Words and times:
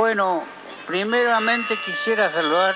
Bueno, 0.00 0.44
primeramente 0.86 1.74
quisiera 1.84 2.30
saludar 2.30 2.74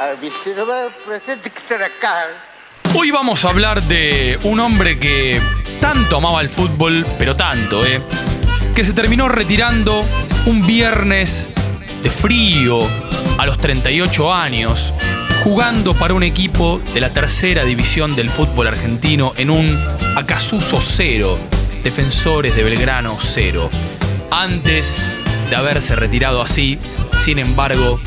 al 0.00 0.16
vicepresidente 0.16 1.50
que 1.50 1.58
está 1.58 1.84
acá. 1.84 2.28
Hoy 2.94 3.10
vamos 3.10 3.44
a 3.44 3.50
hablar 3.50 3.82
de 3.82 4.38
un 4.44 4.58
hombre 4.58 4.98
que 4.98 5.38
tanto 5.82 6.16
amaba 6.16 6.40
el 6.40 6.48
fútbol, 6.48 7.04
pero 7.18 7.36
tanto, 7.36 7.84
¿eh? 7.84 8.00
Que 8.74 8.86
se 8.86 8.94
terminó 8.94 9.28
retirando 9.28 10.02
un 10.46 10.66
viernes 10.66 11.46
de 12.02 12.10
frío 12.10 12.78
a 13.36 13.44
los 13.44 13.58
38 13.58 14.32
años, 14.32 14.94
jugando 15.44 15.92
para 15.92 16.14
un 16.14 16.22
equipo 16.22 16.80
de 16.94 17.02
la 17.02 17.12
tercera 17.12 17.64
división 17.64 18.16
del 18.16 18.30
fútbol 18.30 18.68
argentino 18.68 19.32
en 19.36 19.50
un 19.50 19.78
Acasuso 20.16 20.80
cero, 20.80 21.38
Defensores 21.84 22.56
de 22.56 22.64
Belgrano 22.64 23.18
cero. 23.20 23.68
Antes 24.34 25.06
de 25.50 25.56
haberse 25.56 25.94
retirado 25.94 26.40
así, 26.40 26.78
sin 27.22 27.38
embargo, 27.38 28.00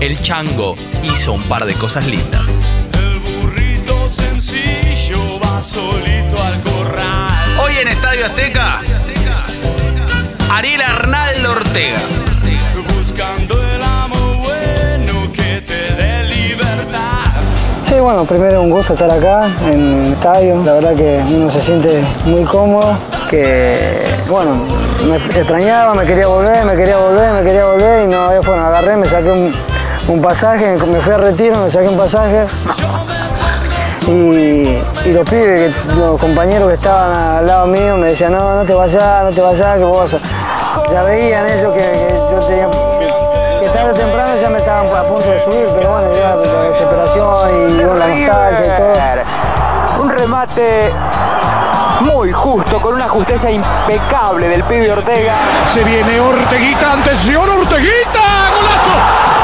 el 0.00 0.20
Chango 0.20 0.74
hizo 1.02 1.32
un 1.32 1.42
par 1.44 1.64
de 1.64 1.72
cosas 1.72 2.06
lindas. 2.06 2.50
El 2.92 3.18
burrito 3.18 4.10
sencillo 4.10 5.40
va 5.40 5.62
solito 5.62 6.44
al 6.44 6.60
corral. 6.60 7.58
Hoy 7.64 7.72
en 7.80 7.88
Estadio 7.88 8.26
Azteca, 8.26 8.80
Ariel 10.52 10.82
Arnaldo 10.82 11.52
Ortega. 11.52 11.98
Buscando 12.98 13.62
el 13.62 13.82
amo 13.82 14.34
bueno 14.34 15.32
que 15.32 15.62
te 15.62 15.94
dé 15.94 16.24
libertad. 16.24 17.24
Sí, 17.88 17.94
bueno, 17.94 18.26
primero 18.26 18.60
un 18.60 18.70
gusto 18.70 18.92
estar 18.92 19.10
acá 19.10 19.48
en 19.62 20.02
el 20.02 20.12
estadio. 20.12 20.62
La 20.62 20.74
verdad 20.74 20.94
que 20.94 21.22
uno 21.32 21.50
se 21.50 21.60
siente 21.62 22.04
muy 22.26 22.44
cómodo, 22.44 22.98
que 23.30 23.96
bueno, 24.28 24.66
me 25.08 25.16
extrañaba, 25.16 25.94
me 25.94 26.04
quería 26.04 26.26
volver, 26.26 26.64
me 26.64 26.74
quería 26.74 26.96
volver, 26.96 27.32
me 27.32 27.42
quería 27.44 27.64
volver 27.64 28.02
y 28.02 28.10
no 28.10 28.26
había 28.26 28.42
forma. 28.42 28.66
Agarré, 28.66 28.96
me 28.96 29.06
saqué 29.06 29.30
un, 29.30 29.54
un 30.08 30.20
pasaje, 30.20 30.76
me 30.84 31.00
fui 31.00 31.12
a 31.12 31.18
retiro, 31.18 31.56
me 31.58 31.70
saqué 31.70 31.88
un 31.88 31.96
pasaje. 31.96 32.44
Y, 34.08 34.82
los 35.12 35.28
pibes, 35.28 35.72
los 35.94 36.20
compañeros 36.20 36.68
que 36.68 36.74
estaban 36.74 37.38
al 37.38 37.46
lado 37.46 37.66
mío 37.68 37.96
me 37.96 38.08
decían, 38.08 38.32
no, 38.32 38.56
no 38.56 38.64
te 38.64 38.74
vayas, 38.74 39.22
no 39.24 39.30
te 39.30 39.40
vayas, 39.40 39.78
que 39.78 39.84
vos 39.84 40.12
vas 40.12 40.20
a-". 40.20 40.92
Ya 40.92 41.02
veían 41.04 41.48
ellos 41.48 41.72
que, 41.72 42.08
yo 42.32 42.46
tenía, 42.46 42.68
que 43.60 43.68
tarde 43.68 43.92
o 43.92 43.94
temprano 43.94 44.40
ya 44.42 44.48
me 44.50 44.58
estaban 44.58 44.88
a 44.88 45.02
punto 45.04 45.30
de 45.30 45.44
subir, 45.44 45.68
pero 45.76 45.90
bueno, 45.92 46.08
ya 46.16 46.34
la 46.34 46.62
desesperación 46.64 47.70
y 47.70 47.84
bueno, 47.84 47.94
la 47.94 48.06
nostalgia 48.08 48.74
y 48.74 48.76
todo. 48.76 50.02
Un 50.02 50.08
remate 50.10 50.90
muy 52.00 52.32
justo, 52.32 52.80
con 52.80 52.94
una 52.94 53.08
justicia 53.08 53.50
impecable 53.50 54.48
del 54.48 54.62
pibe 54.64 54.90
Ortega. 54.92 55.36
Se 55.68 55.84
viene 55.84 56.20
Orteguita, 56.20 56.92
atención 56.92 57.48
Orteguita, 57.48 58.50
golazo. 58.54 59.39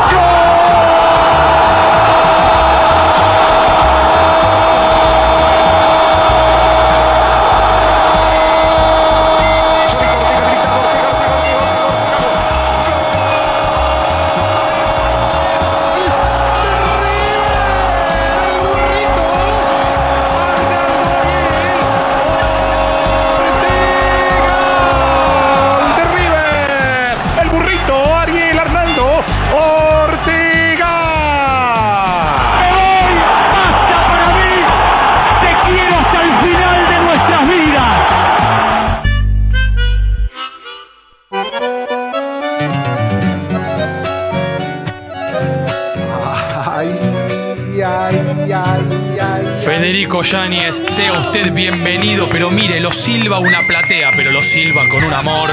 Sea 50.85 51.13
usted 51.21 51.53
bienvenido, 51.53 52.29
pero 52.31 52.51
mire, 52.51 52.81
lo 52.81 52.93
silba 52.93 53.39
una 53.39 53.61
platea, 53.67 54.11
pero 54.15 54.31
lo 54.31 54.43
silba 54.43 54.83
con 54.91 55.05
un 55.05 55.13
amor. 55.13 55.51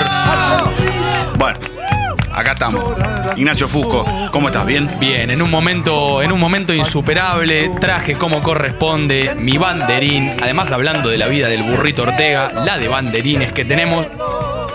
Bueno, 1.37 1.59
acá 2.29 2.51
estamos. 2.51 2.83
Ignacio 3.37 3.69
Fusco, 3.69 4.05
¿cómo 4.31 4.47
estás? 4.47 4.65
¿Bien? 4.65 4.89
Bien, 4.99 5.31
en 5.31 5.41
un 5.41 5.49
momento, 5.49 6.21
en 6.21 6.33
un 6.33 6.39
momento 6.39 6.73
insuperable, 6.73 7.71
traje 7.79 8.15
como 8.15 8.41
corresponde 8.41 9.33
mi 9.37 9.57
banderín. 9.57 10.35
Además, 10.41 10.71
hablando 10.71 11.07
de 11.07 11.17
la 11.17 11.27
vida 11.27 11.47
del 11.47 11.63
burrito 11.63 12.03
Ortega, 12.03 12.51
la 12.65 12.77
de 12.77 12.89
banderines 12.89 13.53
que 13.53 13.63
tenemos. 13.63 14.05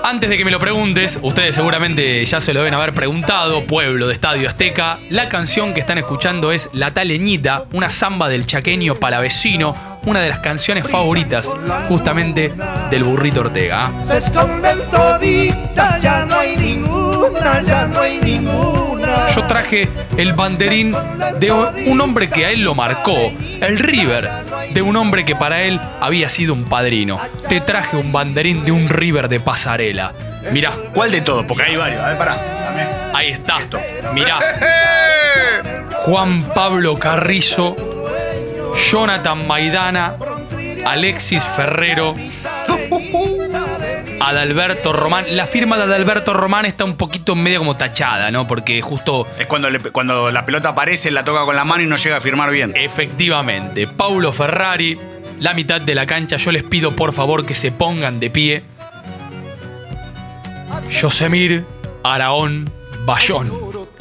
Antes 0.02 0.30
de 0.30 0.38
que 0.38 0.44
me 0.46 0.50
lo 0.50 0.58
preguntes, 0.58 1.18
ustedes 1.20 1.54
seguramente 1.54 2.24
ya 2.24 2.40
se 2.40 2.54
lo 2.54 2.60
deben 2.60 2.72
haber 2.72 2.94
preguntado, 2.94 3.64
pueblo 3.64 4.06
de 4.06 4.14
Estadio 4.14 4.48
Azteca. 4.48 4.98
La 5.10 5.28
canción 5.28 5.74
que 5.74 5.80
están 5.80 5.98
escuchando 5.98 6.50
es 6.50 6.70
La 6.72 6.94
Taleñita, 6.94 7.64
una 7.72 7.90
samba 7.90 8.28
del 8.28 8.46
chaqueño 8.46 8.94
palavecino, 8.94 9.74
una 10.08 10.20
de 10.20 10.30
las 10.30 10.38
canciones 10.38 10.88
favoritas 10.88 11.46
justamente 11.88 12.52
del 12.90 13.04
burrito 13.04 13.40
Ortega. 13.40 13.86
¿ah? 13.86 13.92
Se 14.02 14.16
esconden 14.16 14.78
toditas, 14.90 16.00
ya 16.00 16.24
no 16.24 16.38
hay 16.38 16.56
ninguna, 16.56 17.60
ya 17.60 17.86
no 17.86 18.00
hay 18.00 18.18
ninguna. 18.18 19.26
Yo 19.34 19.46
traje 19.46 19.88
el 20.16 20.32
banderín 20.32 20.96
de 21.38 21.52
un 21.52 22.00
hombre 22.00 22.30
que 22.30 22.46
a 22.46 22.50
él 22.50 22.62
lo 22.62 22.74
marcó, 22.74 23.32
el 23.60 23.78
River, 23.78 24.30
de 24.72 24.82
un 24.82 24.96
hombre 24.96 25.24
que 25.24 25.36
para 25.36 25.62
él 25.62 25.78
había 26.00 26.30
sido 26.30 26.54
un 26.54 26.64
padrino. 26.64 27.20
Te 27.48 27.60
traje 27.60 27.96
un 27.96 28.10
banderín 28.10 28.64
de 28.64 28.72
un 28.72 28.88
River 28.88 29.28
de 29.28 29.40
pasarela. 29.40 30.14
Mirá, 30.52 30.72
¿Cuál 30.94 31.12
de 31.12 31.20
todos? 31.20 31.44
Porque 31.44 31.64
hay 31.64 31.76
varios. 31.76 32.00
A 32.00 32.08
ver, 32.08 32.18
pará. 32.18 32.36
ahí 33.14 33.30
está. 33.30 33.58
Mirá. 34.14 34.38
Juan 36.04 36.42
Pablo 36.54 36.98
Carrizo, 36.98 37.76
Jonathan 38.78 39.46
Maidana, 39.46 40.14
Alexis 40.86 41.44
Ferrero, 41.44 42.14
Adalberto 44.20 44.92
Román. 44.92 45.24
La 45.36 45.46
firma 45.46 45.76
de 45.76 45.84
Adalberto 45.84 46.34
Román 46.34 46.66
está 46.66 46.84
un 46.84 46.96
poquito 46.96 47.34
medio 47.34 47.60
como 47.60 47.76
tachada, 47.76 48.30
¿no? 48.30 48.46
Porque 48.46 48.80
justo 48.82 49.26
Es 49.38 49.46
cuando, 49.46 49.70
le- 49.70 49.80
cuando 49.80 50.30
la 50.30 50.44
pelota 50.44 50.70
aparece, 50.70 51.10
la 51.10 51.24
toca 51.24 51.44
con 51.44 51.56
la 51.56 51.64
mano 51.64 51.82
y 51.82 51.86
no 51.86 51.96
llega 51.96 52.16
a 52.16 52.20
firmar 52.20 52.50
bien. 52.50 52.72
Efectivamente, 52.76 53.86
Paulo 53.86 54.32
Ferrari, 54.32 54.98
la 55.40 55.54
mitad 55.54 55.80
de 55.80 55.94
la 55.94 56.06
cancha, 56.06 56.36
yo 56.36 56.52
les 56.52 56.62
pido 56.62 56.94
por 56.96 57.12
favor 57.12 57.46
que 57.46 57.54
se 57.54 57.72
pongan 57.72 58.20
de 58.20 58.30
pie. 58.30 58.62
Yosemir 60.90 61.64
Araón 62.02 62.70
Bayón, 63.04 63.50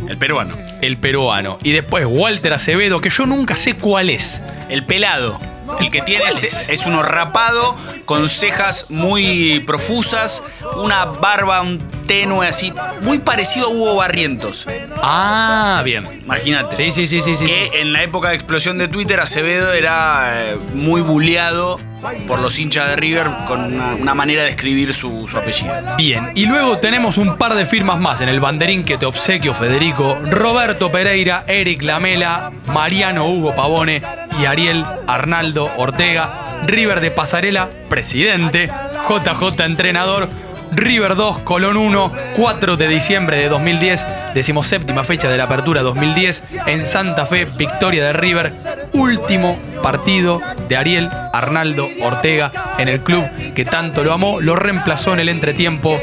El 0.08 0.18
peruano. 0.18 0.56
el 0.82 0.98
peruano. 0.98 1.58
Y 1.64 1.72
después 1.72 2.06
Walter 2.08 2.54
Acevedo, 2.54 3.02
que 3.02 3.10
yo 3.10 3.26
nunca 3.26 3.56
sé 3.56 3.76
cuál 3.76 4.10
es. 4.10 4.42
El 4.70 4.84
pelado. 4.84 5.40
El 5.80 5.90
que 5.90 6.02
tiene 6.02 6.26
¿Cuál 6.30 6.46
es, 6.70 6.86
uno 6.86 7.04
rapado, 7.04 7.76
con 8.06 8.30
cejas 8.30 8.88
muy 8.90 9.60
profusas, 9.62 10.44
una 10.78 11.06
barba 11.06 11.62
un 11.62 11.80
tenue 12.08 12.48
así, 12.48 12.74
muy 13.02 13.20
parecido 13.20 13.68
a 13.68 13.70
Hugo 13.70 13.96
Barrientos. 13.96 14.66
Ah, 15.02 15.82
bien. 15.84 16.06
Imagínate. 16.24 16.76
Sí, 16.76 16.92
sí, 16.92 17.08
sí, 17.08 17.22
sí, 17.22 17.36
sí. 17.36 17.46
Que 17.46 17.82
en 17.82 17.94
la 17.94 18.04
época 18.04 18.30
de 18.30 18.36
explosión 18.36 18.78
de 18.78 18.88
Twitter, 18.88 19.20
Acevedo 19.20 19.74
era 19.74 20.52
eh, 20.52 20.58
muy 20.74 21.02
bulleado 21.02 21.80
por 22.28 22.40
los 22.40 22.58
hinchas 22.60 22.90
de 22.90 22.96
River 22.96 23.28
con 23.48 23.74
una, 23.74 23.96
una 23.96 24.14
manera 24.14 24.44
de 24.44 24.50
escribir 24.50 24.94
su, 24.94 25.28
su 25.28 25.38
apellido. 25.38 25.74
Bien, 25.98 26.32
y 26.36 26.46
luego 26.46 26.78
tenemos 26.78 27.18
un 27.18 27.38
par 27.38 27.56
de 27.56 27.66
firmas 27.66 28.00
más 28.00 28.22
en 28.22 28.30
el 28.30 28.40
banderín 28.40 28.86
que 28.86 28.98
te 28.98 29.06
obsequio, 29.06 29.54
Federico. 29.54 30.18
Roberto 30.30 30.92
Pereira, 30.92 31.44
Eric 31.48 31.82
Lamela, 31.82 32.52
Mariano 32.68 33.28
Hugo 33.28 33.56
Pavone 33.56 34.02
y 34.40 34.46
Ariel 34.46 34.86
Arnaldo 35.08 35.72
Ortega. 35.78 36.30
River 36.66 37.02
de 37.02 37.12
Pasarela, 37.12 37.70
presidente. 37.90 38.70
JJ 39.08 39.64
entrenador. 39.64 40.30
River 40.72 41.16
2, 41.16 41.40
Colón 41.40 41.78
1, 41.78 42.12
4 42.36 42.78
de 42.78 42.88
diciembre 42.88 43.38
de 43.38 43.48
2010, 43.48 44.06
decimoséptima 44.34 45.04
fecha 45.04 45.30
de 45.30 45.38
la 45.38 45.46
apertura 45.46 45.82
2010, 45.82 46.58
en 46.68 46.86
Santa 46.86 47.26
Fe, 47.26 47.46
victoria 47.58 48.06
de 48.06 48.14
River, 48.14 48.52
último 48.94 49.58
partido 49.82 50.42
de 50.68 50.76
Ariel 50.76 51.10
Arnaldo 51.32 51.88
Ortega 52.02 52.52
en 52.78 52.90
el 52.90 53.00
club 53.00 53.24
que 53.56 53.66
tanto 53.66 54.04
lo 54.04 54.14
amó, 54.14 54.42
lo 54.42 54.56
reemplazó 54.56 55.14
en 55.14 55.20
el 55.20 55.30
entretiempo, 55.30 56.00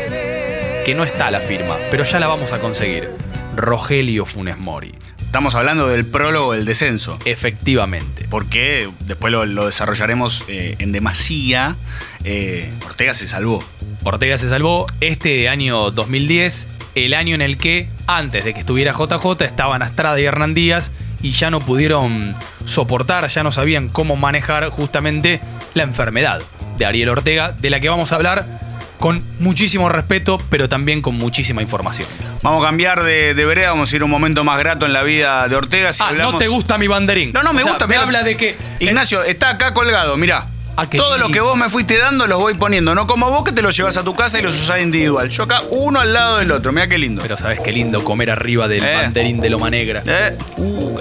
que 0.85 0.95
no 0.95 1.05
está 1.05 1.31
la 1.31 1.41
firma, 1.41 1.77
pero 1.91 2.05
ya 2.05 2.19
la 2.19 2.27
vamos 2.27 2.53
a 2.53 2.59
conseguir. 2.59 3.11
Rogelio 3.57 4.25
Funes 4.25 4.59
Mori. 4.59 4.95
Estamos 5.35 5.57
hablando 5.57 5.89
del 5.89 6.07
prólogo 6.07 6.53
del 6.53 6.65
descenso. 6.65 7.19
Efectivamente. 7.25 8.25
Porque 8.31 8.89
después 9.01 9.33
lo, 9.33 9.45
lo 9.45 9.67
desarrollaremos 9.67 10.45
eh, 10.47 10.77
en 10.79 10.93
demasía. 10.93 11.75
eh, 12.23 12.73
Ortega 12.87 13.15
se 13.15 13.27
salvó. 13.27 13.65
Ortega 14.05 14.39
se 14.39 14.49
salvó 14.49 14.87
este 15.01 15.49
año 15.49 15.91
2010, 15.91 16.69
el 16.95 17.15
año 17.15 17.35
en 17.35 17.43
el 17.43 17.59
que, 17.59 17.89
antes 18.07 18.45
de 18.45 18.55
que 18.55 18.61
estuviera 18.61 18.93
JJ, 18.93 19.45
estaban 19.45 19.83
Astrada 19.83 20.21
y 20.21 20.25
Hernán 20.25 20.55
Díaz 20.55 20.93
y 21.21 21.33
ya 21.33 21.51
no 21.51 21.59
pudieron 21.59 22.37
soportar, 22.65 23.27
ya 23.27 23.43
no 23.43 23.51
sabían 23.51 23.89
cómo 23.89 24.15
manejar 24.15 24.69
justamente 24.69 25.41
la 25.75 25.83
enfermedad 25.83 26.43
de 26.79 26.87
Ariel 26.87 27.09
Ortega, 27.09 27.57
de 27.59 27.71
la 27.71 27.81
que 27.81 27.89
vamos 27.89 28.13
a 28.13 28.15
hablar 28.15 28.74
con 28.99 29.23
muchísimo 29.38 29.88
respeto, 29.88 30.41
pero 30.50 30.69
también 30.69 31.02
con 31.02 31.17
muchísima 31.17 31.61
información. 31.62 32.08
Vamos 32.43 32.62
a 32.62 32.67
cambiar 32.69 33.02
de, 33.02 33.35
de 33.35 33.44
vereda, 33.44 33.70
vamos 33.70 33.93
a 33.93 33.96
ir 33.96 34.02
a 34.02 34.05
un 34.06 34.11
momento 34.11 34.44
más 34.44 34.58
grato 34.58 34.87
en 34.87 34.93
la 34.93 35.02
vida 35.02 35.46
de 35.49 35.56
Ortega. 35.56 35.93
Si 35.93 36.02
ah, 36.02 36.08
hablamos- 36.08 36.32
no 36.35 36.38
te 36.38 36.49
gusta 36.49 36.79
mi 36.79 36.87
banderín. 36.88 37.32
No, 37.32 37.43
no, 37.43 37.52
me 37.52 37.61
O 37.61 37.64
sea, 37.64 37.73
gusta. 37.73 37.87
Me 37.87 37.96
habla 37.96 38.23
de 38.23 38.37
que. 38.37 38.56
Ignacio, 38.81 39.23
está 39.25 39.50
acá 39.50 39.75
colgado, 39.75 40.17
mirá. 40.17 40.46
Ah, 40.76 40.88
Todo 40.91 41.19
lo 41.19 41.29
que 41.29 41.38
vos 41.38 41.56
me 41.56 41.69
fuiste 41.69 41.96
dando 41.99 42.26
los 42.26 42.41
voy 42.41 42.55
poniendo. 42.55 42.96
No 42.96 43.06
como 43.06 43.31
vos 43.31 43.44
que 43.44 43.52
te 43.52 43.62
los 43.62 43.76
llevas 43.76 43.96
a 43.96 44.02
tu 44.02 44.12
casa 44.17 44.41
y 44.41 44.43
los 44.43 44.61
usás 44.61 44.81
individual. 44.81 45.29
Yo 45.29 45.44
acá 45.44 45.62
uno 45.70 46.00
al 46.00 46.12
lado 46.12 46.38
del 46.38 46.50
otro. 46.50 46.73
Mirá 46.73 46.88
qué 46.88 46.99
lindo. 46.99 47.23
Pero 47.23 47.37
sabes 47.37 47.61
qué 47.61 47.70
lindo 47.70 48.02
comer 48.02 48.29
arriba 48.32 48.67
del 48.67 48.82
Eh. 48.82 48.94
banderín 48.97 49.38
de 49.40 49.50
Loma 49.50 49.70
Negra. 49.70 50.02
Eh, 50.05 50.37
uh, 50.56 50.99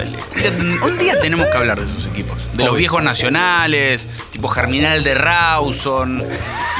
un 0.84 0.98
día 0.98 1.20
tenemos 1.20 1.48
que 1.48 1.56
hablar 1.56 1.80
de 1.80 1.86
esos 1.90 2.06
equipos. 2.06 2.33
De 2.54 2.64
los 2.64 2.76
viejos 2.76 3.02
nacionales, 3.02 4.06
tipo 4.30 4.48
Germinal 4.48 5.02
de 5.04 5.14
Rawson. 5.14 6.22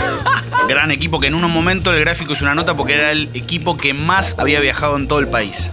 Gran 0.68 0.90
equipo 0.90 1.20
que 1.20 1.26
en 1.26 1.34
un 1.34 1.50
momento 1.50 1.90
el 1.92 2.00
gráfico 2.00 2.32
es 2.32 2.40
una 2.42 2.54
nota 2.54 2.74
porque 2.76 2.94
era 2.94 3.10
el 3.10 3.28
equipo 3.34 3.76
que 3.76 3.92
más 3.92 4.36
había 4.38 4.60
viajado 4.60 4.96
en 4.96 5.08
todo 5.08 5.18
el 5.18 5.28
país. 5.28 5.72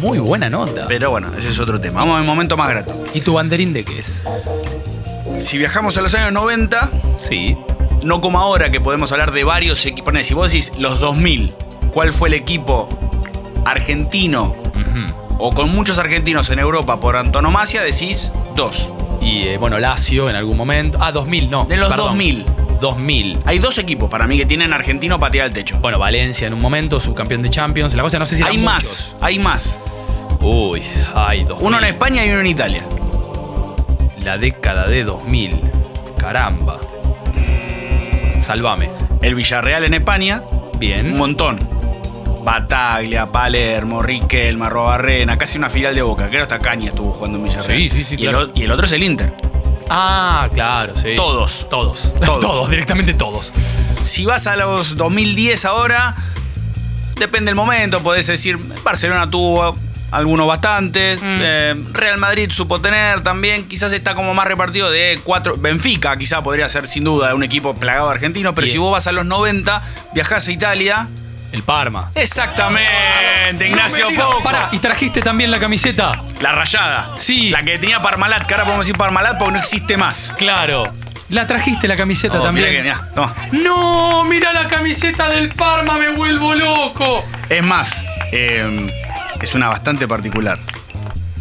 Muy 0.00 0.18
buena 0.18 0.48
nota. 0.48 0.86
Pero 0.88 1.10
bueno, 1.10 1.28
ese 1.36 1.48
es 1.50 1.58
otro 1.58 1.80
tema. 1.80 2.00
Vamos 2.00 2.18
al 2.18 2.24
momento 2.24 2.56
más 2.56 2.68
grato. 2.70 3.04
¿Y 3.14 3.20
tu 3.20 3.34
banderín 3.34 3.72
de 3.72 3.84
qué 3.84 3.98
es? 3.98 4.24
Si 5.38 5.58
viajamos 5.58 5.96
a 5.96 6.02
los 6.02 6.14
años 6.14 6.32
90, 6.32 6.90
Sí. 7.18 7.56
no 8.02 8.20
como 8.20 8.40
ahora 8.40 8.70
que 8.70 8.80
podemos 8.80 9.12
hablar 9.12 9.32
de 9.32 9.44
varios 9.44 9.84
equipos. 9.86 10.06
Ponele, 10.06 10.24
Si 10.24 10.34
vos 10.34 10.50
decís 10.50 10.72
los 10.78 10.98
2000, 11.00 11.52
¿cuál 11.92 12.12
fue 12.12 12.28
el 12.28 12.34
equipo 12.34 12.88
argentino 13.64 14.54
Ujú. 14.74 15.36
o 15.38 15.52
con 15.52 15.70
muchos 15.74 15.98
argentinos 15.98 16.48
en 16.50 16.58
Europa 16.58 16.98
por 17.00 17.16
antonomasia? 17.16 17.82
Decís 17.82 18.32
dos. 18.56 18.90
Y 19.22 19.48
eh, 19.48 19.56
bueno, 19.56 19.78
Lazio 19.78 20.28
en 20.28 20.36
algún 20.36 20.56
momento. 20.56 20.98
Ah, 21.00 21.12
2000, 21.12 21.50
no. 21.50 21.64
De 21.64 21.76
los 21.76 21.88
perdón. 21.88 22.08
2000. 22.08 22.44
2000. 22.80 23.38
Hay 23.44 23.58
dos 23.60 23.78
equipos 23.78 24.10
para 24.10 24.26
mí 24.26 24.36
que 24.36 24.44
tienen 24.44 24.72
argentino 24.72 25.18
patear 25.18 25.46
al 25.46 25.52
techo. 25.52 25.78
Bueno, 25.78 25.98
Valencia 25.98 26.46
en 26.48 26.54
un 26.54 26.60
momento, 26.60 26.98
subcampeón 26.98 27.40
de 27.42 27.48
Champions. 27.50 27.94
La 27.94 28.02
cosa 28.02 28.18
no 28.18 28.26
sé 28.26 28.36
si 28.36 28.42
Hay 28.42 28.58
más, 28.58 29.14
hay 29.20 29.38
más. 29.38 29.78
Uy, 30.40 30.82
hay 31.14 31.44
2000. 31.44 31.66
Uno 31.66 31.78
en 31.78 31.84
España 31.84 32.26
y 32.26 32.30
uno 32.30 32.40
en 32.40 32.46
Italia. 32.48 32.82
La 34.24 34.36
década 34.38 34.88
de 34.88 35.04
2000. 35.04 35.60
Caramba. 36.18 36.78
Salvame. 38.40 38.90
El 39.20 39.36
Villarreal 39.36 39.84
en 39.84 39.94
España, 39.94 40.42
un 40.72 40.78
Bien. 40.80 41.16
montón. 41.16 41.60
Bataglia, 42.42 43.30
Palermo, 43.30 44.02
Riquelme, 44.02 44.66
Arrobarrena, 44.66 45.38
casi 45.38 45.58
una 45.58 45.70
filial 45.70 45.94
de 45.94 46.02
Boca. 46.02 46.28
Creo 46.28 46.38
que 46.46 46.54
hasta 46.54 46.58
Caña 46.58 46.88
estuvo 46.88 47.12
jugando 47.12 47.38
en 47.38 47.44
Villarreal. 47.44 47.78
Sí, 47.78 47.88
sí, 47.90 48.04
sí, 48.04 48.16
Y, 48.18 48.26
el, 48.26 48.30
claro. 48.32 48.50
o- 48.54 48.58
y 48.58 48.62
el 48.64 48.70
otro 48.70 48.86
es 48.86 48.92
el 48.92 49.02
Inter. 49.02 49.32
Ah, 49.88 50.48
claro, 50.52 50.94
sí. 50.96 51.14
Todos. 51.16 51.66
Todos. 51.68 52.14
Todos. 52.24 52.40
Todos, 52.40 52.70
directamente 52.70 53.14
todos. 53.14 53.52
Si 54.00 54.24
vas 54.24 54.46
a 54.46 54.56
los 54.56 54.96
2010 54.96 55.64
ahora, 55.64 56.16
depende 57.18 57.50
del 57.50 57.56
momento, 57.56 58.00
podés 58.02 58.26
decir, 58.26 58.58
Barcelona 58.82 59.30
tuvo 59.30 59.76
algunos 60.10 60.46
bastantes, 60.46 61.20
eh, 61.22 61.74
Real 61.92 62.18
Madrid 62.18 62.50
supo 62.50 62.80
tener 62.80 63.22
también, 63.22 63.66
quizás 63.66 63.92
está 63.92 64.14
como 64.14 64.34
más 64.34 64.46
repartido 64.46 64.90
de 64.90 65.18
cuatro, 65.24 65.56
Benfica 65.56 66.16
quizás 66.18 66.40
podría 66.42 66.68
ser 66.68 66.86
sin 66.86 67.04
duda 67.04 67.34
un 67.34 67.42
equipo 67.42 67.74
plagado 67.74 68.08
de 68.08 68.14
argentinos, 68.14 68.52
pero 68.54 68.64
Bien. 68.66 68.72
si 68.72 68.78
vos 68.78 68.92
vas 68.92 69.06
a 69.06 69.12
los 69.12 69.24
90, 69.24 69.82
viajás 70.14 70.48
a 70.48 70.52
Italia, 70.52 71.08
El 71.52 71.62
Parma. 71.62 72.10
exactamente, 72.14 73.68
Ignacio 73.68 74.10
Foco. 74.10 74.42
pará, 74.42 74.68
¿y 74.72 74.78
trajiste 74.78 75.20
también 75.20 75.50
la 75.50 75.60
camiseta? 75.60 76.12
La 76.40 76.52
rayada. 76.52 77.12
Sí. 77.18 77.50
La 77.50 77.62
que 77.62 77.78
tenía 77.78 78.00
Parmalat, 78.00 78.46
que 78.46 78.54
ahora 78.54 78.64
podemos 78.64 78.86
decir 78.86 78.96
Parmalat 78.98 79.38
porque 79.38 79.52
no 79.52 79.58
existe 79.58 79.96
más. 79.96 80.34
Claro. 80.38 80.92
La 81.28 81.46
trajiste 81.46 81.88
la 81.88 81.96
camiseta 81.96 82.40
Oh, 82.40 82.44
también. 82.44 82.68
mirá 82.70 82.76
que- 82.78 82.82
mirá, 83.00 83.12
toma. 83.14 83.34
No, 83.52 84.24
mira 84.24 84.52
la 84.52 84.68
camiseta 84.68 85.28
del 85.30 85.50
Parma, 85.50 85.96
me 85.98 86.10
vuelvo 86.10 86.54
loco. 86.54 87.24
Es 87.48 87.62
más, 87.62 88.02
eh, 88.32 88.90
es 89.40 89.54
una 89.54 89.68
bastante 89.68 90.06
particular. 90.08 90.58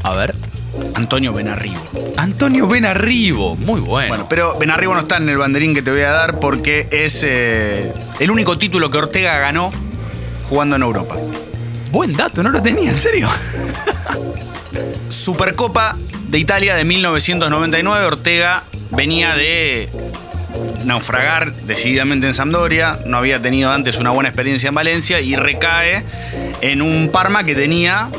A 0.03 0.11
ver. 0.11 0.33
Antonio 0.95 1.33
Benarribo. 1.33 1.81
Antonio 2.15 2.65
Benarribo, 2.67 3.55
muy 3.57 3.81
bueno. 3.81 4.07
Bueno, 4.09 4.27
pero 4.29 4.57
Benarribo 4.57 4.93
no 4.93 5.01
está 5.01 5.17
en 5.17 5.27
el 5.29 5.37
banderín 5.37 5.73
que 5.73 5.81
te 5.81 5.91
voy 5.91 6.01
a 6.01 6.11
dar 6.11 6.39
porque 6.39 6.87
es 6.91 7.23
eh, 7.27 7.93
el 8.19 8.31
único 8.31 8.57
título 8.57 8.89
que 8.89 8.97
Ortega 8.97 9.37
ganó 9.39 9.71
jugando 10.51 10.75
en 10.75 10.81
Europa. 10.81 11.15
Buen 11.94 12.12
dato, 12.12 12.44
no 12.44 12.50
lo 12.50 12.62
tenía, 12.62 12.89
en 12.89 12.98
serio. 12.98 13.30
Supercopa 15.09 15.95
de 16.27 16.39
Italia 16.39 16.75
de 16.75 16.83
1999. 16.83 18.06
Ortega 18.06 18.63
venía 18.89 19.33
de 19.36 19.88
naufragar 20.83 21.53
decididamente 21.53 22.27
en 22.27 22.33
Sampdoria. 22.33 23.00
No 23.06 23.15
había 23.15 23.42
tenido 23.42 23.71
antes 23.71 23.95
una 23.95 24.09
buena 24.09 24.27
experiencia 24.27 24.68
en 24.68 24.75
Valencia 24.75 25.21
y 25.21 25.38
recae 25.38 26.03
en 26.59 26.81
un 26.81 27.09
Parma 27.13 27.45
que 27.45 27.56
tenía. 27.56 28.09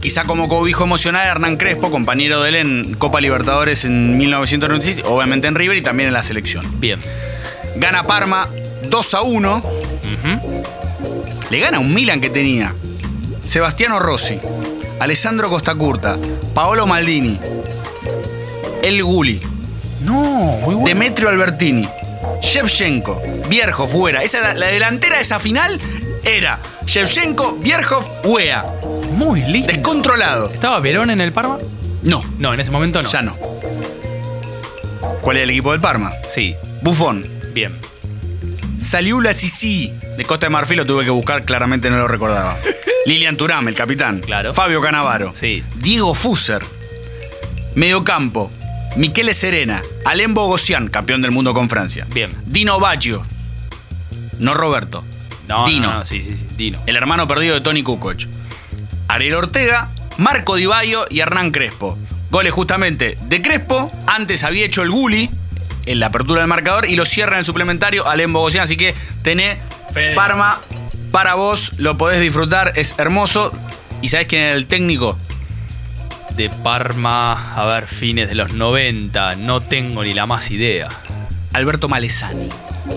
Quizá 0.00 0.22
como 0.22 0.46
cobijo 0.48 0.84
emocional 0.84 1.26
a 1.26 1.30
Hernán 1.32 1.56
Crespo, 1.56 1.90
compañero 1.90 2.42
de 2.42 2.50
él 2.50 2.54
en 2.54 2.94
Copa 2.94 3.20
Libertadores 3.20 3.84
en 3.84 4.16
1996, 4.18 5.04
obviamente 5.04 5.48
en 5.48 5.56
River 5.56 5.76
y 5.76 5.82
también 5.82 6.06
en 6.06 6.12
la 6.12 6.22
selección. 6.22 6.64
Bien. 6.78 7.00
Gana 7.74 8.04
Parma 8.04 8.48
2 8.88 9.14
a 9.14 9.22
1. 9.22 9.62
Le 11.52 11.58
gana 11.60 11.78
un 11.78 11.92
Milan 11.92 12.18
que 12.18 12.30
tenía 12.30 12.74
Sebastiano 13.44 13.98
Rossi, 13.98 14.40
Alessandro 15.00 15.50
Costacurta, 15.50 16.16
Paolo 16.54 16.86
Maldini, 16.86 17.38
El 18.82 19.02
Guli, 19.04 19.38
No, 20.02 20.14
muy 20.62 20.74
bueno. 20.76 20.86
Demetrio 20.86 21.28
Albertini, 21.28 21.86
Shevchenko, 22.40 23.20
Bierhoff, 23.50 23.92
fuera. 23.92 24.22
Esa, 24.22 24.40
la, 24.40 24.54
la 24.54 24.66
delantera 24.68 25.16
de 25.16 25.22
esa 25.22 25.38
final 25.40 25.78
era 26.24 26.58
Shevchenko, 26.86 27.58
Bierhoff, 27.60 28.08
Wea. 28.24 28.64
Muy 29.14 29.42
lindo. 29.42 29.66
Descontrolado. 29.68 30.48
¿Estaba 30.54 30.80
Verón 30.80 31.10
en 31.10 31.20
el 31.20 31.32
Parma? 31.32 31.58
No, 32.02 32.24
No, 32.38 32.54
en 32.54 32.60
ese 32.60 32.70
momento 32.70 33.02
no. 33.02 33.10
ya 33.10 33.20
no. 33.20 33.36
¿Cuál 35.20 35.36
es 35.36 35.42
el 35.42 35.50
equipo 35.50 35.72
del 35.72 35.82
Parma? 35.82 36.12
Sí, 36.30 36.56
Buffon, 36.80 37.28
bien. 37.52 37.78
Saliula 38.82 39.32
Sisi, 39.32 39.92
de 40.16 40.24
Costa 40.24 40.46
de 40.46 40.50
Marfil, 40.50 40.76
lo 40.78 40.86
tuve 40.86 41.04
que 41.04 41.10
buscar, 41.10 41.44
claramente 41.44 41.88
no 41.90 41.96
lo 41.96 42.08
recordaba. 42.08 42.56
Lilian 43.06 43.36
Turam, 43.36 43.66
el 43.68 43.74
capitán. 43.74 44.20
Claro. 44.20 44.52
Fabio 44.54 44.80
Canavaro. 44.80 45.32
Sí. 45.34 45.62
Diego 45.76 46.14
Fuser. 46.14 46.62
Mediocampo. 47.74 48.50
Michele 48.96 49.34
Serena. 49.34 49.82
Alem 50.04 50.34
Bogosian, 50.34 50.88
campeón 50.88 51.22
del 51.22 51.30
mundo 51.30 51.54
con 51.54 51.68
Francia. 51.68 52.06
Bien. 52.12 52.30
Dino 52.44 52.78
Baggio. 52.80 53.24
No 54.38 54.54
Roberto. 54.54 55.04
No, 55.48 55.66
Dino. 55.66 55.90
no, 55.90 55.98
no, 56.00 56.06
sí, 56.06 56.22
sí, 56.22 56.36
sí. 56.36 56.46
Dino. 56.56 56.78
El 56.86 56.96
hermano 56.96 57.26
perdido 57.26 57.54
de 57.54 57.60
Tony 57.60 57.82
Kukoc. 57.82 58.22
Ariel 59.08 59.34
Ortega, 59.34 59.90
Marco 60.18 60.56
Di 60.56 60.66
Baio 60.66 61.06
y 61.08 61.20
Hernán 61.20 61.50
Crespo. 61.50 61.98
Goles 62.30 62.52
justamente 62.52 63.16
de 63.22 63.42
Crespo. 63.42 63.92
Antes 64.06 64.44
había 64.44 64.64
hecho 64.64 64.82
el 64.82 64.90
Guli 64.90 65.30
en 65.86 66.00
la 66.00 66.06
apertura 66.06 66.40
del 66.40 66.48
marcador 66.48 66.88
y 66.88 66.96
lo 66.96 67.06
cierra 67.06 67.32
en 67.32 67.40
el 67.40 67.44
suplementario 67.44 68.06
Alem 68.08 68.32
Bogosian. 68.32 68.64
Así 68.64 68.76
que 68.76 68.94
tenés 69.22 69.58
Fede. 69.92 70.14
Parma 70.14 70.60
para 71.10 71.34
vos. 71.34 71.72
Lo 71.78 71.96
podés 71.98 72.20
disfrutar. 72.20 72.72
Es 72.76 72.94
hermoso. 72.98 73.52
¿Y 74.00 74.08
sabés 74.08 74.26
quién 74.26 74.42
era 74.42 74.54
el 74.54 74.66
técnico? 74.66 75.18
De 76.36 76.48
Parma, 76.48 77.54
a 77.54 77.66
ver, 77.66 77.86
fines 77.86 78.28
de 78.28 78.34
los 78.34 78.52
90. 78.52 79.36
No 79.36 79.60
tengo 79.60 80.02
ni 80.02 80.14
la 80.14 80.26
más 80.26 80.50
idea. 80.50 80.88
Alberto 81.52 81.88
Malesani. 81.88 82.48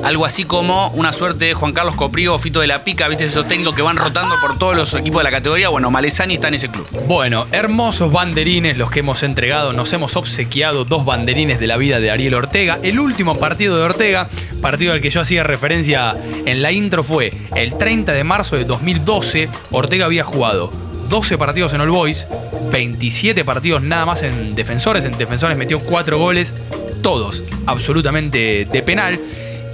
Algo 0.04 0.26
así 0.26 0.44
como 0.44 0.90
una 0.90 1.12
suerte 1.12 1.46
de 1.46 1.54
Juan 1.54 1.74
Carlos 1.74 1.96
Coprío 1.96 2.38
Fito 2.38 2.60
de 2.60 2.68
la 2.68 2.84
Pica, 2.84 3.08
¿viste? 3.08 3.24
Esos 3.24 3.48
técnicos 3.48 3.76
que 3.76 3.82
van 3.82 3.98
rotando 3.98 4.36
por 4.40 4.58
todos 4.58 4.76
los 4.76 4.94
equipos 4.94 5.20
de 5.20 5.24
la 5.24 5.32
categoría. 5.32 5.70
Bueno, 5.70 5.90
Malesani 5.90 6.36
está 6.36 6.50
en 6.50 6.54
ese 6.56 6.70
club. 6.70 6.88
Bueno, 7.08 7.48
hermosos 7.52 8.12
banderines 8.12 8.78
los 8.78 8.92
que 8.92 9.00
hemos 9.00 9.24
entregado. 9.24 9.74
Nos 9.74 9.92
hemos 9.94 10.16
obsequiado 10.16 10.86
dos 10.86 11.06
banderines 11.06 11.60
de 11.60 11.68
la 11.68 11.78
vida 11.78 12.00
de 12.00 12.12
Ariel 12.12 12.36
Ortega. 12.36 12.80
El 12.84 13.00
último 13.00 13.40
partido 13.40 13.78
de 13.78 13.84
Ortega, 13.84 14.30
partido 14.62 14.94
al 14.94 15.02
que 15.02 15.10
yo 15.10 15.22
hacía 15.22 15.44
referencia 15.44 16.16
en 16.46 16.62
la 16.62 16.72
intro, 16.72 17.04
fue 17.04 17.34
el 17.56 17.78
30 17.78 18.14
de 18.14 18.24
marzo 18.24 18.56
de 18.58 18.66
2012. 18.66 19.50
Ortega 19.72 20.06
había 20.06 20.24
jugado 20.24 20.72
12 21.10 21.38
partidos 21.38 21.74
en 21.74 21.82
All 21.82 21.90
Boys, 21.90 22.28
27 22.72 23.44
partidos 23.44 23.82
nada 23.82 24.06
más 24.06 24.24
en 24.24 24.56
defensores. 24.56 25.06
En 25.06 25.18
defensores 25.18 25.58
metió 25.58 25.80
4 25.80 26.18
goles, 26.18 26.54
todos 27.02 27.44
absolutamente 27.66 28.68
de 28.72 28.82
penal. 28.84 29.20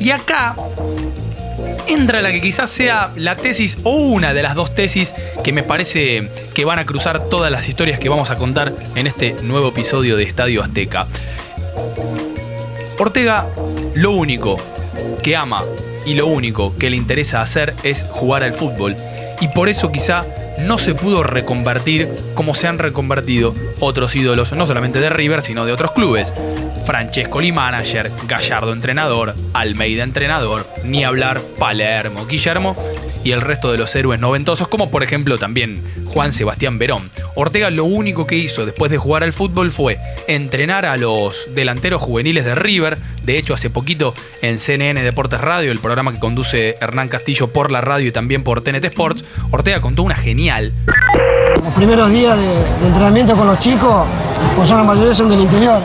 Y 0.01 0.10
acá 0.10 0.55
entra 1.88 2.24
la 2.24 2.31
que 2.31 2.41
quizás 2.41 2.72
sea 2.72 3.12
la 3.17 3.36
tesis 3.36 3.77
o 3.84 3.91
una 3.91 4.34
de 4.34 4.41
las 4.41 4.55
dos 4.55 4.74
tesis 4.74 5.13
que 5.43 5.53
me 5.53 5.62
parece 5.62 6.27
que 6.55 6.65
van 6.65 6.79
a 6.79 6.88
cruzar 6.88 7.29
todas 7.29 7.51
las 7.51 7.70
historias 7.70 8.00
que 8.00 8.10
vamos 8.10 8.31
a 8.31 8.38
contar 8.38 8.74
en 8.96 9.05
este 9.05 9.34
nuevo 9.43 9.67
episodio 9.67 10.17
de 10.17 10.24
Estadio 10.24 10.63
Azteca. 10.63 11.05
Ortega 12.98 13.46
lo 13.93 14.12
único 14.12 14.58
que 15.22 15.36
ama 15.36 15.63
y 16.03 16.15
lo 16.15 16.25
único 16.25 16.75
que 16.79 16.89
le 16.89 16.98
interesa 16.98 17.43
hacer 17.43 17.75
es 17.84 18.08
jugar 18.10 18.41
al 18.41 18.55
fútbol. 18.55 18.96
Y 19.39 19.50
por 19.50 19.70
eso 19.70 19.91
quizá 19.91 20.25
no 20.60 20.77
se 20.77 20.96
pudo 20.96 21.24
reconvertir 21.24 22.10
como 22.34 22.53
se 22.53 22.67
han 22.67 22.77
reconvertido 22.77 23.55
otros 23.79 24.15
ídolos, 24.15 24.51
no 24.53 24.65
solamente 24.65 25.00
de 25.00 25.10
River, 25.10 25.41
sino 25.41 25.65
de 25.65 25.74
otros 25.74 25.91
clubes. 25.91 26.34
Francescoli 26.84 27.51
manager, 27.51 28.12
Gallardo 28.27 28.74
entrenador, 28.74 29.36
Almeida 29.53 30.03
entrenador, 30.03 30.67
ni 30.84 31.03
hablar 31.03 31.41
Palermo, 31.58 32.25
Guillermo 32.25 32.75
y 33.23 33.31
el 33.31 33.41
resto 33.41 33.71
de 33.71 33.77
los 33.77 33.95
héroes 33.95 34.19
noventosos, 34.19 34.67
como 34.67 34.89
por 34.89 35.03
ejemplo 35.03 35.37
también 35.37 35.81
Juan 36.05 36.33
Sebastián 36.33 36.77
Verón. 36.77 37.09
Ortega 37.35 37.69
lo 37.69 37.85
único 37.85 38.27
que 38.27 38.35
hizo 38.35 38.65
después 38.65 38.91
de 38.91 38.97
jugar 38.97 39.23
al 39.23 39.33
fútbol 39.33 39.71
fue 39.71 39.97
entrenar 40.27 40.85
a 40.85 40.97
los 40.97 41.47
delanteros 41.53 42.01
juveniles 42.01 42.45
de 42.45 42.55
River. 42.55 42.97
De 43.23 43.37
hecho, 43.37 43.53
hace 43.53 43.69
poquito 43.69 44.13
en 44.41 44.59
CNN 44.59 45.01
Deportes 45.03 45.41
Radio, 45.41 45.71
el 45.71 45.79
programa 45.79 46.11
que 46.11 46.19
conduce 46.19 46.77
Hernán 46.81 47.07
Castillo 47.07 47.47
por 47.47 47.71
la 47.71 47.81
radio 47.81 48.07
y 48.07 48.11
también 48.11 48.43
por 48.43 48.61
TNT 48.61 48.85
Sports, 48.85 49.23
Ortega 49.51 49.81
contó 49.81 50.03
una 50.03 50.15
genial. 50.15 50.73
Los 51.63 51.73
primeros 51.73 52.09
días 52.11 52.37
de, 52.37 52.47
de 52.47 52.87
entrenamiento 52.87 53.35
con 53.35 53.47
los 53.47 53.59
chicos, 53.59 54.05
pues 54.55 54.67
son 54.67 54.77
la 54.77 54.83
mayoría 54.83 55.13
son 55.13 55.29
del 55.29 55.41
interior. 55.41 55.81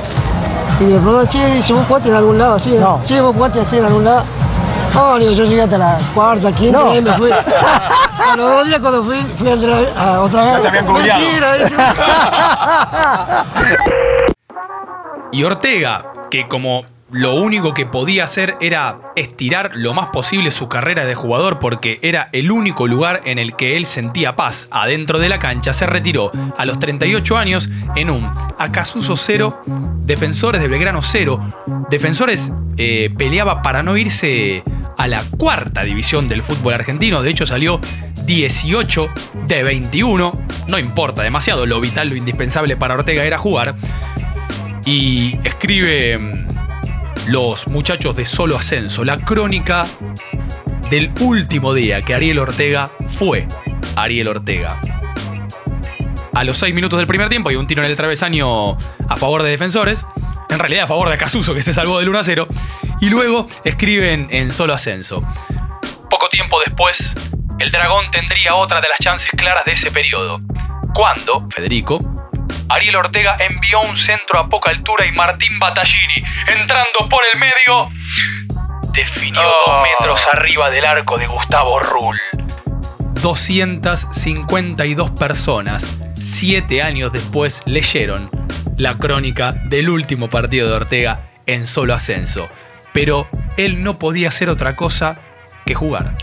Y 0.80 0.84
de 0.84 0.98
pronto, 0.98 1.26
che, 1.26 1.54
dice, 1.54 1.72
vos 1.72 1.86
jugaste 1.86 2.10
en 2.10 2.14
algún 2.16 2.38
lado 2.38 2.54
así. 2.54 2.70
No. 2.70 3.00
Che, 3.02 3.20
vos 3.20 3.34
jugaste 3.34 3.60
así 3.60 3.78
en 3.78 3.84
algún 3.84 4.04
lado. 4.04 4.24
Oh, 4.98 5.18
digo, 5.18 5.32
yo 5.32 5.44
llegué 5.44 5.62
hasta 5.62 5.78
la 5.78 5.98
cuarta, 6.14 6.50
quinta, 6.52 6.96
y 6.96 7.02
me 7.02 7.12
fui. 7.12 7.30
A 8.16 8.34
los 8.34 8.48
dos 8.50 8.66
días 8.66 8.80
cuando 8.80 9.04
fui, 9.04 9.16
fui 9.36 9.48
a 9.48 9.52
entrenar 9.52 9.84
a 9.94 10.20
otra 10.22 10.58
vez. 10.58 10.62
te 10.62 10.68
habían. 10.68 10.86
Mentira, 11.20 11.54
dice. 11.54 11.76
Y 15.32 15.42
Ortega, 15.44 16.06
que 16.30 16.48
como 16.48 16.84
lo 17.10 17.34
único 17.34 17.74
que 17.74 17.86
podía 17.86 18.24
hacer 18.24 18.56
era 18.60 18.98
estirar 19.16 19.76
lo 19.76 19.94
más 19.94 20.08
posible 20.08 20.50
su 20.50 20.68
carrera 20.68 21.04
de 21.04 21.14
jugador 21.14 21.58
porque 21.58 21.98
era 22.02 22.28
el 22.32 22.50
único 22.50 22.86
lugar 22.86 23.20
en 23.26 23.38
el 23.38 23.54
que 23.54 23.76
él 23.76 23.86
sentía 23.86 24.34
paz 24.34 24.68
adentro 24.70 25.18
de 25.18 25.28
la 25.28 25.38
cancha, 25.38 25.72
se 25.72 25.86
retiró 25.86 26.32
a 26.56 26.64
los 26.64 26.78
38 26.78 27.36
años 27.36 27.68
en 27.94 28.10
un 28.10 28.28
Acasuso 28.58 29.16
0, 29.16 29.62
Defensores 30.04 30.60
de 30.60 30.68
Belgrano 30.68 31.02
0. 31.02 31.40
Defensores 31.90 32.52
eh, 32.76 33.10
peleaba 33.16 33.62
para 33.62 33.82
no 33.82 33.96
irse 33.96 34.64
a 34.96 35.06
la 35.08 35.22
cuarta 35.24 35.82
división 35.82 36.28
del 36.28 36.42
fútbol 36.42 36.74
argentino, 36.74 37.22
de 37.22 37.30
hecho 37.30 37.46
salió 37.46 37.80
18 38.24 39.08
de 39.46 39.62
21, 39.62 40.46
no 40.66 40.78
importa 40.78 41.22
demasiado, 41.22 41.66
lo 41.66 41.80
vital, 41.80 42.08
lo 42.08 42.16
indispensable 42.16 42.76
para 42.76 42.94
Ortega 42.94 43.24
era 43.24 43.38
jugar. 43.38 43.76
Y 44.84 45.38
escribe 45.44 46.18
mm, 46.18 47.28
los 47.28 47.68
muchachos 47.68 48.16
de 48.16 48.26
Solo 48.26 48.56
Ascenso, 48.56 49.04
la 49.04 49.18
crónica 49.18 49.86
del 50.90 51.12
último 51.20 51.74
día 51.74 52.02
que 52.02 52.14
Ariel 52.14 52.38
Ortega 52.38 52.90
fue 53.06 53.46
Ariel 53.96 54.28
Ortega. 54.28 54.80
A 56.32 56.44
los 56.44 56.58
6 56.58 56.74
minutos 56.74 56.98
del 56.98 57.06
primer 57.06 57.28
tiempo 57.28 57.48
hay 57.48 57.56
un 57.56 57.66
tiro 57.66 57.82
en 57.82 57.90
el 57.90 57.96
travesaño 57.96 58.72
a 58.72 59.16
favor 59.16 59.42
de 59.42 59.50
defensores, 59.50 60.04
en 60.48 60.58
realidad 60.58 60.84
a 60.84 60.86
favor 60.86 61.08
de 61.08 61.18
Casuso 61.18 61.54
que 61.54 61.62
se 61.62 61.74
salvó 61.74 61.98
del 61.98 62.08
1 62.08 62.18
a 62.18 62.24
0, 62.24 62.48
y 63.00 63.10
luego 63.10 63.46
escriben 63.64 64.28
en 64.30 64.52
Solo 64.52 64.74
Ascenso. 64.74 65.22
Poco 66.08 66.28
tiempo 66.28 66.60
después, 66.60 67.14
el 67.58 67.70
dragón 67.70 68.10
tendría 68.10 68.54
otra 68.54 68.80
de 68.80 68.88
las 68.88 68.98
chances 68.98 69.30
claras 69.32 69.64
de 69.64 69.72
ese 69.72 69.90
periodo. 69.90 70.40
Cuando, 70.94 71.46
Federico, 71.50 72.00
Ariel 72.68 72.96
Ortega 72.96 73.36
envió 73.38 73.80
un 73.80 73.96
centro 73.96 74.38
a 74.38 74.48
poca 74.48 74.70
altura 74.70 75.06
y 75.06 75.12
Martín 75.12 75.58
Battaglini, 75.58 76.22
entrando 76.48 77.08
por 77.08 77.20
el 77.32 77.38
medio, 77.38 77.90
definió 78.92 79.42
dos 79.42 79.82
metros 79.82 80.26
arriba 80.32 80.70
del 80.70 80.84
arco 80.84 81.18
de 81.18 81.26
Gustavo 81.26 81.78
Rull. 81.78 82.18
252 83.20 85.10
personas, 85.12 85.96
siete 86.20 86.82
años 86.82 87.12
después, 87.12 87.62
leyeron 87.66 88.30
la 88.76 88.98
crónica 88.98 89.52
del 89.52 89.88
último 89.90 90.28
partido 90.30 90.68
de 90.68 90.74
Ortega 90.74 91.20
en 91.46 91.66
solo 91.66 91.94
ascenso. 91.94 92.48
Pero 92.92 93.28
él 93.56 93.82
no 93.82 93.98
podía 93.98 94.28
hacer 94.28 94.48
otra 94.48 94.76
cosa 94.76 95.18
que 95.64 95.74
jugar. 95.74 96.14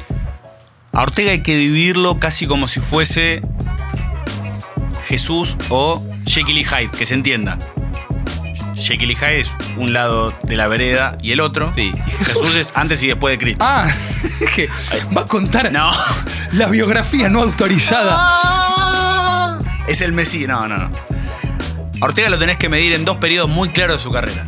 A 0.91 1.01
Ortega 1.01 1.31
hay 1.31 1.41
que 1.41 1.55
dividirlo 1.55 2.19
casi 2.19 2.45
como 2.47 2.67
si 2.67 2.79
fuese 2.79 3.41
Jesús 5.07 5.57
o 5.69 6.03
Jekyll 6.25 6.57
y 6.59 6.63
Hyde, 6.65 6.89
que 6.97 7.05
se 7.05 7.13
entienda. 7.15 7.57
Jekyll 8.75 9.11
y 9.11 9.15
Hyde 9.15 9.39
es 9.41 9.55
un 9.77 9.93
lado 9.93 10.33
de 10.43 10.55
la 10.55 10.67
vereda 10.67 11.17
y 11.21 11.31
el 11.31 11.39
otro. 11.41 11.71
Sí. 11.73 11.91
Jesús 12.19 12.55
es 12.55 12.71
antes 12.75 13.01
y 13.03 13.07
después 13.07 13.33
de 13.33 13.39
Cristo. 13.43 13.63
Ah, 13.67 13.87
que 14.55 14.69
va 15.15 15.21
a 15.21 15.25
contar 15.25 15.71
No. 15.71 15.89
la 16.53 16.67
biografía 16.67 17.29
no 17.29 17.41
autorizada. 17.43 18.17
Es 19.87 20.01
el 20.01 20.13
Mesías. 20.13 20.47
No, 20.47 20.67
no, 20.67 20.77
no. 20.77 20.91
A 22.03 22.07
Ortega 22.07 22.27
lo 22.27 22.37
tenés 22.37 22.57
que 22.57 22.67
medir 22.67 22.91
en 22.91 23.05
dos 23.05 23.15
periodos 23.15 23.49
muy 23.49 23.69
claros 23.69 23.95
de 23.95 24.03
su 24.03 24.11
carrera. 24.11 24.45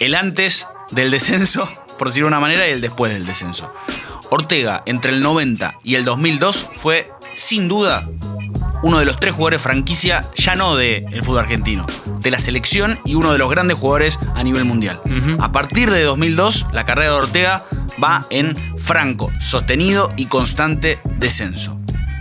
El 0.00 0.16
antes 0.16 0.66
del 0.90 1.12
descenso, 1.12 1.70
por 1.96 2.08
decirlo 2.08 2.26
de 2.26 2.30
una 2.30 2.40
manera, 2.40 2.66
y 2.66 2.72
el 2.72 2.80
después 2.80 3.12
del 3.12 3.24
descenso. 3.24 3.72
Ortega, 4.28 4.82
entre 4.86 5.12
el 5.12 5.20
90 5.20 5.76
y 5.84 5.94
el 5.94 6.04
2002, 6.04 6.66
fue, 6.74 7.12
sin 7.34 7.68
duda, 7.68 8.08
uno 8.82 8.98
de 8.98 9.04
los 9.04 9.14
tres 9.14 9.34
jugadores 9.34 9.62
franquicia, 9.62 10.24
ya 10.34 10.56
no 10.56 10.74
del 10.74 11.22
fútbol 11.22 11.44
argentino, 11.44 11.86
de 12.18 12.32
la 12.32 12.40
selección 12.40 12.98
y 13.04 13.14
uno 13.14 13.30
de 13.30 13.38
los 13.38 13.48
grandes 13.48 13.76
jugadores 13.76 14.18
a 14.34 14.42
nivel 14.42 14.64
mundial. 14.64 15.00
A 15.38 15.52
partir 15.52 15.92
de 15.92 16.02
2002, 16.02 16.66
la 16.72 16.84
carrera 16.84 17.12
de 17.12 17.18
Ortega 17.18 17.64
va 18.02 18.26
en 18.30 18.56
franco, 18.76 19.30
sostenido 19.38 20.12
y 20.16 20.26
constante 20.26 20.98
descenso. 21.20 21.77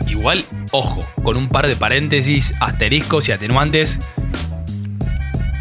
Igual, 0.08 0.44
ojo, 0.72 1.06
con 1.24 1.38
un 1.38 1.50
par 1.50 1.68
de 1.68 1.76
paréntesis, 1.76 2.54
asteriscos 2.60 3.28
y 3.30 3.32
atenuantes 3.32 4.00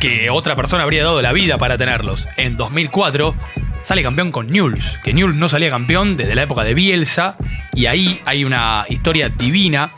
que 0.00 0.30
otra 0.30 0.56
persona 0.56 0.82
habría 0.82 1.04
dado 1.04 1.22
la 1.22 1.32
vida 1.32 1.58
para 1.58 1.76
tenerlos. 1.76 2.28
En 2.36 2.54
2004 2.54 3.34
sale 3.82 4.02
campeón 4.02 4.32
con 4.32 4.48
Newell's, 4.48 4.98
que 5.02 5.14
Newell's 5.14 5.36
no 5.36 5.48
salía 5.48 5.70
campeón 5.70 6.16
desde 6.16 6.34
la 6.34 6.42
época 6.42 6.64
de 6.64 6.74
Bielsa, 6.74 7.36
y 7.72 7.86
ahí 7.86 8.20
hay 8.24 8.44
una 8.44 8.84
historia 8.88 9.28
divina. 9.28 9.92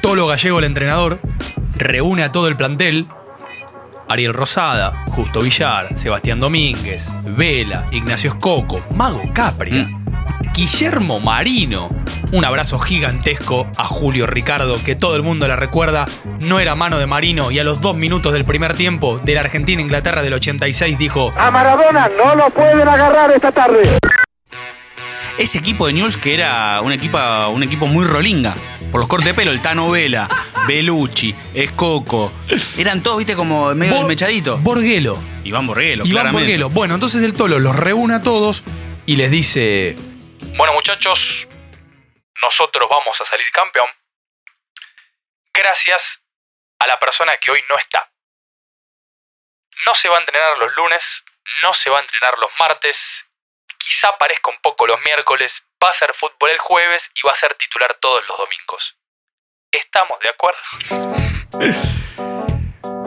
Tolo 0.00 0.26
Gallego, 0.26 0.58
el 0.58 0.64
entrenador, 0.64 1.20
reúne 1.76 2.22
a 2.22 2.32
todo 2.32 2.48
el 2.48 2.56
plantel. 2.56 3.06
Ariel 4.08 4.34
Rosada, 4.34 5.04
Justo 5.08 5.40
Villar, 5.40 5.96
Sebastián 5.96 6.40
Domínguez, 6.40 7.12
Vela, 7.36 7.86
Ignacio 7.92 8.30
Escoco, 8.30 8.84
Mago 8.94 9.22
Capria, 9.32 9.88
Guillermo 10.52 11.20
Marino. 11.20 11.88
Un 12.32 12.44
abrazo 12.44 12.78
gigantesco 12.78 13.66
a 13.76 13.86
Julio 13.86 14.26
Ricardo, 14.26 14.82
que 14.84 14.94
todo 14.94 15.16
el 15.16 15.22
mundo 15.22 15.48
le 15.48 15.56
recuerda. 15.56 16.06
No 16.40 16.60
era 16.60 16.74
mano 16.74 16.98
de 16.98 17.06
Marino 17.06 17.50
y 17.50 17.58
a 17.58 17.64
los 17.64 17.80
dos 17.80 17.96
minutos 17.96 18.32
del 18.32 18.44
primer 18.44 18.74
tiempo 18.74 19.18
de 19.18 19.34
la 19.34 19.40
Argentina-Inglaterra 19.40 20.22
del 20.22 20.34
86 20.34 20.98
dijo: 20.98 21.32
A 21.36 21.50
Maradona 21.50 22.10
no 22.16 22.34
lo 22.34 22.50
pueden 22.50 22.86
agarrar 22.86 23.30
esta 23.30 23.52
tarde. 23.52 23.98
Ese 25.38 25.58
equipo 25.58 25.86
de 25.86 25.94
Newell's 25.94 26.16
que 26.16 26.34
era 26.34 26.80
un 26.82 26.92
equipo, 26.92 27.18
un 27.52 27.62
equipo 27.62 27.86
muy 27.86 28.04
rolinga. 28.04 28.54
Por 28.92 29.00
los 29.00 29.08
cortes 29.08 29.26
de 29.26 29.34
pelo, 29.34 29.52
el 29.52 29.62
Tano 29.62 29.88
Vela, 29.90 30.28
Belucci, 30.68 31.34
Escoco. 31.54 32.32
Eran 32.76 33.02
todos, 33.02 33.18
viste, 33.18 33.36
como 33.36 33.72
medio 33.74 33.94
Bor-. 33.94 34.60
Borguelo. 34.60 35.18
Iván 35.44 35.66
Borguelo, 35.66 36.04
Iván 36.04 36.10
claramente. 36.10 36.46
Borguelo. 36.46 36.70
Bueno, 36.70 36.94
entonces 36.94 37.22
el 37.22 37.34
Tolo 37.34 37.58
los 37.60 37.74
reúne 37.76 38.14
a 38.14 38.22
todos 38.22 38.64
y 39.06 39.16
les 39.16 39.30
dice: 39.30 39.96
Bueno, 40.60 40.74
muchachos, 40.74 41.48
nosotros 42.42 42.86
vamos 42.90 43.18
a 43.18 43.24
salir 43.24 43.50
campeón. 43.50 43.88
Gracias 45.54 46.22
a 46.78 46.86
la 46.86 46.98
persona 46.98 47.38
que 47.38 47.50
hoy 47.50 47.64
no 47.70 47.78
está. 47.78 48.12
No 49.86 49.94
se 49.94 50.10
va 50.10 50.18
a 50.18 50.20
entrenar 50.20 50.58
los 50.58 50.76
lunes, 50.76 51.24
no 51.62 51.72
se 51.72 51.88
va 51.88 51.96
a 51.96 52.02
entrenar 52.02 52.38
los 52.38 52.50
martes, 52.58 53.24
quizá 53.78 54.08
aparezca 54.08 54.50
un 54.50 54.58
poco 54.58 54.86
los 54.86 55.00
miércoles, 55.00 55.66
va 55.82 55.88
a 55.88 55.94
ser 55.94 56.12
fútbol 56.12 56.50
el 56.50 56.58
jueves 56.58 57.10
y 57.14 57.26
va 57.26 57.32
a 57.32 57.36
ser 57.36 57.54
titular 57.54 57.94
todos 57.94 58.22
los 58.28 58.36
domingos. 58.36 58.98
¿Estamos 59.72 60.20
de 60.20 60.28
acuerdo? 60.28 60.60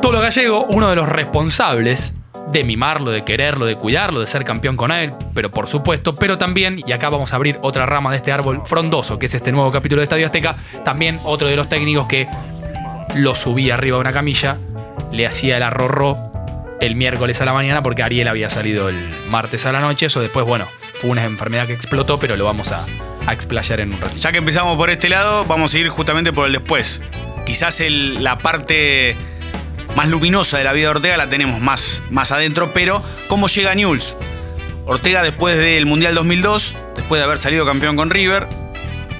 Tolo 0.02 0.22
Gallego, 0.22 0.62
uno 0.62 0.90
de 0.90 0.96
los 0.96 1.08
responsables 1.08 2.14
de 2.52 2.64
mimarlo, 2.64 3.12
de 3.12 3.24
quererlo, 3.24 3.66
de 3.66 3.76
cuidarlo, 3.76 4.20
de 4.20 4.28
ser 4.28 4.44
campeón 4.44 4.78
con 4.78 4.92
él, 4.92 5.14
pero 5.34 5.50
por 5.50 5.68
supuesto, 5.68 6.16
pero 6.16 6.38
también, 6.38 6.82
y 6.86 6.92
acá 6.92 7.10
vamos 7.10 7.34
a 7.34 7.38
abrir 7.38 7.58
otra 7.62 7.86
rama 7.86 8.12
de 8.12 8.18
este 8.18 8.32
árbol 8.32 8.62
frondoso, 8.66 9.18
que 9.18 9.26
es 9.28 9.34
este 9.34 9.52
nuevo 9.52 9.72
capítulo 9.72 10.02
de 10.02 10.04
Estadio 10.04 10.26
Azteca, 10.26 10.56
también 10.84 11.20
otro 11.24 11.48
de 11.48 11.56
los 11.56 11.70
técnicos 11.70 12.08
que 12.08 12.28
lo 13.16 13.36
subía 13.36 13.76
arriba 13.76 13.98
de 13.98 14.02
una 14.02 14.14
camilla, 14.14 14.58
le 15.12 15.26
hacía 15.26 15.58
el 15.58 15.64
arrorro 15.64 16.18
el 16.82 16.96
miércoles 16.96 17.40
a 17.42 17.46
la 17.46 17.54
mañana 17.54 17.82
porque 17.82 18.04
Ariel 18.04 18.28
había 18.28 18.50
salido 18.50 18.90
el 18.90 19.10
martes 19.30 19.66
a 19.66 19.72
la 19.72 19.80
noche, 19.80 20.08
eso 20.08 20.20
después, 20.20 20.46
bueno, 20.46 20.68
fue 20.96 21.10
una 21.10 21.24
enfermedad 21.24 21.68
que 21.68 21.74
explotó, 21.74 22.20
pero 22.20 22.36
lo 22.36 22.46
vamos 22.46 22.72
a, 22.72 22.86
a 23.26 23.34
explayar 23.34 23.80
en 23.80 23.94
un 23.94 24.02
ratito. 24.02 24.20
Ya 24.20 24.32
que 24.32 24.40
empezamos 24.40 24.78
por 24.78 24.90
este 24.90 25.10
lado, 25.10 25.46
vamos 25.46 25.74
a 25.74 25.78
ir 25.78 25.90
justamente 25.90 26.34
por 26.34 26.48
el 26.48 26.54
después. 26.54 27.02
Quizás 27.46 27.82
la 27.90 28.38
parte 28.38 29.16
más 29.96 30.08
luminosa 30.08 30.58
de 30.58 30.64
la 30.64 30.74
vida 30.74 30.88
de 30.88 30.92
Ortega 30.92 31.18
la 31.18 31.30
tenemos 31.30 31.62
más, 31.62 32.04
más 32.10 32.32
adentro, 32.32 32.74
pero 32.74 33.04
¿cómo 33.28 33.48
llega 33.48 33.76
Newell's? 33.76 34.16
Ortega 34.86 35.24
después 35.24 35.58
del 35.58 35.86
Mundial 35.86 36.16
2002, 36.16 36.76
después 36.96 37.20
de 37.20 37.26
haber 37.26 37.38
salido 37.38 37.66
campeón 37.66 37.96
con 37.96 38.10
River, 38.10 38.48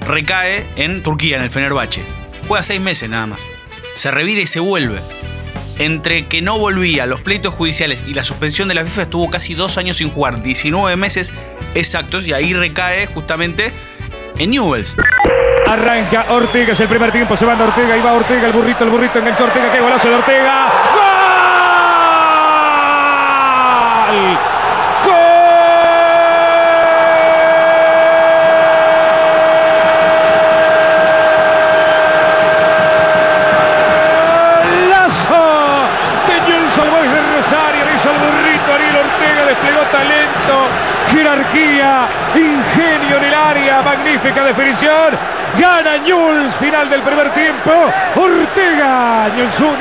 recae 0.06 0.66
en 0.76 1.02
Turquía, 1.02 1.36
en 1.36 1.42
el 1.42 1.50
Fenerbahce. 1.50 2.02
Juega 2.46 2.62
seis 2.62 2.80
meses 2.80 3.08
nada 3.08 3.26
más. 3.26 3.48
Se 3.94 4.10
revira 4.10 4.40
y 4.40 4.46
se 4.46 4.60
vuelve. 4.60 5.00
Entre 5.78 6.26
que 6.26 6.42
no 6.42 6.58
volvía, 6.58 7.06
los 7.06 7.20
pleitos 7.20 7.54
judiciales 7.54 8.04
y 8.06 8.14
la 8.14 8.22
suspensión 8.22 8.68
de 8.68 8.74
la 8.74 8.84
FIFA 8.84 9.02
estuvo 9.02 9.30
casi 9.30 9.54
dos 9.54 9.78
años 9.78 9.96
sin 9.96 10.10
jugar, 10.10 10.42
19 10.42 10.96
meses 10.96 11.32
exactos, 11.74 12.26
y 12.26 12.32
ahí 12.32 12.52
recae 12.52 13.06
justamente 13.06 13.72
en 14.38 14.50
Newells. 14.50 14.94
Arranca 15.74 16.26
Ortega, 16.28 16.72
es 16.72 16.78
el 16.78 16.88
primer 16.88 17.10
tiempo, 17.10 17.36
se 17.36 17.44
manda 17.44 17.64
Ortega 17.64 17.96
y 17.96 18.00
va 18.00 18.12
Ortega, 18.12 18.46
el 18.46 18.52
burrito, 18.52 18.84
el 18.84 18.90
burrito, 18.90 19.18
enganchó 19.18 19.42
Ortega, 19.42 19.72
qué 19.72 19.80
golazo 19.80 20.08
de 20.08 20.14
Ortega. 20.14 20.68
¡Gol! 20.94 21.14
Ortega, 38.94 39.44
desplegó 39.46 39.80
talento, 39.90 40.68
jerarquía, 41.08 42.08
ingenio 42.34 43.16
en 43.18 43.24
el 43.24 43.34
área, 43.34 43.53
magnífica 43.84 44.44
definición. 44.44 45.18
Gana 45.58 45.98
Newell's, 45.98 46.56
final 46.56 46.88
del 46.90 47.02
primer 47.02 47.32
tiempo. 47.34 47.70
Ortega, 48.16 49.28
Newell's 49.34 49.60
1, 49.60 49.76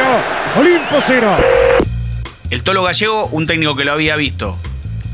Olimpo 0.60 0.98
0. 1.06 1.38
El 2.50 2.64
Tolo 2.64 2.84
Gallego, 2.84 3.28
un 3.28 3.48
técnico 3.48 3.76
que 3.76 3.86
lo 3.86 3.94
había 3.94 4.16
visto 4.16 4.58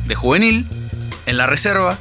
de 0.05 0.15
juvenil, 0.15 0.67
en 1.27 1.37
la 1.37 1.45
reserva, 1.45 1.99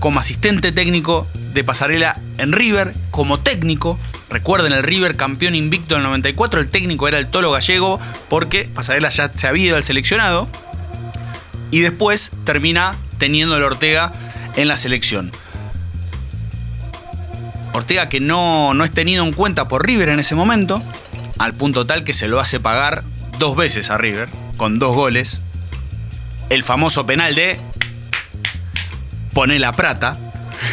como 0.00 0.18
asistente 0.18 0.72
técnico 0.72 1.28
de 1.52 1.62
pasarela 1.62 2.18
en 2.38 2.52
River, 2.52 2.94
como 3.10 3.38
técnico. 3.38 3.98
Recuerden 4.30 4.72
el 4.72 4.82
River 4.82 5.16
campeón 5.16 5.54
invicto 5.54 5.94
del 5.94 6.04
94, 6.04 6.60
el 6.60 6.70
técnico 6.70 7.06
era 7.06 7.18
el 7.18 7.26
Tolo 7.26 7.50
Gallego, 7.50 8.00
porque 8.30 8.64
Pasarela 8.64 9.10
ya 9.10 9.30
se 9.32 9.46
había 9.46 9.66
ido 9.66 9.76
al 9.76 9.84
seleccionado. 9.84 10.48
Y 11.70 11.80
después 11.80 12.32
termina 12.44 12.96
teniendo 13.18 13.56
el 13.56 13.62
Ortega 13.62 14.12
en 14.56 14.68
la 14.68 14.78
selección. 14.78 15.30
Ortega 17.72 18.08
que 18.08 18.20
no, 18.20 18.74
no 18.74 18.84
es 18.84 18.92
tenido 18.92 19.24
en 19.24 19.32
cuenta 19.32 19.68
por 19.68 19.86
River 19.86 20.10
en 20.10 20.20
ese 20.20 20.34
momento, 20.34 20.82
al 21.38 21.54
punto 21.54 21.86
tal 21.86 22.04
que 22.04 22.12
se 22.12 22.28
lo 22.28 22.40
hace 22.40 22.60
pagar 22.60 23.04
dos 23.38 23.56
veces 23.56 23.90
a 23.90 23.98
River, 23.98 24.28
con 24.56 24.78
dos 24.78 24.94
goles. 24.94 25.40
El 26.50 26.64
famoso 26.64 27.06
penal 27.06 27.34
de 27.34 27.58
pone 29.32 29.58
la 29.58 29.72
plata. 29.72 30.18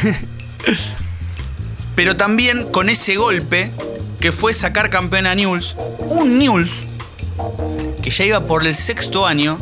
Pero 1.96 2.16
también 2.16 2.70
con 2.72 2.90
ese 2.90 3.16
golpe 3.16 3.72
que 4.20 4.32
fue 4.32 4.54
sacar 4.54 4.90
campeón 4.90 5.28
a 5.28 5.36
Newell's, 5.36 5.76
un 6.00 6.40
Newell's 6.40 6.84
que 8.02 8.10
ya 8.10 8.26
iba 8.26 8.42
por 8.42 8.66
el 8.66 8.76
sexto 8.76 9.26
año 9.26 9.58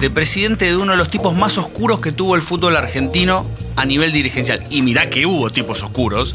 de 0.00 0.10
presidente 0.10 0.66
de 0.66 0.76
uno 0.76 0.92
de 0.92 0.98
los 0.98 1.10
tipos 1.10 1.34
más 1.34 1.58
oscuros 1.58 2.00
que 2.00 2.12
tuvo 2.12 2.36
el 2.36 2.42
fútbol 2.42 2.76
argentino 2.76 3.44
a 3.74 3.84
nivel 3.84 4.12
dirigencial. 4.12 4.64
Y 4.70 4.82
mirá 4.82 5.10
que 5.10 5.26
hubo 5.26 5.50
tipos 5.50 5.82
oscuros. 5.82 6.34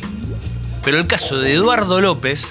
Pero 0.84 0.98
el 0.98 1.08
caso 1.08 1.40
de 1.40 1.54
Eduardo 1.54 2.02
López, 2.02 2.48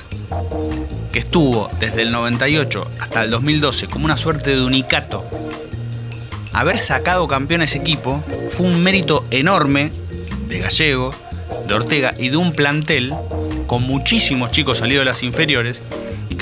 que 1.12 1.18
estuvo 1.18 1.70
desde 1.78 2.02
el 2.02 2.12
98 2.12 2.90
hasta 2.98 3.24
el 3.24 3.30
2012 3.30 3.88
como 3.88 4.06
una 4.06 4.16
suerte 4.16 4.56
de 4.56 4.64
unicato, 4.64 5.24
haber 6.52 6.78
sacado 6.78 7.28
campeón 7.28 7.60
a 7.60 7.64
ese 7.64 7.78
equipo 7.78 8.24
fue 8.48 8.66
un 8.66 8.82
mérito 8.82 9.26
enorme 9.30 9.92
de 10.48 10.60
Gallego, 10.60 11.14
de 11.66 11.74
Ortega 11.74 12.14
y 12.18 12.30
de 12.30 12.38
un 12.38 12.52
plantel 12.52 13.12
con 13.66 13.82
muchísimos 13.82 14.50
chicos 14.50 14.78
salidos 14.78 15.02
de 15.02 15.10
las 15.10 15.22
inferiores 15.22 15.82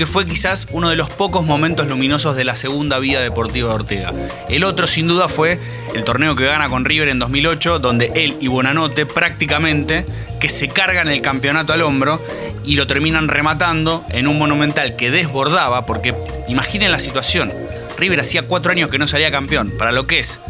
que 0.00 0.06
fue 0.06 0.24
quizás 0.24 0.66
uno 0.70 0.88
de 0.88 0.96
los 0.96 1.10
pocos 1.10 1.44
momentos 1.44 1.86
luminosos 1.86 2.34
de 2.34 2.44
la 2.44 2.56
segunda 2.56 2.98
vida 2.98 3.20
deportiva 3.20 3.68
de 3.68 3.74
Ortega. 3.74 4.14
El 4.48 4.64
otro 4.64 4.86
sin 4.86 5.06
duda 5.06 5.28
fue 5.28 5.60
el 5.94 6.04
torneo 6.04 6.34
que 6.34 6.46
gana 6.46 6.70
con 6.70 6.86
River 6.86 7.10
en 7.10 7.18
2008, 7.18 7.80
donde 7.80 8.10
él 8.14 8.34
y 8.40 8.48
Bonanote 8.48 9.04
prácticamente 9.04 10.06
que 10.40 10.48
se 10.48 10.68
cargan 10.68 11.08
el 11.08 11.20
campeonato 11.20 11.74
al 11.74 11.82
hombro 11.82 12.18
y 12.64 12.76
lo 12.76 12.86
terminan 12.86 13.28
rematando 13.28 14.02
en 14.08 14.26
un 14.26 14.38
monumental 14.38 14.96
que 14.96 15.10
desbordaba, 15.10 15.84
porque 15.84 16.14
imaginen 16.48 16.92
la 16.92 16.98
situación, 16.98 17.52
River 17.98 18.20
hacía 18.20 18.44
cuatro 18.44 18.72
años 18.72 18.90
que 18.90 18.96
no 18.96 19.06
salía 19.06 19.30
campeón, 19.30 19.70
para 19.76 19.92
lo 19.92 20.06
que 20.06 20.20
es, 20.20 20.40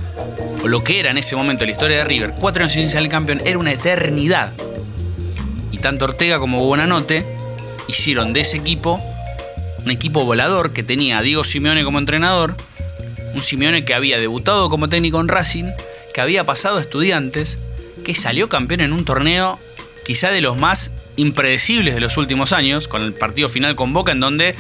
o 0.63 0.69
lo 0.69 0.85
que 0.85 1.01
era 1.01 1.11
en 1.11 1.19
ese 1.19 1.35
momento 1.35 1.65
la 1.65 1.73
historia 1.73 1.97
de 1.97 2.05
River, 2.05 2.35
cuatro 2.39 2.63
años 2.63 2.75
sin 2.75 2.89
salir 2.89 3.11
campeón, 3.11 3.43
era 3.45 3.59
una 3.59 3.73
eternidad. 3.73 4.53
Y 5.73 5.79
tanto 5.79 6.05
Ortega 6.05 6.39
como 6.39 6.65
Bonanote 6.65 7.27
hicieron 7.89 8.33
de 8.33 8.43
ese 8.43 8.57
equipo 8.57 9.03
un 9.85 9.91
equipo 9.91 10.25
volador 10.25 10.73
que 10.73 10.83
tenía 10.83 11.19
a 11.19 11.23
Diego 11.23 11.45
Simeone 11.45 11.85
como 11.85 11.99
entrenador, 11.99 12.57
un 13.35 13.43
Simeone 13.43 13.85
que 13.85 13.95
había 13.95 14.19
debutado 14.19 14.69
como 14.69 14.89
técnico 14.89 15.21
en 15.21 15.29
Racing, 15.29 15.71
que 16.13 16.21
había 16.21 16.45
pasado 16.45 16.79
a 16.79 16.81
estudiantes, 16.81 17.59
que 18.05 18.15
salió 18.15 18.49
campeón 18.49 18.81
en 18.81 18.93
un 18.93 19.05
torneo 19.05 19.59
quizá 20.05 20.31
de 20.31 20.41
los 20.41 20.57
más 20.57 20.91
impredecibles 21.17 21.95
de 21.95 22.01
los 22.01 22.17
últimos 22.17 22.53
años, 22.53 22.89
con 22.89 23.03
el 23.03 23.13
partido 23.13 23.49
final 23.49 23.77
con 23.77 23.93
Boca, 23.93 24.13
en 24.13 24.21
donde 24.21 24.57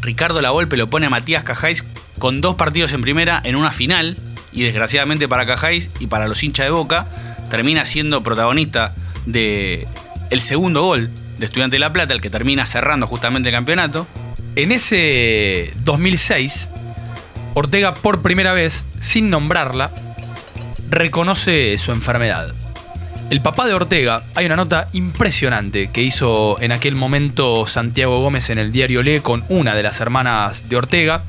Ricardo 0.00 0.40
Lavolpe 0.40 0.76
lo 0.76 0.88
pone 0.88 1.06
a 1.06 1.10
Matías 1.10 1.44
Cajáis 1.44 1.84
con 2.18 2.40
dos 2.40 2.54
partidos 2.54 2.92
en 2.92 3.02
primera 3.02 3.40
en 3.44 3.56
una 3.56 3.70
final, 3.70 4.16
y 4.52 4.62
desgraciadamente 4.62 5.28
para 5.28 5.46
Cajáis 5.46 5.90
y 5.98 6.06
para 6.06 6.28
los 6.28 6.42
hinchas 6.42 6.66
de 6.66 6.70
Boca, 6.70 7.08
termina 7.50 7.84
siendo 7.84 8.22
protagonista 8.22 8.94
de 9.26 9.86
el 10.30 10.40
segundo 10.40 10.82
gol 10.82 11.10
de 11.38 11.46
Estudiante 11.46 11.76
de 11.76 11.80
La 11.80 11.92
Plata, 11.92 12.14
el 12.14 12.20
que 12.20 12.30
termina 12.30 12.66
cerrando 12.66 13.06
justamente 13.06 13.48
el 13.48 13.54
campeonato. 13.54 14.06
En 14.56 14.72
ese 14.72 15.72
2006, 15.84 16.68
Ortega 17.54 17.94
por 17.94 18.22
primera 18.22 18.52
vez, 18.52 18.84
sin 19.00 19.30
nombrarla, 19.30 19.92
reconoce 20.90 21.78
su 21.78 21.92
enfermedad. 21.92 22.54
El 23.30 23.40
papá 23.40 23.66
de 23.66 23.72
Ortega, 23.72 24.22
hay 24.34 24.46
una 24.46 24.56
nota 24.56 24.88
impresionante 24.92 25.88
que 25.90 26.02
hizo 26.02 26.60
en 26.60 26.72
aquel 26.72 26.94
momento 26.94 27.66
Santiago 27.66 28.20
Gómez 28.20 28.50
en 28.50 28.58
el 28.58 28.70
diario 28.70 29.02
Le 29.02 29.22
con 29.22 29.44
una 29.48 29.74
de 29.74 29.82
las 29.82 30.00
hermanas 30.00 30.68
de 30.68 30.76
Ortega. 30.76 31.24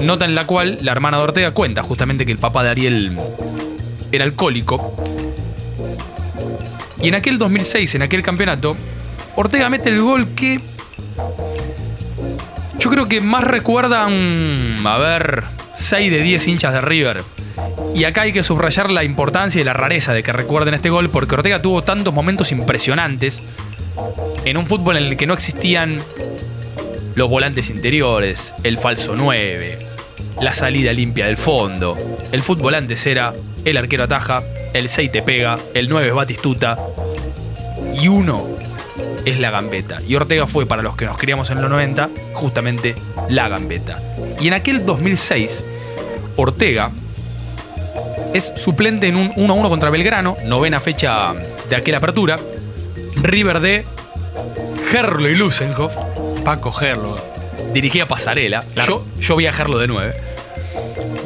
Nota 0.00 0.24
en 0.24 0.34
la 0.34 0.46
cual 0.46 0.78
la 0.80 0.92
hermana 0.92 1.18
de 1.18 1.24
Ortega 1.24 1.50
cuenta 1.52 1.82
justamente 1.82 2.24
que 2.24 2.32
el 2.32 2.38
papá 2.38 2.62
de 2.62 2.70
Ariel 2.70 3.18
era 4.10 4.24
alcohólico. 4.24 4.96
Y 7.00 7.08
en 7.08 7.14
aquel 7.14 7.38
2006, 7.38 7.94
en 7.94 8.02
aquel 8.02 8.22
campeonato, 8.22 8.76
Ortega 9.36 9.70
mete 9.70 9.90
el 9.90 10.00
gol 10.00 10.28
que 10.34 10.60
yo 12.78 12.90
creo 12.90 13.08
que 13.08 13.20
más 13.20 13.44
recuerdan, 13.44 14.86
a 14.86 14.98
ver, 14.98 15.44
6 15.74 16.10
de 16.10 16.22
10 16.22 16.48
hinchas 16.48 16.72
de 16.72 16.80
River. 16.80 17.22
Y 17.94 18.04
acá 18.04 18.22
hay 18.22 18.32
que 18.32 18.42
subrayar 18.42 18.90
la 18.90 19.04
importancia 19.04 19.60
y 19.60 19.64
la 19.64 19.72
rareza 19.72 20.12
de 20.12 20.22
que 20.22 20.32
recuerden 20.32 20.74
este 20.74 20.90
gol, 20.90 21.10
porque 21.10 21.34
Ortega 21.34 21.60
tuvo 21.60 21.82
tantos 21.82 22.14
momentos 22.14 22.52
impresionantes 22.52 23.42
en 24.44 24.56
un 24.56 24.66
fútbol 24.66 24.96
en 24.96 25.04
el 25.04 25.16
que 25.16 25.26
no 25.26 25.34
existían 25.34 26.00
los 27.14 27.28
volantes 27.28 27.70
interiores, 27.70 28.54
el 28.62 28.78
falso 28.78 29.14
9, 29.16 29.87
la 30.40 30.54
salida 30.54 30.92
limpia 30.92 31.26
del 31.26 31.36
fondo. 31.36 31.96
El 32.32 32.42
fútbol 32.42 32.74
antes 32.74 33.06
era 33.06 33.34
el 33.64 33.76
arquero 33.76 34.04
ataja, 34.04 34.42
el 34.72 34.88
6 34.88 35.12
te 35.12 35.22
pega, 35.22 35.58
el 35.74 35.88
9 35.88 36.08
es 36.08 36.14
Batistuta 36.14 36.78
y 38.00 38.08
uno 38.08 38.46
es 39.24 39.38
la 39.40 39.50
gambeta. 39.50 40.00
Y 40.06 40.14
Ortega 40.14 40.46
fue, 40.46 40.66
para 40.66 40.82
los 40.82 40.96
que 40.96 41.06
nos 41.06 41.18
criamos 41.18 41.50
en 41.50 41.60
los 41.60 41.70
90, 41.70 42.08
justamente 42.34 42.94
la 43.28 43.48
gambeta. 43.48 43.98
Y 44.40 44.48
en 44.48 44.54
aquel 44.54 44.86
2006, 44.86 45.64
Ortega 46.36 46.90
es 48.34 48.52
suplente 48.56 49.08
en 49.08 49.16
un 49.16 49.32
1 49.36 49.54
1 49.54 49.68
contra 49.68 49.90
Belgrano, 49.90 50.36
novena 50.44 50.80
fecha 50.80 51.34
de 51.68 51.76
aquella 51.76 51.98
apertura. 51.98 52.38
River 53.16 53.60
de 53.60 53.84
Gerlo 54.90 55.28
y 55.28 55.34
Lusenhoff, 55.34 55.94
Paco 56.44 56.72
Gerlo. 56.72 57.18
dirigía 57.74 58.06
Pasarela. 58.06 58.64
Yo, 58.86 59.04
yo 59.20 59.36
vi 59.36 59.46
a 59.46 59.52
Gerlo 59.52 59.78
de 59.78 59.88
9. 59.88 60.27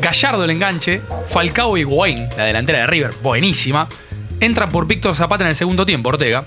Gallardo 0.01 0.45
el 0.45 0.51
enganche, 0.51 1.01
Falcao 1.29 1.77
y 1.77 1.81
Higuaín, 1.81 2.29
la 2.37 2.45
delantera 2.45 2.81
de 2.81 2.87
River, 2.87 3.13
buenísima. 3.23 3.89
Entra 4.41 4.69
por 4.69 4.87
Víctor 4.87 5.15
Zapata 5.15 5.45
en 5.45 5.51
el 5.51 5.57
segundo 5.57 5.87
tiempo, 5.87 6.09
Ortega. 6.09 6.45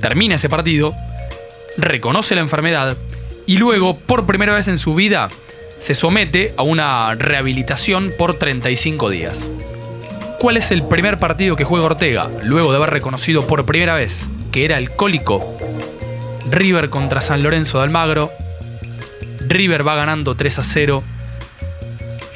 Termina 0.00 0.36
ese 0.36 0.48
partido, 0.48 0.94
reconoce 1.76 2.34
la 2.34 2.40
enfermedad 2.40 2.96
y 3.46 3.58
luego, 3.58 3.98
por 3.98 4.26
primera 4.26 4.54
vez 4.54 4.68
en 4.68 4.78
su 4.78 4.94
vida, 4.94 5.28
se 5.78 5.94
somete 5.94 6.54
a 6.56 6.62
una 6.62 7.14
rehabilitación 7.14 8.12
por 8.16 8.34
35 8.38 9.10
días. 9.10 9.50
¿Cuál 10.38 10.56
es 10.56 10.70
el 10.70 10.82
primer 10.84 11.18
partido 11.18 11.56
que 11.56 11.64
juega 11.64 11.86
Ortega 11.86 12.30
luego 12.42 12.70
de 12.70 12.76
haber 12.76 12.90
reconocido 12.90 13.46
por 13.46 13.66
primera 13.66 13.94
vez 13.94 14.28
que 14.50 14.64
era 14.64 14.76
alcohólico? 14.76 15.56
River 16.50 16.90
contra 16.90 17.20
San 17.20 17.42
Lorenzo 17.42 17.78
de 17.78 17.84
Almagro. 17.84 18.30
River 19.46 19.86
va 19.86 19.94
ganando 19.94 20.36
3 20.36 20.58
a 20.58 20.62
0. 20.62 21.02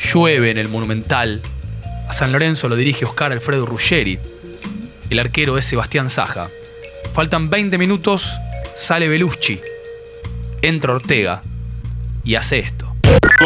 Llueve 0.03 0.51
en 0.51 0.59
el 0.59 0.69
Monumental. 0.69 1.41
A 2.09 2.13
San 2.13 2.33
Lorenzo 2.33 2.69
lo 2.69 2.77
dirige 2.77 3.05
Oscar 3.05 3.33
Alfredo 3.33 3.67
Ruggeri. 3.67 4.19
El 5.11 5.19
arquero 5.19 5.59
es 5.59 5.65
Sebastián 5.65 6.11
Saja. 6.11 6.49
Faltan 7.15 7.49
20 7.51 7.79
minutos, 7.79 8.37
sale 8.77 9.09
Belucci. 9.09 9.61
Entra 10.63 10.95
Ortega 10.95 11.43
y 12.25 12.35
hace 12.35 12.59
esto. 12.61 12.87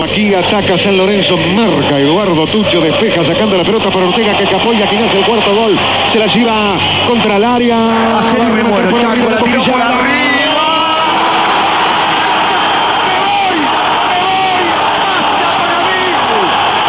Aquí 0.02 0.34
ataca 0.34 0.78
San 0.78 0.96
Lorenzo, 0.96 1.36
marca 1.36 1.98
Eduardo 1.98 2.46
Tucho, 2.46 2.80
despeja 2.80 3.24
sacando 3.26 3.56
la 3.56 3.64
pelota 3.64 3.90
para 3.90 4.06
Ortega 4.06 4.38
que 4.38 4.44
capoya, 4.44 4.88
quien 4.88 5.04
hace 5.04 5.18
el 5.18 5.24
cuarto 5.26 5.54
gol. 5.54 5.78
Se 6.12 6.18
la 6.18 6.26
lleva 6.34 6.78
contra 7.08 7.36
el 7.36 7.44
área. 7.44 7.76
me 8.54 8.62
muero, 8.62 8.90
Por 8.90 9.04
arriba, 9.04 9.26
Chaco, 9.26 9.30
la 9.30 9.36
tiró 9.38 9.38
por 9.38 9.58
Coquillana. 9.58 9.88
arriba. 9.88 10.20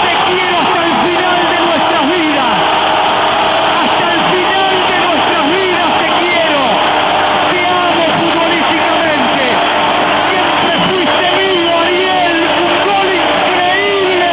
Te 0.02 0.14
quiero 0.32 0.58
hasta 0.60 0.80
el 0.86 0.94
final 1.04 1.40
de 1.52 1.60
nuestras 1.66 2.04
vidas. 2.08 2.54
Hasta 3.82 4.06
el 4.14 4.22
final 4.32 4.74
de 4.90 4.98
nuestras 5.06 5.44
vidas 5.52 5.90
te 6.00 6.08
quiero. 6.22 6.62
Te 7.52 7.60
amo 7.68 8.06
futbolísticamente. 8.20 9.44
Siempre 10.32 10.74
fuiste 10.88 11.28
mío, 11.38 11.72
Ariel. 11.82 12.38
Un 12.62 12.76
gol 12.88 13.08
increíble. 13.22 14.32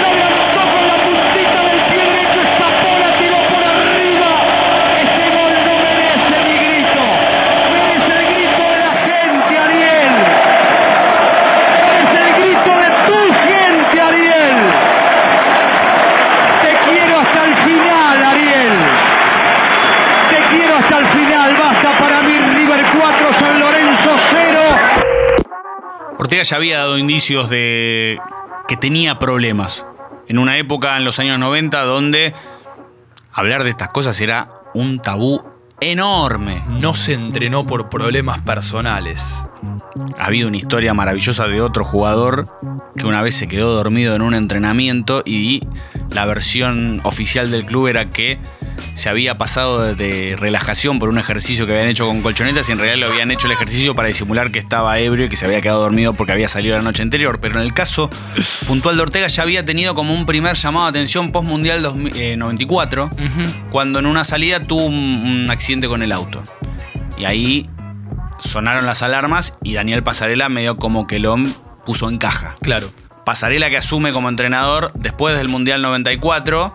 Lo 0.00 0.08
levantó 0.16 0.60
con 0.72 0.82
la 0.86 0.96
puntita 1.04 1.60
del 1.68 1.80
pie 1.90 2.02
derecho. 2.06 2.40
Escapó, 2.46 2.90
la 3.02 3.10
tiró 3.18 3.38
por 3.50 3.62
arriba. 3.64 4.30
Ese 5.02 5.24
gol 5.36 5.52
no 5.66 5.72
merece 5.82 6.36
mi 6.46 6.54
grito. 6.62 7.04
Merece 7.72 8.12
el 8.16 8.24
grito 8.32 8.62
de 8.72 8.78
la 8.86 8.92
gente, 9.06 9.52
Ariel. 9.66 10.14
Merece 11.86 12.18
el 12.26 12.30
grito 12.40 12.72
de 12.82 12.88
tu 13.06 13.18
gente, 13.46 13.96
Ariel. 14.00 14.56
Te 16.62 16.70
quiero 16.86 17.14
hasta 17.20 17.40
el 17.44 17.54
final, 17.66 18.24
Ariel. 18.24 18.74
Te 20.30 20.38
quiero 20.56 20.72
hasta 20.76 20.98
el 20.98 21.06
final. 21.08 21.56
Basta 21.56 21.98
para 21.98 22.22
mí 22.22 22.34
River 22.38 22.82
4, 22.96 23.32
San 23.40 23.60
Lorenzo 23.60 24.10
0. 24.30 24.60
Ortega 26.36 26.50
ya 26.50 26.56
había 26.56 26.78
dado 26.80 26.98
indicios 26.98 27.48
de 27.48 28.18
que 28.68 28.76
tenía 28.76 29.18
problemas. 29.18 29.86
En 30.28 30.38
una 30.38 30.58
época, 30.58 30.98
en 30.98 31.04
los 31.06 31.18
años 31.18 31.38
90, 31.38 31.82
donde 31.84 32.34
hablar 33.32 33.64
de 33.64 33.70
estas 33.70 33.88
cosas 33.88 34.20
era 34.20 34.50
un 34.74 35.00
tabú 35.00 35.42
enorme. 35.80 36.62
No 36.68 36.94
se 36.94 37.14
entrenó 37.14 37.64
por 37.64 37.88
problemas 37.88 38.40
personales. 38.40 39.42
Ha 40.18 40.26
habido 40.26 40.48
una 40.48 40.58
historia 40.58 40.92
maravillosa 40.92 41.48
de 41.48 41.62
otro 41.62 41.86
jugador 41.86 42.46
que 42.98 43.06
una 43.06 43.22
vez 43.22 43.34
se 43.34 43.48
quedó 43.48 43.74
dormido 43.74 44.14
en 44.14 44.20
un 44.20 44.34
entrenamiento 44.34 45.22
y 45.24 45.62
la 46.10 46.26
versión 46.26 47.00
oficial 47.04 47.50
del 47.50 47.64
club 47.64 47.86
era 47.86 48.10
que 48.10 48.38
se 48.94 49.08
había 49.08 49.38
pasado 49.38 49.94
de, 49.94 50.36
relajación 50.38 50.98
por 50.98 51.08
un 51.08 51.18
ejercicio 51.18 51.66
que 51.66 51.72
habían 51.72 51.88
hecho 51.88 52.06
con 52.06 52.22
colchonetas 52.22 52.68
y 52.68 52.72
en 52.72 52.78
realidad 52.78 53.06
lo 53.06 53.12
habían 53.12 53.30
hecho 53.30 53.46
el 53.46 53.52
ejercicio 53.52 53.94
para 53.94 54.08
disimular 54.08 54.50
que 54.50 54.58
estaba 54.58 54.98
ebrio 54.98 55.26
y 55.26 55.28
que 55.28 55.36
se 55.36 55.46
había 55.46 55.60
quedado 55.60 55.80
dormido 55.80 56.14
porque 56.14 56.32
había 56.32 56.48
salido 56.48 56.76
la 56.76 56.82
noche 56.82 57.02
anterior. 57.02 57.40
Pero 57.40 57.60
en 57.60 57.66
el 57.66 57.72
caso 57.72 58.10
puntual 58.66 58.96
de 58.96 59.02
Ortega 59.02 59.26
ya 59.28 59.42
había 59.42 59.64
tenido 59.64 59.94
como 59.94 60.14
un 60.14 60.26
primer 60.26 60.56
llamado 60.56 60.86
de 60.86 60.90
atención 60.98 61.32
post-mundial 61.32 61.82
94 62.38 63.10
cuando 63.70 63.98
en 63.98 64.06
una 64.06 64.24
salida 64.24 64.60
tuvo 64.60 64.86
un, 64.86 64.94
un 64.94 65.50
accidente 65.50 65.88
con 65.88 66.02
el 66.02 66.12
auto. 66.12 66.42
Y 67.18 67.24
ahí 67.24 67.68
sonaron 68.38 68.86
las 68.86 69.02
alarmas 69.02 69.58
y 69.62 69.74
Daniel 69.74 70.02
Pasarela 70.02 70.48
medio 70.48 70.76
como 70.76 71.06
que 71.06 71.18
lo 71.18 71.36
puso 71.84 72.08
en 72.08 72.18
caja. 72.18 72.56
Claro. 72.60 72.90
Pasarela 73.24 73.70
que 73.70 73.76
asume 73.76 74.12
como 74.12 74.28
entrenador 74.28 74.92
después 74.94 75.36
del 75.36 75.48
Mundial 75.48 75.82
94 75.82 76.74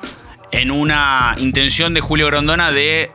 en 0.52 0.72
una 0.72 1.36
intención 1.38 1.94
de 1.94 2.02
Julio 2.02 2.28
Grondona 2.28 2.72
de 2.72 3.12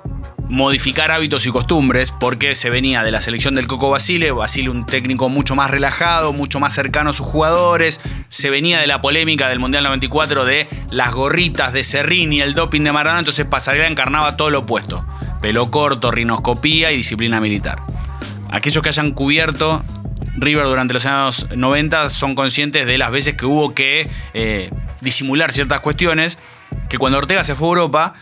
modificar 0.48 1.10
hábitos 1.10 1.44
y 1.46 1.50
costumbres 1.50 2.12
porque 2.12 2.54
se 2.54 2.70
venía 2.70 3.02
de 3.02 3.10
la 3.10 3.20
selección 3.20 3.54
del 3.54 3.66
Coco 3.66 3.90
Basile, 3.90 4.30
Basile 4.30 4.70
un 4.70 4.86
técnico 4.86 5.28
mucho 5.28 5.56
más 5.56 5.70
relajado, 5.70 6.32
mucho 6.32 6.60
más 6.60 6.74
cercano 6.74 7.10
a 7.10 7.12
sus 7.12 7.26
jugadores, 7.26 8.00
se 8.28 8.50
venía 8.50 8.78
de 8.78 8.86
la 8.86 9.00
polémica 9.00 9.48
del 9.48 9.58
Mundial 9.58 9.84
94 9.84 10.44
de 10.44 10.68
las 10.90 11.12
gorritas 11.12 11.72
de 11.72 11.82
Serrín 11.82 12.32
y 12.32 12.40
el 12.40 12.54
doping 12.54 12.82
de 12.82 12.92
Maradona, 12.92 13.20
entonces 13.20 13.44
Pasarela 13.44 13.88
encarnaba 13.88 14.36
todo 14.36 14.50
lo 14.50 14.60
opuesto, 14.60 15.04
pelo 15.40 15.70
corto, 15.70 16.10
rinoscopía 16.10 16.92
y 16.92 16.96
disciplina 16.98 17.40
militar. 17.40 17.82
Aquellos 18.50 18.82
que 18.82 18.90
hayan 18.90 19.10
cubierto 19.10 19.82
River 20.36 20.66
durante 20.66 20.94
los 20.94 21.06
años 21.06 21.46
90 21.54 22.10
son 22.10 22.34
conscientes 22.34 22.86
de 22.86 22.98
las 22.98 23.10
veces 23.10 23.34
que 23.34 23.46
hubo 23.46 23.74
que 23.74 24.08
eh, 24.34 24.70
disimular 25.00 25.52
ciertas 25.52 25.80
cuestiones, 25.80 26.38
que 26.88 26.98
cuando 26.98 27.18
Ortega 27.18 27.44
se 27.44 27.54
fue 27.54 27.68
a 27.68 27.70
Europa 27.70 28.14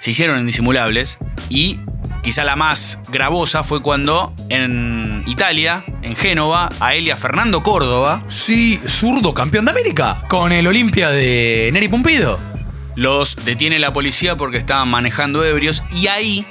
se 0.00 0.10
hicieron 0.10 0.40
indisimulables 0.40 1.18
y 1.48 1.78
quizá 2.22 2.44
la 2.44 2.56
más 2.56 2.98
gravosa 3.10 3.62
fue 3.62 3.82
cuando 3.82 4.34
en 4.48 5.22
Italia, 5.26 5.84
en 6.02 6.16
Génova, 6.16 6.70
a 6.80 6.94
él 6.94 7.06
y 7.06 7.10
a 7.10 7.16
Fernando 7.16 7.62
Córdoba 7.62 8.22
Sí, 8.28 8.80
zurdo 8.86 9.34
campeón 9.34 9.64
de 9.64 9.70
América. 9.70 10.24
Con 10.28 10.52
el 10.52 10.66
Olimpia 10.66 11.10
de 11.10 11.70
Neri 11.72 11.88
Pumpido. 11.88 12.38
los 12.96 13.36
detiene 13.44 13.78
la 13.78 13.92
policía 13.92 14.36
porque 14.36 14.58
estaban 14.58 14.88
manejando 14.88 15.44
ebrios 15.44 15.84
y 15.92 16.08
ahí 16.08 16.46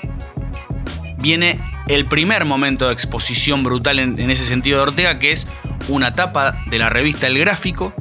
viene 1.20 1.60
el 1.88 2.08
primer 2.08 2.46
momento 2.46 2.88
de 2.88 2.94
exposición 2.94 3.64
brutal 3.64 4.00
en, 4.00 4.18
en 4.20 4.32
ese 4.32 4.46
sentido 4.46 4.78
de 4.78 4.84
Ortega, 4.84 5.20
que 5.20 5.32
es 5.32 5.48
una 5.90 6.14
tapa 6.14 6.64
de 6.70 6.80
la 6.80 6.90
revista 6.90 7.28
El 7.28 7.38
Gráfico 7.38 7.94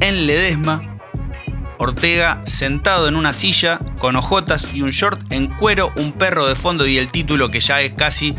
en 0.00 0.26
Ledesma. 0.26 0.93
Ortega 1.78 2.40
sentado 2.44 3.08
en 3.08 3.16
una 3.16 3.32
silla 3.32 3.78
con 3.98 4.16
ojotas 4.16 4.66
y 4.74 4.82
un 4.82 4.90
short 4.90 5.20
en 5.30 5.46
cuero, 5.56 5.92
un 5.96 6.12
perro 6.12 6.46
de 6.46 6.54
fondo 6.54 6.86
y 6.86 6.98
el 6.98 7.10
título 7.10 7.50
que 7.50 7.60
ya 7.60 7.80
es 7.80 7.92
casi 7.92 8.34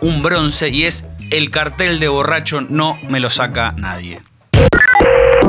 un 0.00 0.22
bronce 0.22 0.68
y 0.68 0.84
es 0.84 1.06
El 1.30 1.50
cartel 1.50 1.98
de 2.00 2.08
borracho 2.08 2.60
no 2.60 2.96
me 3.08 3.18
lo 3.20 3.30
saca 3.30 3.72
nadie. 3.76 4.20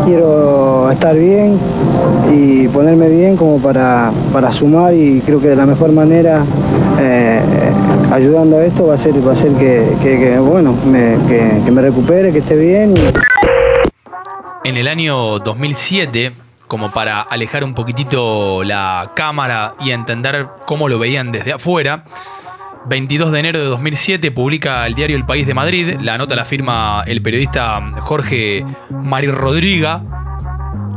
Quiero 0.05 0.91
estar 0.91 1.15
bien 1.15 1.57
y 2.31 2.67
ponerme 2.67 3.09
bien 3.09 3.37
como 3.37 3.61
para, 3.61 4.11
para 4.33 4.51
sumar 4.51 4.93
y 4.93 5.21
creo 5.25 5.39
que 5.41 5.49
de 5.49 5.55
la 5.55 5.65
mejor 5.65 5.91
manera 5.91 6.43
eh, 6.99 7.41
ayudando 8.11 8.57
a 8.57 8.65
esto 8.65 8.87
va 8.87 8.95
a 8.95 8.97
ser, 8.97 9.13
va 9.25 9.33
a 9.33 9.35
ser 9.35 9.51
que, 9.53 9.87
que- 10.01 10.17
que, 10.19 10.37
bueno, 10.39 10.73
me, 10.85 11.17
que, 11.27 11.61
que 11.63 11.71
me 11.71 11.81
recupere, 11.81 12.31
que 12.33 12.39
esté 12.39 12.55
bien. 12.55 12.95
y- 12.97 14.67
En 14.67 14.77
el 14.77 14.87
año 14.87 15.39
2007, 15.39 16.31
como 16.73 16.89
para 16.89 17.21
alejar 17.21 17.63
un 17.63 17.75
poquitito 17.75 18.63
la 18.63 19.11
cámara 19.15 19.75
y 19.79 19.91
entender 19.91 20.47
cómo 20.65 20.89
lo 20.89 20.97
veían 20.97 21.31
desde 21.31 21.53
afuera, 21.53 22.03
22 22.87 23.31
de 23.31 23.39
enero 23.39 23.59
de 23.59 23.65
2007 23.65 24.31
publica 24.31 24.87
el 24.87 24.95
diario 24.95 25.15
El 25.15 25.23
País 25.23 25.45
de 25.45 25.53
Madrid, 25.53 25.97
la 26.01 26.17
nota 26.17 26.35
la 26.35 26.45
firma 26.45 27.03
el 27.05 27.21
periodista 27.21 27.79
Jorge 27.99 28.65
Mari 28.89 29.27
Rodriga, 29.27 30.01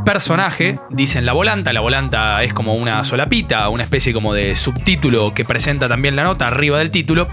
personaje, 0.06 0.76
dicen 0.88 1.26
la 1.26 1.34
volanta, 1.34 1.74
la 1.74 1.80
volanta 1.80 2.42
es 2.42 2.54
como 2.54 2.72
una 2.72 3.04
solapita, 3.04 3.68
una 3.68 3.82
especie 3.82 4.14
como 4.14 4.32
de 4.32 4.56
subtítulo 4.56 5.34
que 5.34 5.44
presenta 5.44 5.90
también 5.90 6.16
la 6.16 6.24
nota 6.24 6.46
arriba 6.46 6.78
del 6.78 6.90
título, 6.90 7.28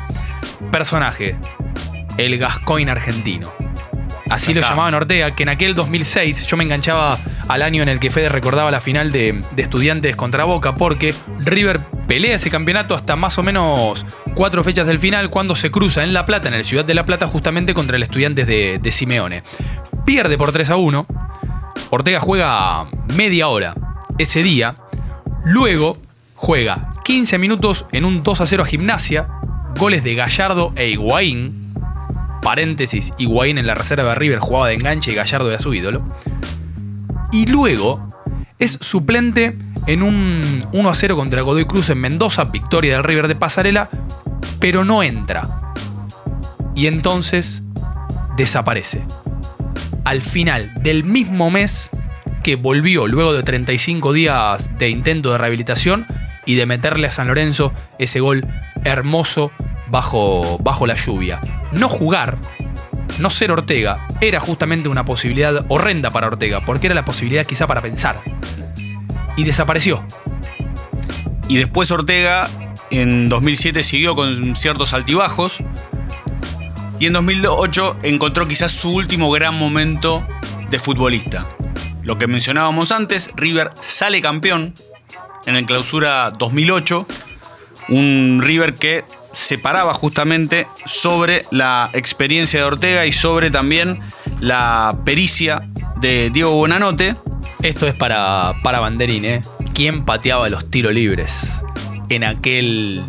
personaje, 0.70 1.38
el 2.18 2.38
Gascoigne 2.38 2.92
argentino. 2.92 3.50
Así 4.30 4.54
lo 4.54 4.60
está. 4.60 4.72
llamaban 4.72 4.96
Ortega, 4.96 5.34
que 5.34 5.44
en 5.44 5.50
aquel 5.50 5.76
2006 5.76 6.46
yo 6.46 6.58
me 6.58 6.66
enganchaba 6.66 7.18
al 7.48 7.62
año 7.62 7.84
en 7.84 7.90
el 7.90 8.00
que 8.00 8.12
Fede 8.12 8.30
recordaba 8.30 8.72
la 8.72 8.82
final 8.82 9.12
de, 9.12 9.42
Estudiantes 9.58 10.16
contra 10.16 10.46
Boca, 10.46 10.76
porque 10.76 11.14
River 11.40 11.80
pelea 12.08 12.36
ese 12.36 12.50
campeonato 12.50 12.96
hasta 12.96 13.16
más 13.16 13.38
o 13.38 13.44
menos 13.44 14.06
cuatro 14.36 14.64
fechas 14.64 14.88
del 14.88 15.00
final, 15.00 15.30
cuando 15.30 15.56
se 15.56 15.72
cruza 15.72 16.04
en 16.04 16.14
La 16.14 16.26
Plata, 16.26 16.48
en 16.48 16.54
el 16.54 16.64
Ciudad 16.64 16.86
de 16.86 16.94
La 16.94 17.06
Plata, 17.06 17.28
justamente 17.28 17.74
contra 17.74 17.98
el 17.98 18.04
Estudiantes 18.04 18.48
de, 18.48 18.80
de 18.82 18.92
Simeone. 18.92 19.44
Pierde 20.06 20.38
por 20.38 20.52
3 20.52 20.70
a 20.70 20.76
1. 20.76 21.08
Ortega 21.90 22.20
juega 22.20 22.88
media 23.16 23.48
hora 23.48 23.76
ese 24.18 24.44
día. 24.44 24.76
Luego 25.46 25.98
juega 26.36 26.94
15 27.04 27.38
minutos 27.38 27.86
en 27.92 28.06
un 28.06 28.24
2 28.24 28.42
a 28.42 28.46
0 28.46 28.64
a 28.64 28.66
Gimnasia. 28.66 29.28
Goles 29.78 30.04
de 30.04 30.16
Gallardo 30.16 30.74
e 30.76 30.90
Higuaín. 30.90 31.74
Paréntesis, 32.42 33.14
Higuaín 33.18 33.58
en 33.58 33.66
la 33.66 33.74
reserva 33.74 34.10
de 34.10 34.16
River 34.16 34.40
jugaba 34.40 34.68
de 34.68 34.74
enganche 34.74 35.12
y 35.12 35.16
Gallardo 35.16 35.50
era 35.50 35.60
su 35.60 35.74
ídolo. 35.74 36.06
Y 37.34 37.48
luego 37.48 38.08
es 38.60 38.78
suplente 38.80 39.58
en 39.88 40.04
un 40.04 40.64
1 40.72 40.90
a 40.90 40.94
0 40.94 41.16
contra 41.16 41.42
Godoy 41.42 41.66
Cruz 41.66 41.90
en 41.90 42.00
Mendoza, 42.00 42.46
victoria 42.46 42.94
del 42.94 43.04
River 43.04 43.28
de 43.28 43.36
Pasarela, 43.36 43.90
pero 44.60 44.86
no 44.86 45.02
entra. 45.02 45.74
Y 46.76 46.86
entonces 46.86 47.64
desaparece. 48.38 49.04
Al 50.06 50.22
final 50.22 50.74
del 50.82 51.04
mismo 51.04 51.50
mes 51.50 51.90
que 52.44 52.56
volvió 52.56 53.08
luego 53.08 53.34
de 53.34 53.42
35 53.42 54.14
días 54.14 54.78
de 54.78 54.90
intento 54.90 55.32
de 55.32 55.40
rehabilitación 55.40 56.06
y 56.46 56.54
de 56.54 56.68
meterle 56.68 57.08
a 57.08 57.12
San 57.12 57.28
Lorenzo 57.28 57.74
ese 57.98 58.20
gol 58.20 58.46
hermoso 58.84 59.52
bajo, 59.90 60.60
bajo 60.60 60.86
la 60.86 60.96
lluvia. 60.96 61.42
No 61.72 61.90
jugar 61.90 62.38
no 63.20 63.30
ser 63.30 63.52
Ortega 63.52 64.08
era 64.22 64.40
justamente 64.40 64.90
una 64.90 65.06
posibilidad 65.06 65.66
horrenda 65.70 66.10
para 66.12 66.28
Ortega, 66.28 66.66
porque 66.66 66.88
era 66.88 66.96
la 66.96 67.06
posibilidad 67.06 67.46
quizá 67.46 67.68
para 67.68 67.82
pensar. 67.82 68.22
Y 69.36 69.44
desapareció. 69.44 70.04
Y 71.48 71.58
después 71.58 71.92
Ortega 71.92 72.50
en 72.90 73.30
2007 73.30 73.84
siguió 73.84 74.16
con 74.16 74.56
ciertos 74.56 74.94
altibajos. 74.94 75.58
Y 77.00 77.08
en 77.08 77.14
2008 77.14 77.98
encontró 78.04 78.48
quizás 78.48 78.72
su 78.72 78.92
último 78.92 79.32
gran 79.32 79.56
momento 79.58 80.26
de 80.70 80.80
futbolista. 80.80 81.48
Lo 82.04 82.18
que 82.18 82.28
mencionábamos 82.28 82.92
antes, 82.92 83.32
River 83.36 83.72
sale 83.80 84.22
campeón 84.22 84.74
en 85.46 85.56
el 85.56 85.66
clausura 85.66 86.32
2008. 86.32 87.08
Un 87.90 88.40
River 88.42 88.76
que 88.76 89.04
se 89.34 89.58
paraba 89.58 89.94
justamente 89.94 90.68
sobre 90.86 91.46
la 91.52 91.90
experiencia 91.94 92.60
de 92.60 92.66
Ortega 92.66 93.06
y 93.06 93.12
sobre 93.12 93.52
también 93.52 94.00
la 94.40 94.96
pericia 95.04 95.68
de 96.00 96.30
Diego 96.30 96.52
Bonanote. 96.52 97.16
Esto 97.62 97.88
es 97.88 97.96
para, 97.96 98.54
para 98.64 98.80
Banderín, 98.80 99.26
¿eh? 99.26 99.42
¿Quién 99.74 100.06
pateaba 100.06 100.50
los 100.50 100.70
tiros 100.70 100.94
libres 100.94 101.56
en 102.10 102.24
aquel 102.24 103.04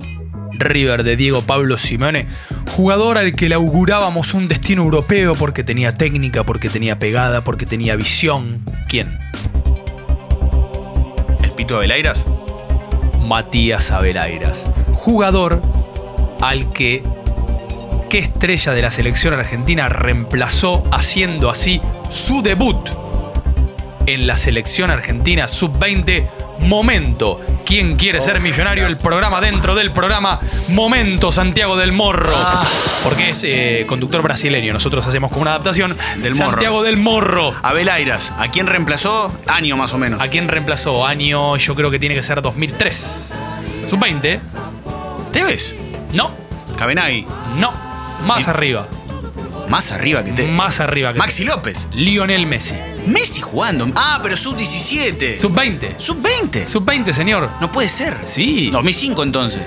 River 0.52 1.04
de 1.04 1.16
Diego 1.16 1.42
Pablo 1.42 1.76
Simeone? 1.76 2.26
Jugador 2.70 3.18
al 3.18 3.34
que 3.34 3.50
le 3.50 3.54
augurábamos 3.54 4.32
un 4.32 4.48
destino 4.48 4.82
europeo 4.82 5.34
porque 5.34 5.62
tenía 5.62 5.94
técnica, 5.94 6.44
porque 6.44 6.70
tenía 6.70 6.98
pegada, 6.98 7.44
porque 7.44 7.66
tenía 7.66 7.96
visión. 7.96 8.64
¿Quién? 8.88 9.18
El 11.42 11.50
Pito 11.50 11.78
Velairas. 11.78 12.24
Matías 13.26 13.90
Abelairas. 13.90 14.66
Jugador 14.94 15.62
al 16.48 16.72
que 16.72 17.02
qué 18.10 18.18
estrella 18.18 18.72
de 18.72 18.82
la 18.82 18.90
selección 18.90 19.34
argentina 19.34 19.88
reemplazó 19.88 20.84
haciendo 20.92 21.50
así 21.50 21.80
su 22.10 22.42
debut 22.42 22.88
en 24.06 24.26
la 24.26 24.36
selección 24.36 24.90
argentina 24.90 25.48
sub-20 25.48 26.28
Momento. 26.60 27.40
¿Quién 27.66 27.96
quiere 27.96 28.22
ser 28.22 28.40
millonario? 28.40 28.86
El 28.86 28.96
programa 28.96 29.40
dentro 29.40 29.74
del 29.74 29.90
programa 29.90 30.38
Momento 30.68 31.32
Santiago 31.32 31.76
del 31.76 31.92
Morro. 31.92 32.32
Porque 33.02 33.30
es 33.30 33.42
eh, 33.44 33.84
conductor 33.88 34.22
brasileño. 34.22 34.72
Nosotros 34.72 35.06
hacemos 35.06 35.30
como 35.30 35.42
una 35.42 35.50
adaptación 35.50 35.96
Del 36.18 36.34
Morro. 36.36 36.50
Santiago 36.52 36.82
del 36.82 36.96
Morro. 36.96 37.52
Abel 37.62 37.88
Airas. 37.88 38.32
¿A 38.38 38.48
quién 38.48 38.66
reemplazó? 38.66 39.36
Año 39.46 39.76
más 39.76 39.92
o 39.92 39.98
menos. 39.98 40.20
¿A 40.20 40.28
quién 40.28 40.48
reemplazó? 40.48 41.04
Año, 41.04 41.56
yo 41.56 41.74
creo 41.74 41.90
que 41.90 41.98
tiene 41.98 42.14
que 42.14 42.22
ser 42.22 42.40
2003. 42.40 43.86
Sub-20. 43.88 44.40
¿Tevez? 45.32 45.74
No, 46.14 46.30
Cabenagui. 46.76 47.26
no. 47.56 47.72
Más 48.24 48.46
Y- 48.46 48.50
arriba. 48.50 48.88
Más 49.68 49.92
arriba 49.92 50.22
que 50.24 50.32
Tevez. 50.32 50.50
Más 50.52 50.80
arriba 50.80 51.12
que 51.12 51.18
Maxi 51.18 51.44
López. 51.44 51.86
Lionel 51.92 52.46
Messi. 52.46 52.74
Messi 53.06 53.40
jugando. 53.40 53.86
Ah, 53.94 54.20
pero 54.22 54.36
sub-17. 54.36 55.36
Sub-20. 55.38 55.94
Sub-20. 55.98 56.66
Sub-20, 56.66 57.12
señor. 57.12 57.50
No 57.60 57.70
puede 57.72 57.88
ser. 57.88 58.16
Sí. 58.26 58.70
2005 58.70 59.22
entonces. 59.22 59.62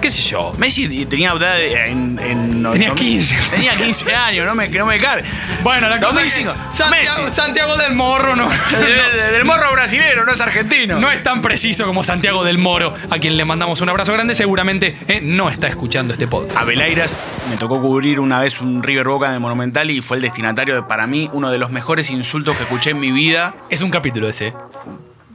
Qué 0.00 0.10
sé 0.10 0.22
yo. 0.22 0.52
Messi 0.58 1.06
tenía 1.06 1.32
edad 1.32 1.54
de- 1.54 1.88
en, 1.90 2.18
en- 2.22 2.62
Tenía 2.72 2.88
en- 2.88 2.94
15. 2.94 3.36
Tenía 3.50 3.74
15 3.74 4.14
años, 4.14 4.46
no 4.46 4.54
me, 4.54 4.68
no 4.68 4.86
me 4.86 4.98
cabe. 4.98 5.22
Bueno, 5.62 5.88
la 5.88 5.98
cosa 6.00 6.22
es 6.22 6.34
que 6.34 6.44
2005. 6.44 6.72
Santiago, 6.72 7.22
Messi. 7.24 7.36
Santiago 7.36 7.76
del 7.76 7.94
Morro 7.94 8.36
no, 8.36 8.48
Del, 8.70 9.32
del 9.32 9.44
morro 9.44 9.72
brasilero, 9.72 10.24
no 10.26 10.32
es 10.32 10.40
argentino. 10.40 10.98
no 10.98 11.10
es 11.10 11.22
tan 11.22 11.40
preciso 11.42 11.86
como 11.86 12.04
Santiago 12.04 12.44
del 12.44 12.58
Moro, 12.58 12.92
a 13.10 13.18
quien 13.18 13.36
le 13.36 13.44
mandamos 13.44 13.80
un 13.80 13.88
abrazo 13.88 14.12
grande. 14.12 14.34
Seguramente 14.34 14.96
eh, 15.08 15.20
no 15.22 15.48
está 15.50 15.66
escuchando 15.68 16.12
este 16.12 16.26
podcast. 16.26 16.56
Abel 16.58 16.80
Airas 16.80 17.16
me 17.50 17.56
tocó 17.56 17.80
cubrir 17.80 18.20
una 18.20 18.40
vez 18.40 18.60
un 18.60 18.82
River 18.82 19.08
Boca 19.08 19.26
en 19.28 19.32
el 19.34 19.40
Monumental 19.40 19.90
y 19.90 20.00
fue 20.02 20.16
el 20.18 20.22
destinatario 20.22 20.74
de, 20.74 20.82
para 20.82 21.06
mí, 21.06 21.30
uno 21.32 21.50
de 21.50 21.58
los 21.58 21.70
mejores 21.70 22.10
insultos 22.10 22.56
que 22.56 22.64
escuché 22.64 22.90
en 22.90 23.00
mi 23.00 23.10
vida. 23.12 23.54
Es 23.70 23.80
un 23.82 23.90
capítulo 23.90 24.28
ese. 24.28 24.52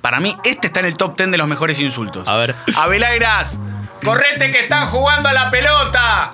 Para 0.01 0.19
mí, 0.19 0.35
este 0.43 0.67
está 0.67 0.81
en 0.81 0.87
el 0.87 0.95
top 0.97 1.15
10 1.17 1.31
de 1.31 1.37
los 1.37 1.47
mejores 1.47 1.79
insultos. 1.79 2.27
A 2.27 2.35
ver. 2.35 2.53
Abel 2.75 3.03
Airas, 3.05 3.57
correte 4.03 4.51
que 4.51 4.59
están 4.61 4.87
jugando 4.87 5.29
a 5.29 5.33
la 5.33 5.49
pelota. 5.51 6.31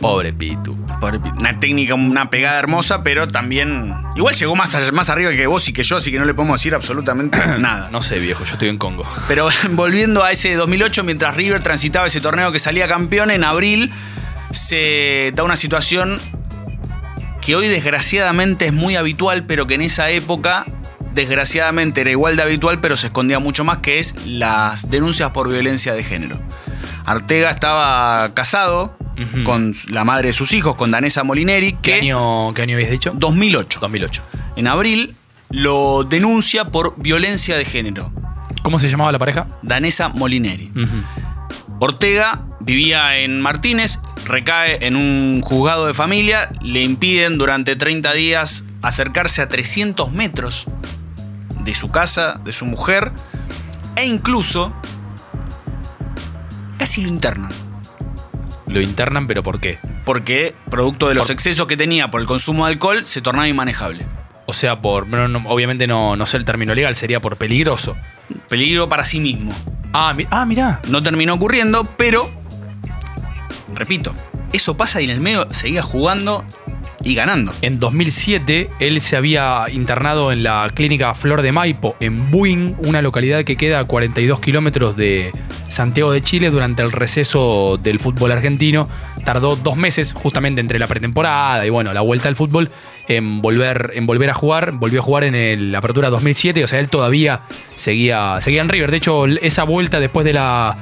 Pobre 0.00 0.32
Pitu. 0.32 0.76
Pobre 1.00 1.18
pi- 1.20 1.30
Una 1.38 1.58
técnica, 1.58 1.94
una 1.94 2.28
pegada 2.30 2.58
hermosa, 2.58 3.02
pero 3.02 3.28
también. 3.28 3.94
Igual 4.16 4.34
llegó 4.34 4.54
más, 4.56 4.74
a- 4.74 4.90
más 4.92 5.10
arriba 5.10 5.30
que 5.32 5.46
vos 5.46 5.68
y 5.68 5.72
que 5.72 5.82
yo, 5.84 5.96
así 5.96 6.10
que 6.10 6.18
no 6.18 6.24
le 6.24 6.34
podemos 6.34 6.58
decir 6.60 6.74
absolutamente 6.74 7.38
nada. 7.58 7.88
No 7.90 8.02
sé, 8.02 8.18
viejo, 8.18 8.44
yo 8.44 8.52
estoy 8.52 8.68
en 8.68 8.78
Congo. 8.78 9.04
Pero 9.28 9.48
volviendo 9.70 10.22
a 10.24 10.30
ese 10.32 10.54
2008, 10.54 11.04
mientras 11.04 11.36
River 11.36 11.62
transitaba 11.62 12.06
ese 12.06 12.20
torneo 12.20 12.52
que 12.52 12.58
salía 12.58 12.86
campeón, 12.88 13.30
en 13.30 13.44
abril 13.44 13.92
se 14.50 15.32
da 15.34 15.42
una 15.42 15.56
situación 15.56 16.20
que 17.40 17.54
hoy 17.56 17.68
desgraciadamente 17.68 18.66
es 18.66 18.72
muy 18.72 18.96
habitual, 18.96 19.44
pero 19.46 19.66
que 19.66 19.74
en 19.74 19.82
esa 19.82 20.10
época 20.10 20.66
desgraciadamente 21.14 22.00
era 22.00 22.10
igual 22.10 22.36
de 22.36 22.42
habitual, 22.42 22.80
pero 22.80 22.96
se 22.96 23.08
escondía 23.08 23.38
mucho 23.38 23.64
más, 23.64 23.78
que 23.78 23.98
es 23.98 24.14
las 24.26 24.90
denuncias 24.90 25.30
por 25.30 25.48
violencia 25.48 25.94
de 25.94 26.02
género. 26.02 26.38
Artega 27.04 27.50
estaba 27.50 28.34
casado 28.34 28.96
con 29.44 29.74
la 29.88 30.04
madre 30.04 30.28
de 30.28 30.32
sus 30.32 30.52
hijos, 30.52 30.76
con 30.76 30.90
Danesa 30.90 31.24
Molineri, 31.24 31.72
¿Qué 31.72 31.80
que 31.80 31.94
año, 31.94 32.54
¿Qué 32.54 32.62
año 32.62 32.76
habías 32.76 32.90
dicho? 32.90 33.12
2008. 33.14 33.80
2008. 33.80 34.22
En 34.56 34.66
abril 34.68 35.14
lo 35.50 36.04
denuncia 36.04 36.66
por 36.66 36.94
violencia 37.00 37.56
de 37.56 37.64
género. 37.64 38.12
¿Cómo 38.62 38.78
se 38.78 38.88
llamaba 38.88 39.10
la 39.12 39.18
pareja? 39.18 39.48
Danesa 39.62 40.10
Molineri. 40.10 40.70
Ortega 41.80 42.44
vivía 42.60 43.18
en 43.18 43.40
Martínez, 43.40 44.00
recae 44.26 44.86
en 44.86 44.96
un 44.96 45.40
juzgado 45.42 45.86
de 45.86 45.94
familia, 45.94 46.50
le 46.60 46.82
impiden 46.82 47.38
durante 47.38 47.76
30 47.76 48.12
días 48.12 48.64
acercarse 48.82 49.42
a 49.42 49.48
300 49.48 50.12
metros 50.12 50.66
de 51.64 51.74
su 51.74 51.90
casa, 51.90 52.40
de 52.44 52.52
su 52.52 52.66
mujer, 52.66 53.12
e 53.96 54.06
incluso 54.06 54.72
casi 56.78 57.02
lo 57.02 57.08
internan. 57.08 57.50
Lo 58.66 58.80
internan, 58.80 59.26
pero 59.26 59.42
¿por 59.42 59.60
qué? 59.60 59.78
Porque, 60.04 60.54
producto 60.70 61.08
de 61.08 61.14
los 61.14 61.26
Por- 61.26 61.32
excesos 61.34 61.66
que 61.66 61.76
tenía 61.76 62.10
por 62.10 62.20
el 62.20 62.26
consumo 62.26 62.66
de 62.66 62.72
alcohol, 62.72 63.04
se 63.04 63.20
tornaba 63.22 63.48
inmanejable. 63.48 64.06
O 64.46 64.52
sea, 64.54 64.80
por. 64.80 65.06
no, 65.06 65.28
no, 65.28 65.48
obviamente 65.50 65.86
no, 65.86 66.16
no 66.16 66.26
sé 66.26 66.36
el 66.38 66.44
término 66.44 66.74
legal, 66.74 66.94
sería 66.94 67.20
por 67.20 67.36
peligroso. 67.36 67.96
Peligro 68.48 68.88
para 68.88 69.04
sí 69.04 69.20
mismo. 69.20 69.52
Ah, 69.92 70.12
mi- 70.14 70.26
ah 70.30 70.44
mirá. 70.46 70.80
No 70.88 71.02
terminó 71.02 71.34
ocurriendo, 71.34 71.84
pero, 71.84 72.30
repito, 73.74 74.14
eso 74.52 74.76
pasa 74.76 75.00
y 75.00 75.04
en 75.04 75.10
el 75.10 75.20
medio 75.20 75.46
seguía 75.50 75.82
jugando 75.82 76.44
y 77.08 77.14
ganando. 77.14 77.54
En 77.62 77.78
2007, 77.78 78.68
él 78.80 79.00
se 79.00 79.16
había 79.16 79.64
internado 79.72 80.30
en 80.30 80.42
la 80.42 80.70
clínica 80.74 81.14
Flor 81.14 81.40
de 81.40 81.52
Maipo, 81.52 81.96
en 82.00 82.30
Buin, 82.30 82.74
una 82.78 83.00
localidad 83.00 83.44
que 83.44 83.56
queda 83.56 83.80
a 83.80 83.84
42 83.84 84.40
kilómetros 84.40 84.94
de 84.94 85.32
Santiago 85.68 86.12
de 86.12 86.20
Chile 86.20 86.50
durante 86.50 86.82
el 86.82 86.92
receso 86.92 87.78
del 87.82 87.98
fútbol 87.98 88.32
argentino. 88.32 88.90
Tardó 89.24 89.56
dos 89.56 89.76
meses, 89.76 90.12
justamente 90.12 90.60
entre 90.60 90.78
la 90.78 90.86
pretemporada 90.86 91.64
y 91.64 91.70
bueno, 91.70 91.94
la 91.94 92.02
vuelta 92.02 92.28
al 92.28 92.36
fútbol, 92.36 92.70
en 93.08 93.40
volver, 93.40 93.92
en 93.94 94.04
volver 94.04 94.28
a 94.28 94.34
jugar. 94.34 94.72
Volvió 94.72 95.00
a 95.00 95.02
jugar 95.02 95.24
en 95.24 95.72
la 95.72 95.78
apertura 95.78 96.10
2007, 96.10 96.62
o 96.62 96.68
sea, 96.68 96.78
él 96.78 96.90
todavía 96.90 97.40
seguía, 97.76 98.38
seguía 98.42 98.60
en 98.60 98.68
River. 98.68 98.90
De 98.90 98.98
hecho, 98.98 99.26
esa 99.26 99.64
vuelta 99.64 99.98
después 99.98 100.26
de 100.26 100.34
la 100.34 100.76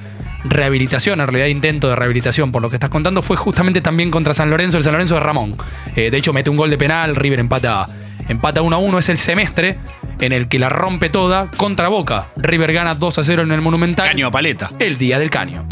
rehabilitación, 0.51 1.21
en 1.21 1.27
realidad 1.27 1.47
intento 1.47 1.89
de 1.89 1.97
rehabilitación, 1.97 2.53
por 2.53 2.63
lo 2.63 2.71
que 2.71 2.77
estás 2.77 2.91
contando, 2.91 3.23
fue 3.23 3.37
justamente 3.37 3.81
también 3.81 4.11
contra 4.11 4.35
San 4.35 4.51
Lorenzo, 4.51 4.79
el 4.79 4.85
San 4.85 4.93
Lorenzo 4.93 5.15
de 5.15 5.21
Ramón. 5.21 5.57
Eh, 5.95 6.11
de 6.11 6.17
hecho, 6.17 6.33
mete 6.33 6.51
un 6.51 6.57
gol 6.57 6.71
de 6.71 6.79
penal, 6.79 7.17
River 7.17 7.41
empata, 7.41 7.87
empata 8.29 8.63
1 8.63 8.77
a 8.77 8.79
1, 8.79 8.99
es 8.99 9.09
el 9.09 9.19
semestre 9.19 9.79
en 10.21 10.33
el 10.33 10.49
que 10.49 10.59
la 10.59 10.69
rompe 10.69 11.09
toda 11.09 11.49
contra 11.57 11.89
Boca. 11.89 12.27
River 12.37 12.73
gana 12.73 12.95
2 12.95 13.19
a 13.19 13.25
0 13.25 13.43
en 13.43 13.53
el 13.53 13.61
Monumental. 13.61 14.09
Caño 14.09 14.27
a 14.27 14.31
paleta. 14.31 14.71
El 14.79 14.99
día 14.99 15.19
del 15.19 15.31
caño. 15.31 15.67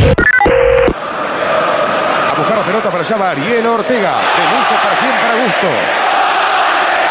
A 2.31 2.37
buscar 2.37 2.59
la 2.59 2.65
pelota 2.65 2.91
para 2.91 3.05
allá 3.05 3.17
va 3.17 3.31
Ariel 3.31 3.67
Ortega. 3.67 4.15
Belucho 4.37 4.75
para 4.83 4.99
quién, 4.99 5.13
para 5.13 5.35
gusto. 5.45 5.69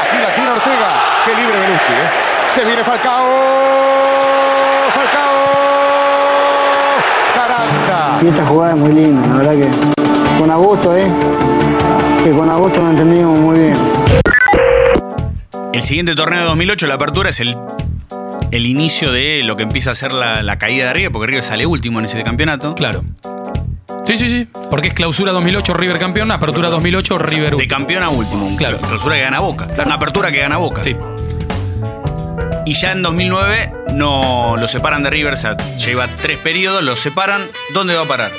Aquí 0.01 0.17
la 0.21 0.35
tira 0.35 0.53
Ortega. 0.53 1.01
Qué 1.25 1.35
libre 1.35 1.59
Belucci, 1.59 1.93
¿eh? 1.93 2.09
Se 2.49 2.65
viene 2.65 2.83
Falcao. 2.83 3.25
Falcao. 4.93 5.33
Caranda. 7.33 7.62
Y 8.21 8.27
esta 8.27 8.45
jugada 8.45 8.73
es 8.73 8.77
muy 8.77 8.93
linda, 8.93 9.27
la 9.27 9.35
verdad 9.35 9.53
que 9.53 10.39
con 10.39 10.49
Augusto, 10.49 10.95
¿eh? 10.95 11.07
Que 12.23 12.31
con 12.31 12.49
Augusto 12.49 12.81
lo 12.81 12.89
entendimos 12.89 13.37
muy 13.37 13.59
bien. 13.59 13.77
El 15.73 15.81
siguiente 15.81 16.15
torneo 16.15 16.39
de 16.39 16.45
2008, 16.45 16.87
la 16.87 16.95
apertura, 16.95 17.29
es 17.29 17.39
el, 17.39 17.57
el 18.51 18.65
inicio 18.65 19.11
de 19.11 19.41
lo 19.43 19.55
que 19.55 19.63
empieza 19.63 19.91
a 19.91 19.95
ser 19.95 20.11
la, 20.13 20.43
la 20.43 20.57
caída 20.57 20.87
de 20.87 20.93
River, 20.93 21.11
porque 21.11 21.27
River 21.27 21.43
sale 21.43 21.65
último 21.65 21.99
en 21.99 22.05
ese 22.05 22.23
campeonato. 22.23 22.75
Claro. 22.75 23.03
Sí, 24.05 24.17
sí, 24.17 24.29
sí. 24.29 24.47
Porque 24.69 24.89
es 24.89 24.93
clausura 24.93 25.31
2008, 25.31 25.73
River 25.73 25.97
campeón, 25.97 26.31
apertura 26.31 26.69
2008, 26.69 27.17
River. 27.17 27.55
De 27.55 27.67
campeón 27.67 28.03
a 28.03 28.09
último. 28.09 28.55
Claro. 28.57 28.77
Clausura 28.77 29.15
que 29.15 29.21
gana 29.21 29.39
Boca. 29.39 29.67
Una 29.85 29.95
apertura 29.95 30.31
que 30.31 30.39
gana 30.39 30.57
Boca. 30.57 30.83
Sí. 30.83 30.95
Y 32.65 32.73
ya 32.73 32.91
en 32.91 33.01
2009 33.01 33.73
no 33.93 34.55
lo 34.57 34.67
separan 34.67 35.03
de 35.03 35.09
River, 35.09 35.33
o 35.33 35.37
sea, 35.37 35.55
lleva 35.77 36.07
tres 36.21 36.37
periodos, 36.37 36.83
los 36.83 36.99
separan. 36.99 37.49
¿Dónde 37.73 37.95
va 37.95 38.03
a 38.03 38.07
parar? 38.07 38.31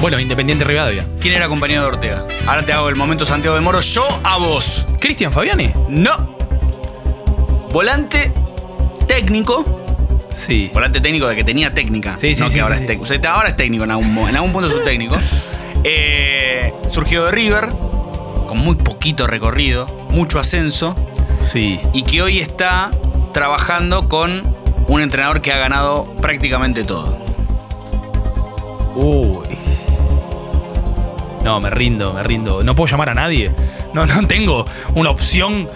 Bueno, 0.00 0.20
Independiente 0.20 0.64
Rivadavia. 0.64 1.06
¿Quién 1.20 1.34
era 1.34 1.48
compañero 1.48 1.82
de 1.82 1.88
Ortega? 1.88 2.24
Ahora 2.46 2.62
te 2.62 2.72
hago 2.72 2.88
el 2.88 2.96
momento 2.96 3.24
Santiago 3.24 3.54
de 3.56 3.62
Moro. 3.62 3.80
Yo 3.80 4.06
a 4.24 4.38
vos. 4.38 4.86
Cristian 5.00 5.32
Fabiani. 5.32 5.72
No. 5.88 6.36
Volante 7.72 8.32
técnico. 9.06 9.64
Sí. 10.32 10.70
Volante 10.72 11.00
técnico 11.00 11.26
de 11.28 11.36
que 11.36 11.44
tenía 11.44 11.72
técnica. 11.72 12.16
Sí, 12.16 12.34
sí, 12.34 12.42
no 12.42 12.48
sí, 12.48 12.56
que 12.56 12.60
ahora 12.60 12.76
sí, 12.76 12.84
es. 12.88 13.00
O 13.00 13.06
sea, 13.06 13.18
ahora 13.32 13.48
es 13.48 13.56
técnico 13.56 13.84
en 13.84 13.90
algún, 13.90 14.12
mo- 14.12 14.28
en 14.28 14.36
algún 14.36 14.52
punto 14.52 14.68
es 14.68 14.74
un 14.74 14.84
técnico. 14.84 15.16
Eh, 15.88 16.72
surgió 16.88 17.26
de 17.26 17.30
River, 17.30 17.68
con 18.48 18.58
muy 18.58 18.74
poquito 18.74 19.28
recorrido, 19.28 19.86
mucho 20.10 20.40
ascenso, 20.40 20.96
Sí. 21.38 21.78
y 21.92 22.02
que 22.02 22.22
hoy 22.22 22.40
está 22.40 22.90
trabajando 23.36 24.08
con 24.08 24.56
un 24.88 25.02
entrenador 25.02 25.42
que 25.42 25.52
ha 25.52 25.58
ganado 25.58 26.06
prácticamente 26.22 26.84
todo. 26.84 27.18
Uy. 28.94 29.58
No, 31.44 31.60
me 31.60 31.68
rindo, 31.68 32.14
me 32.14 32.22
rindo. 32.22 32.64
No 32.64 32.74
puedo 32.74 32.90
llamar 32.90 33.10
a 33.10 33.14
nadie. 33.14 33.54
No, 33.92 34.06
no 34.06 34.26
tengo 34.26 34.64
una 34.94 35.10
opción. 35.10 35.68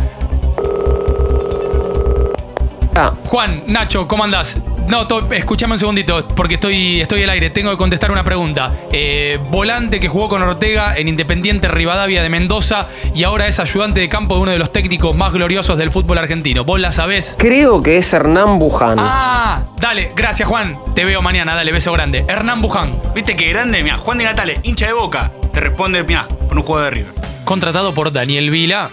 Ah, 2.97 3.13
Juan, 3.27 3.65
Nacho, 3.67 4.09
¿cómo 4.09 4.25
andás? 4.25 4.59
No, 4.91 5.07
escuchame 5.31 5.75
un 5.75 5.79
segundito, 5.79 6.27
porque 6.29 6.55
estoy, 6.55 7.01
estoy 7.01 7.23
al 7.23 7.31
aire. 7.31 7.51
Tengo 7.51 7.71
que 7.71 7.77
contestar 7.77 8.11
una 8.11 8.25
pregunta. 8.25 8.75
Eh, 8.93 9.39
volante 9.51 10.01
que 10.01 10.09
jugó 10.09 10.29
con 10.29 10.43
Ortega 10.43 10.97
en 10.97 11.07
Independiente 11.07 11.69
Rivadavia 11.69 12.23
de 12.23 12.29
Mendoza 12.29 12.89
y 13.15 13.23
ahora 13.23 13.47
es 13.47 13.61
ayudante 13.61 14.01
de 14.01 14.09
campo 14.09 14.35
de 14.35 14.41
uno 14.43 14.51
de 14.51 14.59
los 14.59 14.73
técnicos 14.73 15.15
más 15.15 15.33
gloriosos 15.33 15.79
del 15.79 15.93
fútbol 15.93 16.19
argentino. 16.19 16.65
¿Vos 16.65 16.81
la 16.81 16.91
sabés? 16.93 17.37
creo 17.39 17.83
que 17.83 17.99
es 17.99 18.13
Hernán 18.13 18.59
Buján. 18.59 18.97
Ah, 18.99 19.63
dale, 19.79 20.13
gracias 20.17 20.49
Juan. 20.49 20.77
Te 20.95 21.05
veo 21.05 21.23
mañana, 21.23 21.55
dale, 21.55 21.71
beso 21.73 21.93
grande. 21.93 22.25
Hernán 22.29 22.61
Buján, 22.61 23.01
¿Viste 23.15 23.37
qué 23.37 23.49
grande? 23.51 23.83
Mira, 23.85 23.99
Juan 23.99 24.19
de 24.19 24.25
Natale, 24.25 24.59
hincha 24.65 24.87
de 24.87 24.93
boca. 24.93 25.31
Te 25.53 25.61
responde, 25.61 26.03
mira, 26.05 26.27
con 26.49 26.59
un 26.59 26.65
juego 26.65 26.83
de 26.83 26.91
River. 26.91 27.13
contratado 27.45 27.95
por 27.95 28.13
Daniel 28.13 28.51
Vila, 28.51 28.91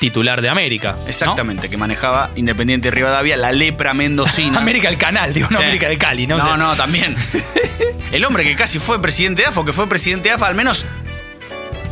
titular 0.00 0.42
de 0.42 0.48
América. 0.48 0.96
¿no? 0.98 1.06
Exactamente, 1.06 1.70
que 1.70 1.76
manejaba 1.76 2.30
Independiente 2.34 2.90
Rivadavia, 2.90 3.36
la 3.36 3.52
lepra 3.52 3.94
mendocina. 3.94 4.58
América 4.58 4.88
el 4.88 4.98
canal, 4.98 5.32
digo, 5.32 5.46
no 5.50 5.56
Sí. 5.58 5.62
América 5.62 5.88
de 5.88 5.98
Cali, 5.98 6.26
¿no? 6.26 6.36
No, 6.38 6.42
O 6.42 6.46
sea, 6.48 6.56
no, 6.56 6.74
también. 6.74 7.14
El 8.10 8.24
hombre 8.24 8.42
que 8.42 8.56
casi 8.56 8.80
fue 8.80 9.00
presidente 9.00 9.42
de 9.42 9.48
AFA, 9.48 9.60
o 9.60 9.64
que 9.64 9.72
fue 9.72 9.88
presidente 9.88 10.30
de 10.30 10.34
AFA, 10.34 10.48
al 10.48 10.56
menos 10.56 10.84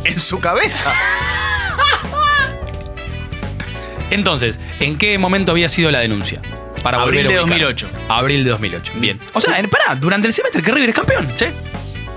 en 0.03 0.19
su 0.19 0.41
cabeza. 0.41 0.93
Entonces, 4.11 4.59
¿en 4.79 4.97
qué 4.97 5.17
momento 5.17 5.51
había 5.51 5.69
sido 5.69 5.91
la 5.91 5.99
denuncia? 5.99 6.41
Para 6.83 7.01
Abril 7.01 7.25
volver 7.25 7.27
a 7.27 7.39
de 7.39 7.43
ubicar. 7.53 7.59
2008. 7.67 7.89
Abril 8.09 8.43
de 8.43 8.49
2008. 8.49 8.93
Bien. 8.95 9.19
O 9.33 9.39
sea, 9.39 9.53
pará, 9.69 9.95
durante 9.95 10.27
el 10.27 10.33
semestre 10.33 10.61
que 10.61 10.71
River 10.71 10.89
es 10.89 10.95
campeón. 10.95 11.27
¿Sí? 11.35 11.45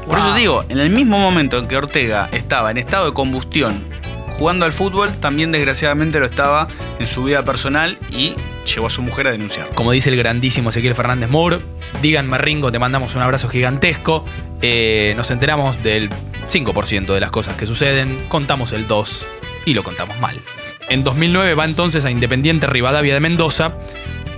Por 0.07 0.19
Wow. 0.19 0.19
eso 0.19 0.35
digo, 0.35 0.65
en 0.69 0.79
el 0.79 0.91
mismo 0.91 1.19
momento 1.19 1.59
en 1.59 1.69
que 1.69 1.77
Ortega 1.77 2.29
estaba 2.33 2.71
en 2.71 2.79
estado 2.79 3.07
de 3.07 3.13
combustión 3.13 3.85
jugando 4.33 4.67
al 4.67 4.73
fútbol, 4.73 5.13
también 5.13 5.53
desgraciadamente 5.53 6.19
lo 6.19 6.27
estaba 6.27 6.69
en 6.99 7.07
su 7.07 7.25
vida 7.25 7.45
personal 7.45 7.99
y 8.11 8.35
llevó 8.65 8.87
a 8.87 8.91
su 8.91 9.03
mujer 9.03 9.29
a 9.29 9.33
denunciar. 9.33 9.69
Como 9.75 9.93
dice 9.93 10.11
el 10.11 10.17
grandísimo 10.17 10.71
Ezequiel 10.71 10.95
Fernández 10.95 11.31
Moore, 11.31 11.61
díganme 12.01 12.39
Ringo, 12.39 12.73
te 12.73 12.79
mandamos 12.79 13.15
un 13.15 13.23
abrazo 13.23 13.49
gigantesco. 13.49 14.25
Eh, 14.61 15.15
nos 15.17 15.31
enteramos 15.31 15.83
del 15.83 16.11
5% 16.51 17.13
de 17.15 17.21
las 17.21 17.31
cosas 17.31 17.57
que 17.57 17.67
suceden, 17.67 18.25
contamos 18.29 18.73
el 18.73 18.87
2% 18.87 19.25
y 19.65 19.75
lo 19.75 19.83
contamos 19.83 20.19
mal. 20.19 20.41
En 20.89 21.05
2009 21.05 21.55
va 21.55 21.65
entonces 21.65 22.05
a 22.05 22.11
Independiente 22.11 22.67
Rivadavia 22.67 23.15
de 23.15 23.21
Mendoza 23.21 23.73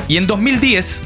y 0.09 0.19
en 0.19 0.27
2010, 0.27 1.03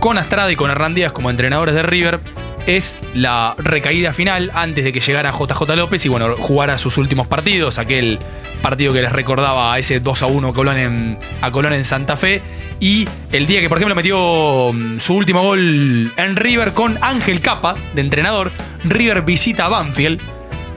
con 0.00 0.18
Astrada 0.18 0.50
y 0.50 0.56
con 0.56 0.70
Hernán 0.70 0.94
Díaz 0.94 1.12
como 1.12 1.30
entrenadores 1.30 1.74
de 1.74 1.82
River, 1.82 2.20
es 2.66 2.96
la 3.14 3.54
recaída 3.58 4.12
final 4.12 4.50
antes 4.54 4.84
de 4.84 4.92
que 4.92 5.00
llegara 5.00 5.30
JJ 5.30 5.76
López 5.76 6.04
y 6.06 6.08
bueno, 6.08 6.34
jugara 6.38 6.78
sus 6.78 6.96
últimos 6.96 7.26
partidos, 7.26 7.78
aquel 7.78 8.18
partido 8.62 8.92
que 8.92 9.02
les 9.02 9.12
recordaba 9.12 9.74
a 9.74 9.78
ese 9.78 10.00
2 10.00 10.22
a 10.22 10.26
1 10.26 10.48
a 10.48 10.52
Colón 10.54 10.78
en, 10.78 11.18
a 11.42 11.50
Colón 11.50 11.74
en 11.74 11.84
Santa 11.84 12.16
Fe. 12.16 12.40
Y 12.80 13.06
el 13.32 13.46
día 13.46 13.60
que, 13.60 13.68
por 13.68 13.78
ejemplo, 13.78 13.94
metió 13.94 14.72
mm, 14.72 14.98
su 14.98 15.14
último 15.14 15.42
gol 15.42 16.12
en 16.16 16.36
River 16.36 16.72
con 16.72 16.98
Ángel 17.02 17.40
Capa, 17.40 17.76
de 17.94 18.00
entrenador, 18.00 18.50
River 18.84 19.22
visita 19.22 19.66
a 19.66 19.68
Banfield. 19.68 20.20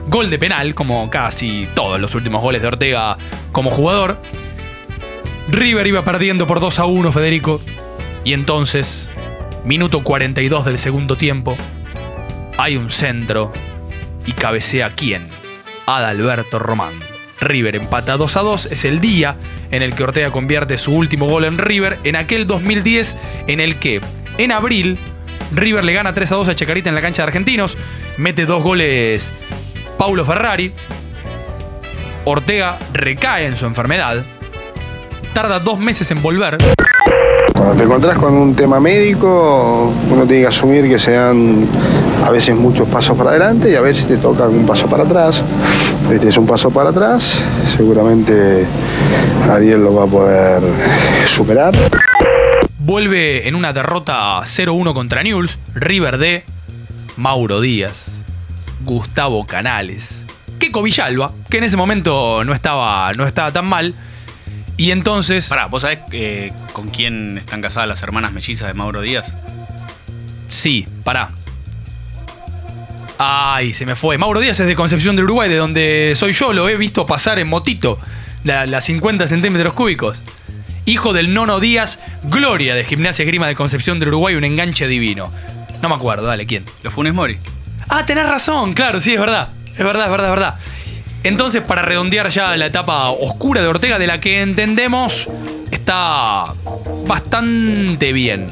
Gol 0.06 0.30
de 0.30 0.38
penal, 0.38 0.74
como 0.74 1.10
casi 1.10 1.68
todos 1.74 2.00
los 2.00 2.14
últimos 2.14 2.40
goles 2.40 2.62
de 2.62 2.68
Ortega 2.68 3.18
como 3.52 3.70
jugador. 3.70 4.20
River 5.48 5.86
iba 5.86 6.04
perdiendo 6.04 6.46
por 6.46 6.60
2 6.60 6.78
a 6.78 6.84
1, 6.84 7.12
Federico. 7.12 7.60
Y 8.24 8.32
entonces, 8.32 9.10
minuto 9.64 10.02
42 10.02 10.64
del 10.64 10.78
segundo 10.78 11.16
tiempo, 11.16 11.56
hay 12.58 12.76
un 12.76 12.90
centro 12.90 13.52
y 14.26 14.32
cabecea 14.32 14.90
quién? 14.90 15.30
Adalberto 15.86 16.58
Román. 16.58 16.92
River 17.40 17.76
empata 17.76 18.16
2 18.16 18.36
a 18.36 18.40
2, 18.40 18.68
es 18.72 18.84
el 18.84 19.00
día 19.00 19.36
en 19.70 19.82
el 19.82 19.94
que 19.94 20.02
Ortega 20.02 20.30
convierte 20.32 20.76
su 20.76 20.92
último 20.92 21.26
gol 21.28 21.44
en 21.44 21.56
River, 21.56 21.98
en 22.02 22.16
aquel 22.16 22.46
2010 22.46 23.16
en 23.46 23.60
el 23.60 23.76
que, 23.78 24.00
en 24.38 24.50
abril, 24.50 24.98
River 25.52 25.84
le 25.84 25.92
gana 25.92 26.14
3 26.14 26.32
a 26.32 26.34
2 26.34 26.48
a 26.48 26.54
Chacarita 26.56 26.88
en 26.88 26.96
la 26.96 27.00
cancha 27.00 27.22
de 27.22 27.28
Argentinos, 27.28 27.78
mete 28.16 28.44
dos 28.44 28.62
goles 28.64 29.32
Paulo 29.96 30.24
Ferrari, 30.24 30.72
Ortega 32.24 32.78
recae 32.92 33.46
en 33.46 33.56
su 33.56 33.66
enfermedad, 33.66 34.24
tarda 35.32 35.60
dos 35.60 35.78
meses 35.78 36.10
en 36.10 36.20
volver, 36.20 36.58
Cuando 37.58 37.74
te 37.74 37.82
encontrás 37.82 38.16
con 38.16 38.34
un 38.34 38.54
tema 38.54 38.78
médico, 38.78 39.92
uno 40.08 40.24
tiene 40.26 40.42
que 40.42 40.46
asumir 40.46 40.88
que 40.88 40.96
se 40.96 41.10
dan 41.10 41.66
a 42.24 42.30
veces 42.30 42.54
muchos 42.54 42.88
pasos 42.88 43.18
para 43.18 43.30
adelante 43.30 43.68
y 43.68 43.74
a 43.74 43.80
veces 43.80 44.06
te 44.06 44.16
toca 44.16 44.44
algún 44.44 44.64
paso 44.64 44.86
para 44.86 45.02
atrás. 45.02 45.42
Este 46.08 46.28
es 46.28 46.36
un 46.36 46.46
paso 46.46 46.70
para 46.70 46.90
atrás, 46.90 47.36
seguramente 47.76 48.64
Ariel 49.50 49.82
lo 49.82 49.92
va 49.92 50.04
a 50.04 50.06
poder 50.06 50.62
superar. 51.26 51.74
Vuelve 52.78 53.48
en 53.48 53.56
una 53.56 53.72
derrota 53.72 54.40
0-1 54.42 54.94
contra 54.94 55.24
Newell's, 55.24 55.58
River 55.74 56.18
de 56.18 56.44
Mauro 57.16 57.60
Díaz, 57.60 58.22
Gustavo 58.84 59.48
Canales, 59.48 60.24
Keco 60.60 60.80
Villalba, 60.80 61.32
que 61.50 61.58
en 61.58 61.64
ese 61.64 61.76
momento 61.76 62.44
no 62.44 62.54
estaba, 62.54 63.10
no 63.14 63.26
estaba 63.26 63.50
tan 63.50 63.66
mal. 63.66 63.94
Y 64.78 64.92
entonces, 64.92 65.48
Pará, 65.48 65.66
¿vos 65.66 65.82
sabés 65.82 65.98
eh, 66.12 66.52
con 66.72 66.88
quién 66.88 67.36
están 67.36 67.60
casadas 67.60 67.88
las 67.88 68.02
hermanas 68.02 68.32
mellizas 68.32 68.68
de 68.68 68.74
Mauro 68.74 69.02
Díaz? 69.02 69.34
sí, 70.48 70.86
pará. 71.04 71.30
Ay, 73.18 73.72
se 73.72 73.84
me 73.84 73.96
fue. 73.96 74.16
Mauro 74.16 74.38
Díaz 74.40 74.60
es 74.60 74.66
de 74.68 74.76
Concepción 74.76 75.16
del 75.16 75.24
Uruguay, 75.24 75.50
de 75.50 75.56
donde 75.56 76.12
soy 76.14 76.32
yo, 76.32 76.52
lo 76.52 76.68
he 76.68 76.76
visto 76.76 77.04
pasar 77.04 77.40
en 77.40 77.48
motito, 77.48 77.98
la, 78.44 78.64
la 78.66 78.80
50 78.80 79.26
centímetros 79.26 79.74
cúbicos. 79.74 80.22
Hijo 80.86 81.12
del 81.12 81.34
Nono 81.34 81.58
Díaz, 81.58 81.98
gloria 82.22 82.76
de 82.76 82.84
Gimnasia 82.84 83.24
Grima 83.24 83.48
de 83.48 83.56
Concepción 83.56 83.98
del 83.98 84.08
Uruguay, 84.10 84.36
un 84.36 84.44
enganche 84.44 84.86
divino. 84.86 85.32
No 85.82 85.88
me 85.88 85.96
acuerdo, 85.96 86.26
dale, 86.26 86.46
¿quién? 86.46 86.64
Los 86.84 86.94
Funes 86.94 87.12
Mori. 87.12 87.38
Ah, 87.88 88.06
tenés 88.06 88.28
razón, 88.28 88.72
claro, 88.74 89.00
sí, 89.00 89.14
es 89.14 89.20
verdad. 89.20 89.48
Es 89.72 89.84
verdad, 89.84 90.04
es 90.04 90.10
verdad, 90.10 90.26
es 90.26 90.30
verdad. 90.30 90.54
Entonces, 91.28 91.60
para 91.60 91.82
redondear 91.82 92.30
ya 92.30 92.56
la 92.56 92.66
etapa 92.66 93.10
oscura 93.10 93.60
de 93.60 93.66
Ortega, 93.66 93.98
de 93.98 94.06
la 94.06 94.18
que 94.18 94.40
entendemos 94.40 95.28
está 95.70 96.54
bastante 97.06 98.14
bien. 98.14 98.50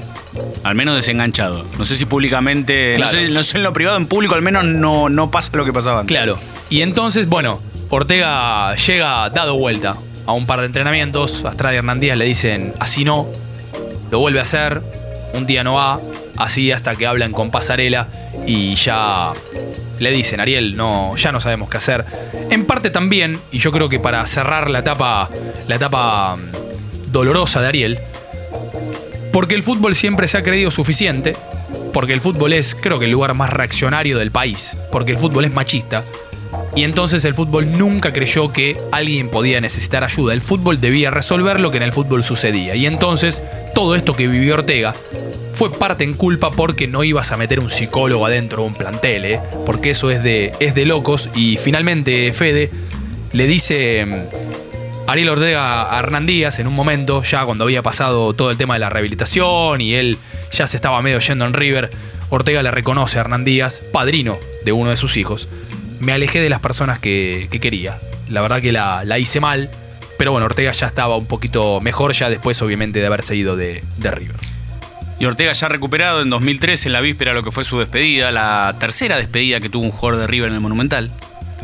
Al 0.63 0.75
menos 0.75 0.95
desenganchado. 0.95 1.65
No 1.79 1.87
sé 1.87 1.95
si 1.95 2.05
públicamente. 2.05 2.97
Claro. 2.97 3.13
No, 3.13 3.19
sé, 3.19 3.29
no 3.31 3.43
sé 3.43 3.57
en 3.57 3.63
lo 3.63 3.73
privado, 3.73 3.97
en 3.97 4.07
público 4.07 4.35
al 4.35 4.43
menos 4.43 4.65
no, 4.65 5.09
no 5.09 5.31
pasa 5.31 5.57
lo 5.57 5.65
que 5.65 5.73
pasaba 5.73 6.01
antes. 6.01 6.15
Claro. 6.15 6.39
Y 6.69 6.83
entonces, 6.83 7.27
bueno, 7.27 7.63
Ortega 7.89 8.75
llega 8.75 9.31
dado 9.31 9.57
vuelta 9.57 9.97
a 10.27 10.33
un 10.33 10.45
par 10.45 10.61
de 10.61 10.67
entrenamientos. 10.67 11.47
Astrada 11.47 11.75
y 11.75 11.79
Hernandíaz 11.79 12.19
le 12.19 12.27
dicen, 12.27 12.75
así 12.79 13.05
no. 13.05 13.27
Lo 14.11 14.19
vuelve 14.19 14.41
a 14.41 14.43
hacer. 14.43 14.83
Un 15.33 15.47
día 15.47 15.65
no 15.65 15.77
va. 15.77 15.99
Así 16.37 16.71
hasta 16.73 16.95
que 16.95 17.07
hablan 17.07 17.33
con 17.33 17.51
Pasarela 17.51 18.09
y 18.47 18.75
ya 18.75 19.33
le 19.99 20.11
dicen, 20.11 20.41
Ariel, 20.41 20.77
no, 20.77 21.17
ya 21.17 21.33
no 21.33 21.41
sabemos 21.41 21.69
qué 21.69 21.79
hacer. 21.79 22.05
En 22.51 22.67
parte 22.67 22.91
también, 22.91 23.39
y 23.51 23.59
yo 23.59 23.71
creo 23.73 23.89
que 23.89 23.99
para 23.99 24.25
cerrar 24.27 24.71
la 24.71 24.81
etapa, 24.81 25.31
la 25.67 25.77
etapa 25.77 26.37
mm, 26.37 27.13
dolorosa 27.13 27.61
de 27.61 27.69
Ariel, 27.69 27.99
porque 29.33 29.55
el 29.55 29.63
fútbol 29.63 29.95
siempre 29.95 30.29
se 30.29 30.39
ha 30.39 30.43
creído 30.43 30.71
suficiente, 30.71 31.37
porque 31.93 32.13
el 32.13 32.21
fútbol 32.21 32.53
es, 32.53 32.75
creo 32.75 32.99
que 32.99 33.07
el 33.07 33.11
lugar 33.11 33.35
más 33.35 33.51
reaccionario 33.51 34.19
del 34.19 34.31
país, 34.31 34.77
porque 34.93 35.13
el 35.13 35.19
fútbol 35.19 35.45
es 35.45 35.53
machista, 35.53 36.05
y 36.77 36.85
entonces 36.85 37.25
el 37.25 37.33
fútbol 37.33 37.79
nunca 37.79 38.13
creyó 38.13 38.53
que 38.53 38.79
alguien 38.93 39.31
podía 39.31 39.63
necesitar 39.63 40.05
ayuda. 40.05 40.35
El 40.35 40.43
fútbol 40.43 40.79
debía 40.79 41.11
resolver 41.11 41.59
lo 41.59 41.71
que 41.71 41.79
en 41.79 41.83
el 41.83 41.93
fútbol 41.93 42.23
sucedía. 42.23 42.77
Y 42.77 42.85
entonces 42.85 43.43
todo 43.75 43.95
esto 43.95 44.15
que 44.15 44.29
vivió 44.29 44.55
Ortega 44.55 44.95
fue 45.55 45.73
parte 45.73 46.05
en 46.05 46.13
culpa 46.13 46.51
porque 46.51 46.87
no 46.87 47.03
ibas 47.03 47.33
a 47.33 47.39
meter 47.39 47.61
un 47.61 47.71
psicólogo 47.71 48.27
adentro 48.27 48.61
de 48.61 48.69
un 48.69 48.75
plantel, 48.75 49.25
¿eh? 49.25 49.41
porque 49.65 49.89
eso 49.91 50.11
es 50.11 50.23
de, 50.23 50.53
es 50.61 50.75
de 50.75 50.85
locos. 50.85 51.31
Y 51.35 51.57
finalmente 51.57 52.35
Fede 52.35 52.71
le 53.33 53.47
dice 53.47 54.05
mm, 54.05 55.09
Ariel 55.11 55.31
Ortega 55.31 55.97
a 55.97 55.99
Hernán 55.99 56.27
Díaz 56.27 56.59
en 56.59 56.67
un 56.67 56.75
momento, 56.75 57.23
ya 57.23 57.47
cuando 57.47 57.65
había 57.65 57.83
pasado 57.83 58.35
todo 58.35 58.51
el 58.51 58.59
tema 58.59 58.75
de 58.75 58.81
la 58.81 58.91
rehabilitación 58.91 59.81
y 59.81 59.95
él 59.95 60.19
ya 60.53 60.67
se 60.67 60.77
estaba 60.77 61.01
medio 61.01 61.21
yendo 61.21 61.47
en 61.47 61.55
River. 61.55 61.89
Ortega 62.29 62.63
le 62.63 62.71
reconoce 62.71 63.17
a 63.17 63.23
Hernán 63.23 63.47
Díaz, 63.47 63.81
padrino 63.93 64.37
de 64.67 64.73
uno 64.73 64.91
de 64.91 64.99
sus 64.99 65.17
hijos. 65.17 65.49
Me 66.01 66.13
alejé 66.13 66.41
de 66.41 66.49
las 66.49 66.61
personas 66.61 66.99
que, 66.99 67.49
que 67.51 67.61
quería. 67.61 67.99
La 68.29 68.41
verdad 68.41 68.61
que 68.61 68.73
la, 68.73 69.05
la 69.05 69.19
hice 69.19 69.41
mal, 69.41 69.71
pero 70.19 70.33
bueno, 70.33 70.47
Ortega 70.47 70.73
ya 70.73 70.87
estaba 70.87 71.17
un 71.17 71.27
poquito 71.27 71.81
mejor 71.81 72.13
ya 72.13 72.29
después 72.31 72.61
obviamente 72.63 73.01
de 73.01 73.07
haberse 73.07 73.37
ido 73.37 73.57
de, 73.57 73.85
de 73.99 74.11
River. 74.11 74.37
Y 75.19 75.25
Ortega 75.25 75.53
ya 75.53 75.69
recuperado 75.69 76.21
en 76.21 76.31
2003, 76.31 76.87
en 76.87 76.93
la 76.93 77.01
víspera 77.01 77.33
lo 77.33 77.43
que 77.43 77.51
fue 77.51 77.65
su 77.65 77.79
despedida, 77.79 78.31
la 78.33 78.77
tercera 78.79 79.17
despedida 79.17 79.61
que 79.61 79.71
tuvo 79.71 79.85
un 79.85 79.91
jugador 79.91 80.21
de 80.21 80.27
River 80.27 80.49
en 80.51 80.55
el 80.57 80.61
Monumental. 80.61 81.11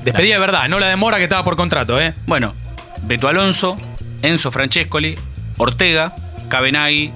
Despedida 0.05 0.35
de 0.35 0.41
verdad, 0.41 0.69
no 0.69 0.79
la 0.79 0.89
demora 0.89 1.19
que 1.19 1.25
estaba 1.25 1.45
por 1.45 1.57
contrato, 1.57 2.01
¿eh? 2.01 2.15
Bueno, 2.27 2.55
Beto 3.03 3.29
Alonso, 3.29 3.77
Enzo 4.23 4.51
Francescoli, 4.51 5.17
Ortega, 5.59 6.17
Cabenagui 6.49 7.13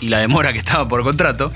y 0.00 0.08
la 0.08 0.18
demora 0.18 0.52
que 0.52 0.58
estaba 0.58 0.86
por 0.88 1.02
contrato. 1.02 1.52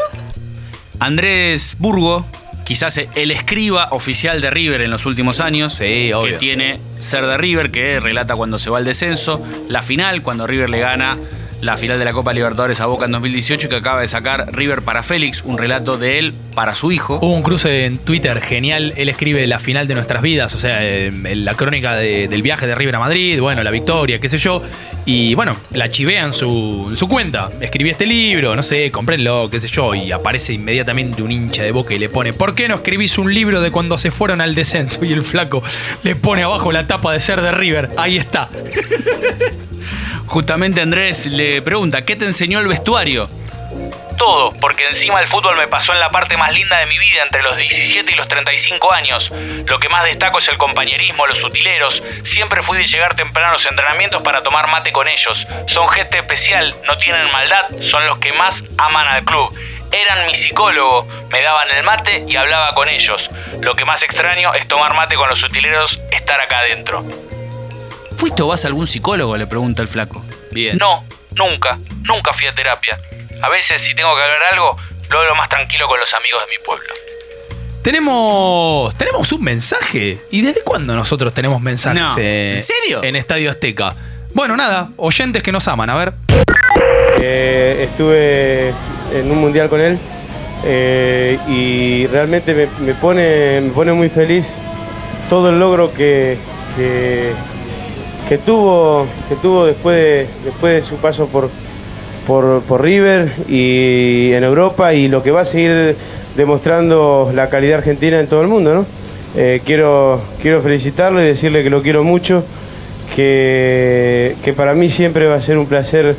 Andrés 1.00 1.76
Burgo, 1.78 2.26
quizás 2.68 2.98
el 3.14 3.30
escriba 3.30 3.88
oficial 3.92 4.42
de 4.42 4.50
River 4.50 4.82
en 4.82 4.90
los 4.90 5.06
últimos 5.06 5.40
años, 5.40 5.72
Sí, 5.72 6.12
obvio. 6.12 6.32
que 6.34 6.38
tiene 6.38 6.78
Ser 7.00 7.24
de 7.26 7.38
River, 7.38 7.70
que 7.70 7.98
relata 7.98 8.36
cuando 8.36 8.58
se 8.58 8.68
va 8.68 8.76
al 8.76 8.84
descenso, 8.84 9.42
la 9.68 9.80
final, 9.80 10.20
cuando 10.20 10.46
River 10.46 10.68
le 10.68 10.78
gana 10.80 11.16
la 11.60 11.76
final 11.76 11.98
de 11.98 12.04
la 12.04 12.12
Copa 12.12 12.32
Libertadores 12.32 12.80
a 12.80 12.86
Boca 12.86 13.06
en 13.06 13.12
2018, 13.12 13.66
y 13.66 13.70
que 13.70 13.76
acaba 13.76 14.00
de 14.00 14.08
sacar 14.08 14.46
River 14.52 14.82
para 14.82 15.02
Félix, 15.02 15.42
un 15.44 15.58
relato 15.58 15.98
de 15.98 16.18
él 16.18 16.34
para 16.54 16.74
su 16.74 16.92
hijo. 16.92 17.18
Hubo 17.22 17.34
un 17.34 17.42
cruce 17.42 17.84
en 17.86 17.98
Twitter 17.98 18.40
genial. 18.40 18.92
Él 18.96 19.08
escribe 19.08 19.46
la 19.46 19.58
final 19.58 19.88
de 19.88 19.94
nuestras 19.94 20.22
vidas, 20.22 20.54
o 20.54 20.58
sea, 20.58 20.78
eh, 20.84 21.10
la 21.34 21.54
crónica 21.54 21.96
de- 21.96 22.28
del 22.28 22.42
viaje 22.42 22.66
de 22.66 22.74
River 22.74 22.96
a 22.96 22.98
Madrid, 23.00 23.40
bueno, 23.40 23.62
la 23.62 23.70
victoria, 23.70 24.18
qué 24.20 24.28
sé 24.28 24.38
yo. 24.38 24.62
Y 25.04 25.34
bueno, 25.34 25.56
la 25.72 25.88
chivea 25.88 26.24
en 26.24 26.32
su, 26.32 26.92
su 26.94 27.08
cuenta. 27.08 27.48
Escribí 27.60 27.90
este 27.90 28.04
libro, 28.06 28.54
no 28.54 28.62
sé, 28.62 28.90
comprénlo, 28.90 29.48
qué 29.50 29.58
sé 29.58 29.68
yo. 29.68 29.94
Y 29.94 30.12
aparece 30.12 30.52
inmediatamente 30.52 31.22
un 31.22 31.32
hincha 31.32 31.62
de 31.62 31.72
boca 31.72 31.94
y 31.94 31.98
le 31.98 32.08
pone: 32.08 32.32
¿Por 32.32 32.54
qué 32.54 32.68
no 32.68 32.74
escribís 32.76 33.16
un 33.18 33.32
libro 33.32 33.60
de 33.60 33.70
cuando 33.70 33.96
se 33.98 34.10
fueron 34.10 34.40
al 34.40 34.54
descenso? 34.54 35.04
Y 35.04 35.12
el 35.12 35.22
flaco 35.22 35.62
le 36.02 36.14
pone 36.14 36.42
abajo 36.42 36.72
la 36.72 36.84
tapa 36.86 37.12
de 37.12 37.20
ser 37.20 37.40
de 37.40 37.50
River. 37.52 37.90
Ahí 37.96 38.16
está. 38.18 38.50
Justamente 40.28 40.82
Andrés 40.82 41.24
le 41.24 41.62
pregunta, 41.62 42.04
¿qué 42.04 42.14
te 42.14 42.26
enseñó 42.26 42.58
el 42.58 42.68
vestuario? 42.68 43.30
Todo, 44.18 44.52
porque 44.60 44.86
encima 44.86 45.20
el 45.20 45.26
fútbol 45.26 45.56
me 45.56 45.68
pasó 45.68 45.94
en 45.94 46.00
la 46.00 46.10
parte 46.10 46.36
más 46.36 46.52
linda 46.52 46.78
de 46.78 46.86
mi 46.86 46.98
vida 46.98 47.22
entre 47.22 47.42
los 47.42 47.56
17 47.56 48.12
y 48.12 48.14
los 48.14 48.28
35 48.28 48.92
años. 48.92 49.32
Lo 49.64 49.78
que 49.78 49.88
más 49.88 50.04
destaco 50.04 50.36
es 50.36 50.48
el 50.48 50.58
compañerismo, 50.58 51.26
los 51.26 51.42
utileros. 51.44 52.02
Siempre 52.24 52.62
fui 52.62 52.76
de 52.76 52.84
llegar 52.84 53.16
temprano 53.16 53.48
a 53.48 53.52
los 53.52 53.64
entrenamientos 53.64 54.20
para 54.20 54.42
tomar 54.42 54.68
mate 54.68 54.92
con 54.92 55.08
ellos. 55.08 55.46
Son 55.66 55.88
gente 55.88 56.18
especial, 56.18 56.74
no 56.86 56.98
tienen 56.98 57.32
maldad, 57.32 57.64
son 57.80 58.06
los 58.06 58.18
que 58.18 58.34
más 58.34 58.64
aman 58.76 59.08
al 59.08 59.24
club. 59.24 59.54
Eran 59.92 60.26
mi 60.26 60.34
psicólogo, 60.34 61.08
me 61.30 61.40
daban 61.40 61.70
el 61.70 61.82
mate 61.84 62.24
y 62.28 62.36
hablaba 62.36 62.74
con 62.74 62.90
ellos. 62.90 63.30
Lo 63.62 63.76
que 63.76 63.86
más 63.86 64.02
extraño 64.02 64.52
es 64.52 64.68
tomar 64.68 64.92
mate 64.92 65.16
con 65.16 65.30
los 65.30 65.42
utileros, 65.42 66.00
estar 66.10 66.38
acá 66.38 66.58
adentro. 66.58 67.02
¿Fuiste 68.18 68.42
o 68.42 68.48
vas 68.48 68.64
a 68.64 68.68
algún 68.68 68.88
psicólogo? 68.88 69.36
Le 69.36 69.46
pregunta 69.46 69.80
el 69.80 69.86
flaco. 69.86 70.24
Bien. 70.50 70.76
No, 70.76 71.04
nunca, 71.36 71.78
nunca 72.02 72.32
fui 72.32 72.48
a 72.48 72.54
terapia. 72.54 72.98
A 73.40 73.48
veces 73.48 73.80
si 73.80 73.94
tengo 73.94 74.14
que 74.16 74.22
hablar 74.22 74.42
algo, 74.52 74.76
lo 75.08 75.18
hablo 75.20 75.36
más 75.36 75.48
tranquilo 75.48 75.86
con 75.86 76.00
los 76.00 76.12
amigos 76.14 76.40
de 76.44 76.58
mi 76.58 76.64
pueblo. 76.64 76.92
Tenemos. 77.82 78.92
Tenemos 78.96 79.30
un 79.30 79.44
mensaje. 79.44 80.18
¿Y 80.32 80.42
desde 80.42 80.62
cuándo 80.62 80.96
nosotros 80.96 81.32
tenemos 81.32 81.62
mensajes? 81.62 82.02
No, 82.02 82.16
eh, 82.18 82.54
¿en 82.54 82.60
serio? 82.60 83.04
En 83.04 83.14
Estadio 83.14 83.50
Azteca. 83.50 83.94
Bueno, 84.34 84.56
nada, 84.56 84.90
oyentes 84.96 85.40
que 85.42 85.52
nos 85.52 85.68
aman, 85.68 85.88
a 85.88 85.94
ver. 85.94 86.12
Eh, 87.20 87.86
estuve 87.88 88.74
en 89.14 89.30
un 89.30 89.38
mundial 89.38 89.68
con 89.68 89.80
él 89.80 89.96
eh, 90.64 91.38
y 91.48 92.06
realmente 92.08 92.52
me, 92.52 92.66
me 92.84 92.94
pone, 92.94 93.60
me 93.60 93.70
pone 93.70 93.92
muy 93.92 94.08
feliz 94.08 94.44
todo 95.30 95.50
el 95.50 95.58
logro 95.58 95.92
que, 95.92 96.36
que, 96.76 97.32
que 98.28 98.36
tuvo, 98.36 99.06
que 99.28 99.36
tuvo 99.36 99.64
después, 99.64 99.96
de, 99.96 100.26
después 100.44 100.74
de 100.74 100.82
su 100.82 100.96
paso 100.96 101.26
por, 101.28 101.48
por, 102.26 102.60
por 102.62 102.82
River 102.82 103.32
y 103.48 104.32
en 104.34 104.44
Europa 104.44 104.92
y 104.92 105.08
lo 105.08 105.22
que 105.22 105.30
va 105.30 105.40
a 105.40 105.44
seguir 105.46 105.96
demostrando 106.36 107.32
la 107.34 107.48
calidad 107.48 107.78
argentina 107.78 108.20
en 108.20 108.26
todo 108.26 108.42
el 108.42 108.48
mundo. 108.48 108.74
¿no? 108.74 108.86
Eh, 109.34 109.62
quiero, 109.64 110.20
quiero 110.42 110.60
felicitarlo 110.60 111.22
y 111.22 111.26
decirle 111.26 111.62
que 111.62 111.70
lo 111.70 111.82
quiero 111.82 112.04
mucho, 112.04 112.44
que, 113.16 114.34
que 114.44 114.52
para 114.52 114.74
mí 114.74 114.90
siempre 114.90 115.26
va 115.26 115.36
a 115.36 115.42
ser 115.42 115.56
un 115.56 115.66
placer 115.66 116.14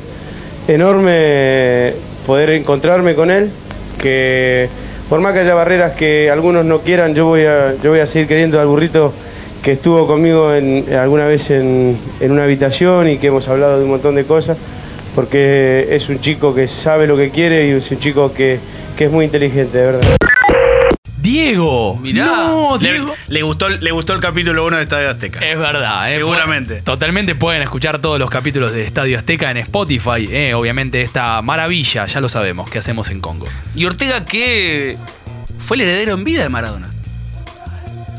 enorme 0.68 1.93
poder 2.26 2.49
encontrarme 2.51 3.14
con 3.14 3.30
él, 3.30 3.49
que 4.01 4.68
por 5.10 5.20
más 5.20 5.34
que 5.34 5.39
haya 5.39 5.53
barreras 5.53 5.93
que 5.93 6.30
algunos 6.32 6.66
no 6.66 6.80
quieran, 6.80 7.14
yo 7.14 7.26
voy 7.26 7.41
a, 7.41 7.76
yo 7.84 7.91
voy 7.91 7.99
a 7.99 8.07
seguir 8.07 8.28
queriendo 8.28 8.60
al 8.60 8.68
burrito 8.68 9.14
que 9.64 9.74
estuvo 9.74 10.07
conmigo 10.07 10.53
en, 10.53 10.86
alguna 10.93 11.26
vez 11.26 11.49
en, 11.49 11.97
en 12.20 12.32
una 12.32 12.43
habitación 12.45 13.10
y 13.10 13.18
que 13.18 13.28
hemos 13.28 13.47
hablado 13.47 13.78
de 13.78 13.84
un 13.86 13.91
montón 13.91 14.16
de 14.16 14.24
cosas, 14.26 14.57
porque 15.16 15.88
es 15.91 16.07
un 16.10 16.20
chico 16.22 16.53
que 16.55 16.68
sabe 16.68 17.07
lo 17.07 17.18
que 17.18 17.30
quiere 17.30 17.68
y 17.68 17.72
es 17.72 17.89
un 17.91 17.99
chico 17.99 18.34
que, 18.34 18.60
que 18.97 19.05
es 19.05 19.12
muy 19.12 19.26
inteligente, 19.26 19.78
de 19.78 19.86
verdad. 19.86 20.16
Diego. 21.18 21.97
Mirá, 21.97 22.26
No, 22.26 22.78
Diego. 22.78 23.14
le 23.28 23.41
gustó, 23.43 23.70
le 23.70 23.91
gustó 23.91 24.14
el 24.14 24.20
capítulo 24.22 24.66
1 24.66 24.78
de 24.78 24.84
Estadio 24.84 25.10
Azteca. 25.10 25.39
Es 25.45 25.57
verdad, 25.60 26.10
eh. 26.10 26.16
Seguramente. 26.16 26.82
Totalmente 26.82 27.36
pueden 27.36 27.62
escuchar 27.62 27.99
todos 27.99 28.18
los 28.18 28.30
capítulos 28.30 28.72
de 28.72 28.84
Estadio 28.84 29.18
Azteca 29.18 29.51
en 29.51 29.57
Spotify. 29.57 30.28
eh, 30.32 30.53
obviamente 30.53 31.01
esta 31.01 31.41
maravilla, 31.41 32.05
ya 32.05 32.22
lo 32.22 32.30
sabemos, 32.30 32.70
que 32.70 32.80
hacemos 32.80 33.10
en 33.10 33.20
Congo. 33.20 33.47
Y 33.76 33.86
Ortega 33.86 34.24
que 34.26 34.97
fue 35.57 35.76
el 35.76 35.82
heredero 35.82 36.14
en 36.14 36.24
vida 36.24 36.41
de 36.43 36.49
Maradona. 36.49 36.89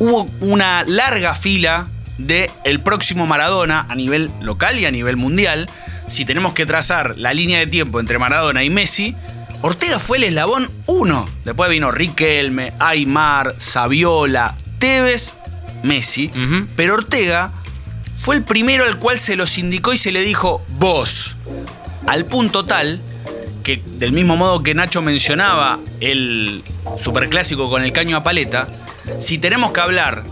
Hubo 0.00 0.26
una 0.40 0.82
larga 0.84 1.34
fila 1.34 1.86
de 2.16 2.50
el 2.64 2.80
próximo 2.80 3.26
Maradona 3.26 3.86
a 3.88 3.94
nivel 3.94 4.30
local 4.40 4.78
y 4.80 4.86
a 4.86 4.90
nivel 4.90 5.16
mundial. 5.16 5.68
Si 6.06 6.24
tenemos 6.24 6.54
que 6.54 6.64
trazar 6.64 7.18
la 7.18 7.34
línea 7.34 7.58
de 7.58 7.66
tiempo 7.66 8.00
entre 8.00 8.18
Maradona 8.18 8.64
y 8.64 8.70
Messi, 8.70 9.14
Ortega 9.60 9.98
fue 9.98 10.16
el 10.16 10.24
eslabón 10.24 10.70
1. 10.86 11.28
Después 11.44 11.68
vino 11.68 11.90
Riquelme, 11.90 12.72
Aymar, 12.78 13.54
Saviola, 13.58 14.56
Tevez, 14.78 15.34
Messi. 15.82 16.32
Pero 16.76 16.94
Ortega 16.94 17.52
fue 18.16 18.36
el 18.36 18.42
primero 18.42 18.86
al 18.86 18.98
cual 18.98 19.18
se 19.18 19.36
los 19.36 19.58
indicó 19.58 19.92
y 19.92 19.98
se 19.98 20.12
le 20.12 20.22
dijo 20.22 20.64
vos. 20.78 21.36
Al 22.06 22.24
punto 22.24 22.64
tal 22.64 23.00
que, 23.62 23.82
del 23.98 24.12
mismo 24.12 24.34
modo 24.36 24.62
que 24.62 24.74
Nacho 24.74 25.02
mencionaba 25.02 25.78
el 26.00 26.64
superclásico 26.96 27.68
con 27.68 27.84
el 27.84 27.92
caño 27.92 28.16
a 28.16 28.22
paleta, 28.22 28.66
si 29.18 29.38
tenemos 29.38 29.72
que 29.72 29.80
hablar 29.80 30.24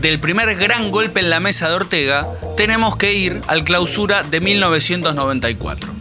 del 0.00 0.20
primer 0.20 0.56
gran 0.56 0.90
golpe 0.90 1.20
en 1.20 1.30
la 1.30 1.40
mesa 1.40 1.68
de 1.68 1.74
Ortega, 1.74 2.26
tenemos 2.56 2.96
que 2.96 3.12
ir 3.14 3.40
al 3.46 3.64
clausura 3.64 4.22
de 4.22 4.40
1994. 4.40 5.92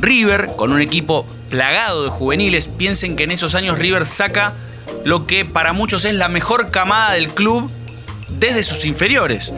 River, 0.00 0.50
con 0.56 0.72
un 0.72 0.80
equipo 0.80 1.26
plagado 1.50 2.04
de 2.04 2.10
juveniles, 2.10 2.68
piensen 2.68 3.14
que 3.16 3.24
en 3.24 3.30
esos 3.30 3.54
años 3.54 3.78
River 3.78 4.06
saca 4.06 4.54
lo 5.04 5.26
que 5.26 5.44
para 5.44 5.72
muchos 5.72 6.04
es 6.04 6.14
la 6.14 6.28
mejor 6.28 6.70
camada 6.70 7.12
del 7.12 7.28
club 7.28 7.70
desde 8.28 8.62
sus 8.62 8.84
inferiores. 8.86 9.52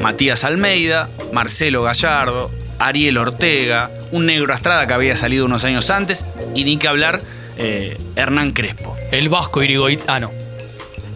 Matías 0.00 0.44
Almeida, 0.44 1.08
Marcelo 1.32 1.82
Gallardo, 1.82 2.50
Ariel 2.78 3.18
Ortega, 3.18 3.90
un 4.10 4.26
negro 4.26 4.52
Astrada 4.52 4.86
que 4.86 4.94
había 4.94 5.16
salido 5.16 5.46
unos 5.46 5.64
años 5.64 5.90
antes, 5.90 6.24
y 6.54 6.64
ni 6.64 6.76
que 6.76 6.88
hablar 6.88 7.22
eh, 7.56 7.98
Hernán 8.16 8.52
Crespo. 8.52 8.96
El 9.12 9.28
Vasco 9.28 9.62
Irigoitano. 9.62 10.30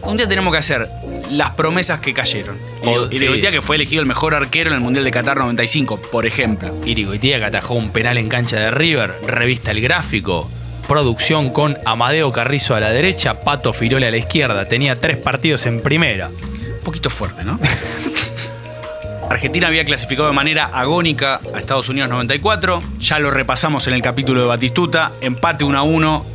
Un 0.03 0.17
día 0.17 0.29
tenemos 0.29 0.53
que 0.53 0.59
hacer 0.59 0.89
las 1.31 1.51
promesas 1.51 2.01
que 2.01 2.15
cayeron. 2.15 2.57
Oh, 2.85 3.07
Y 3.11 3.19
sí. 3.19 3.25
Irigoitia, 3.25 3.51
que 3.51 3.61
fue 3.63 3.77
elegido 3.77 4.01
el 4.01 4.07
mejor 4.07 4.35
arquero 4.35 4.71
en 4.71 4.75
el 4.75 4.81
Mundial 4.81 5.05
de 5.05 5.11
Qatar 5.11 5.37
95, 5.39 6.01
por 6.01 6.25
ejemplo. 6.27 6.75
Irigoitia 6.87 7.39
que 7.39 7.45
atajó 7.45 7.75
un 7.75 7.91
penal 7.91 8.17
en 8.19 8.29
cancha 8.29 8.57
de 8.57 8.71
River. 8.71 9.15
Revista 9.27 9.71
El 9.71 9.81
Gráfico. 9.81 10.51
Producción 10.87 11.51
con 11.51 11.77
Amadeo 11.85 12.33
Carrizo 12.33 12.75
a 12.75 12.81
la 12.81 12.89
derecha, 12.91 13.41
Pato 13.41 13.75
Firole 13.75 14.07
a 14.07 14.11
la 14.11 14.17
izquierda. 14.17 14.67
Tenía 14.67 14.99
tres 14.99 15.19
partidos 15.19 15.67
en 15.67 15.83
primera. 15.83 16.29
Un 16.29 16.85
poquito 16.85 17.11
fuerte, 17.11 17.45
¿no? 17.45 17.61
Argentina 19.31 19.67
había 19.67 19.85
clasificado 19.85 20.29
de 20.29 20.35
manera 20.35 20.65
agónica 20.65 21.41
a 21.55 21.59
Estados 21.59 21.91
Unidos 21.91 22.09
94. 22.09 22.83
Ya 22.99 23.19
lo 23.19 23.31
repasamos 23.31 23.87
en 23.87 23.93
el 23.95 24.01
capítulo 24.01 24.41
de 24.41 24.47
Batistuta. 24.47 25.13
Empate 25.21 25.65
1 25.65 25.77
a 25.79 25.83
1 25.83 26.27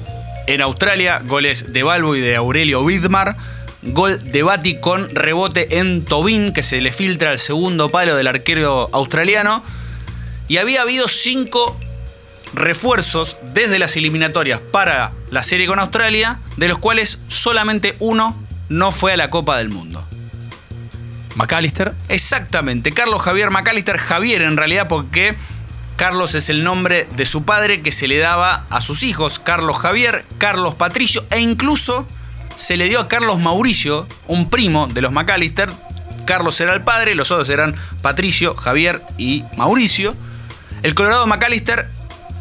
en 0.46 0.62
Australia. 0.62 1.20
Goles 1.26 1.74
de 1.74 1.82
Balbo 1.82 2.16
y 2.16 2.22
de 2.22 2.36
Aurelio 2.36 2.84
Widmar. 2.84 3.36
Gol 3.86 4.32
de 4.32 4.44
Bati 4.44 4.80
con 4.80 5.14
rebote 5.14 5.80
en 5.80 6.06
Tobin, 6.06 6.54
que 6.54 6.64
se 6.64 6.82
le 6.82 6.92
filtra 6.92 7.32
al 7.32 7.40
segundo 7.40 7.90
palo 7.90 8.16
del 8.16 8.28
arquero 8.28 8.90
australiano. 8.94 9.64
Y 10.48 10.58
había 10.58 10.82
habido 10.82 11.08
cinco 11.08 11.78
refuerzos 12.54 13.38
desde 13.54 13.80
las 13.80 13.96
eliminatorias 13.98 14.60
para 14.60 15.12
la 15.32 15.44
serie 15.44 15.68
con 15.68 15.80
Australia, 15.80 16.40
de 16.58 16.68
los 16.68 16.78
cuales 16.78 17.20
solamente 17.28 17.96
uno 18.00 18.38
no 18.70 18.92
fue 18.92 19.14
a 19.14 19.18
la 19.18 19.30
Copa 19.30 19.58
del 19.58 19.70
Mundo. 19.70 20.08
McAllister. 21.36 21.94
Exactamente, 22.10 22.92
Carlos 22.92 23.22
Javier 23.22 23.50
McAllister, 23.50 23.98
Javier 23.98 24.44
en 24.44 24.56
realidad 24.56 24.88
porque 24.88 25.36
Carlos 25.96 26.36
es 26.36 26.50
el 26.50 26.64
nombre 26.64 27.08
de 27.16 27.26
su 27.26 27.44
padre 27.44 27.82
que 27.82 27.92
se 27.92 28.08
le 28.08 28.20
daba 28.20 28.66
a 28.70 28.82
sus 28.82 29.04
hijos, 29.04 29.40
Carlos 29.40 29.78
Javier, 29.78 30.26
Carlos 30.38 30.76
Patricio 30.76 31.26
e 31.32 31.40
incluso 31.40 32.08
se 32.56 32.78
le 32.78 32.88
dio 32.88 33.00
a 33.00 33.08
Carlos 33.08 33.40
Mauricio, 33.40 34.08
un 34.28 34.50
primo 34.50 34.88
de 34.88 35.02
los 35.02 35.12
McAllister. 35.12 35.70
Carlos 36.26 36.60
era 36.62 36.74
el 36.74 36.84
padre, 36.84 37.16
los 37.16 37.32
otros 37.32 37.50
eran 37.50 37.76
Patricio, 38.02 38.56
Javier 38.56 39.02
y 39.18 39.44
Mauricio. 39.58 40.16
El 40.82 40.96
Colorado 40.96 41.28
McAllister 41.28 41.90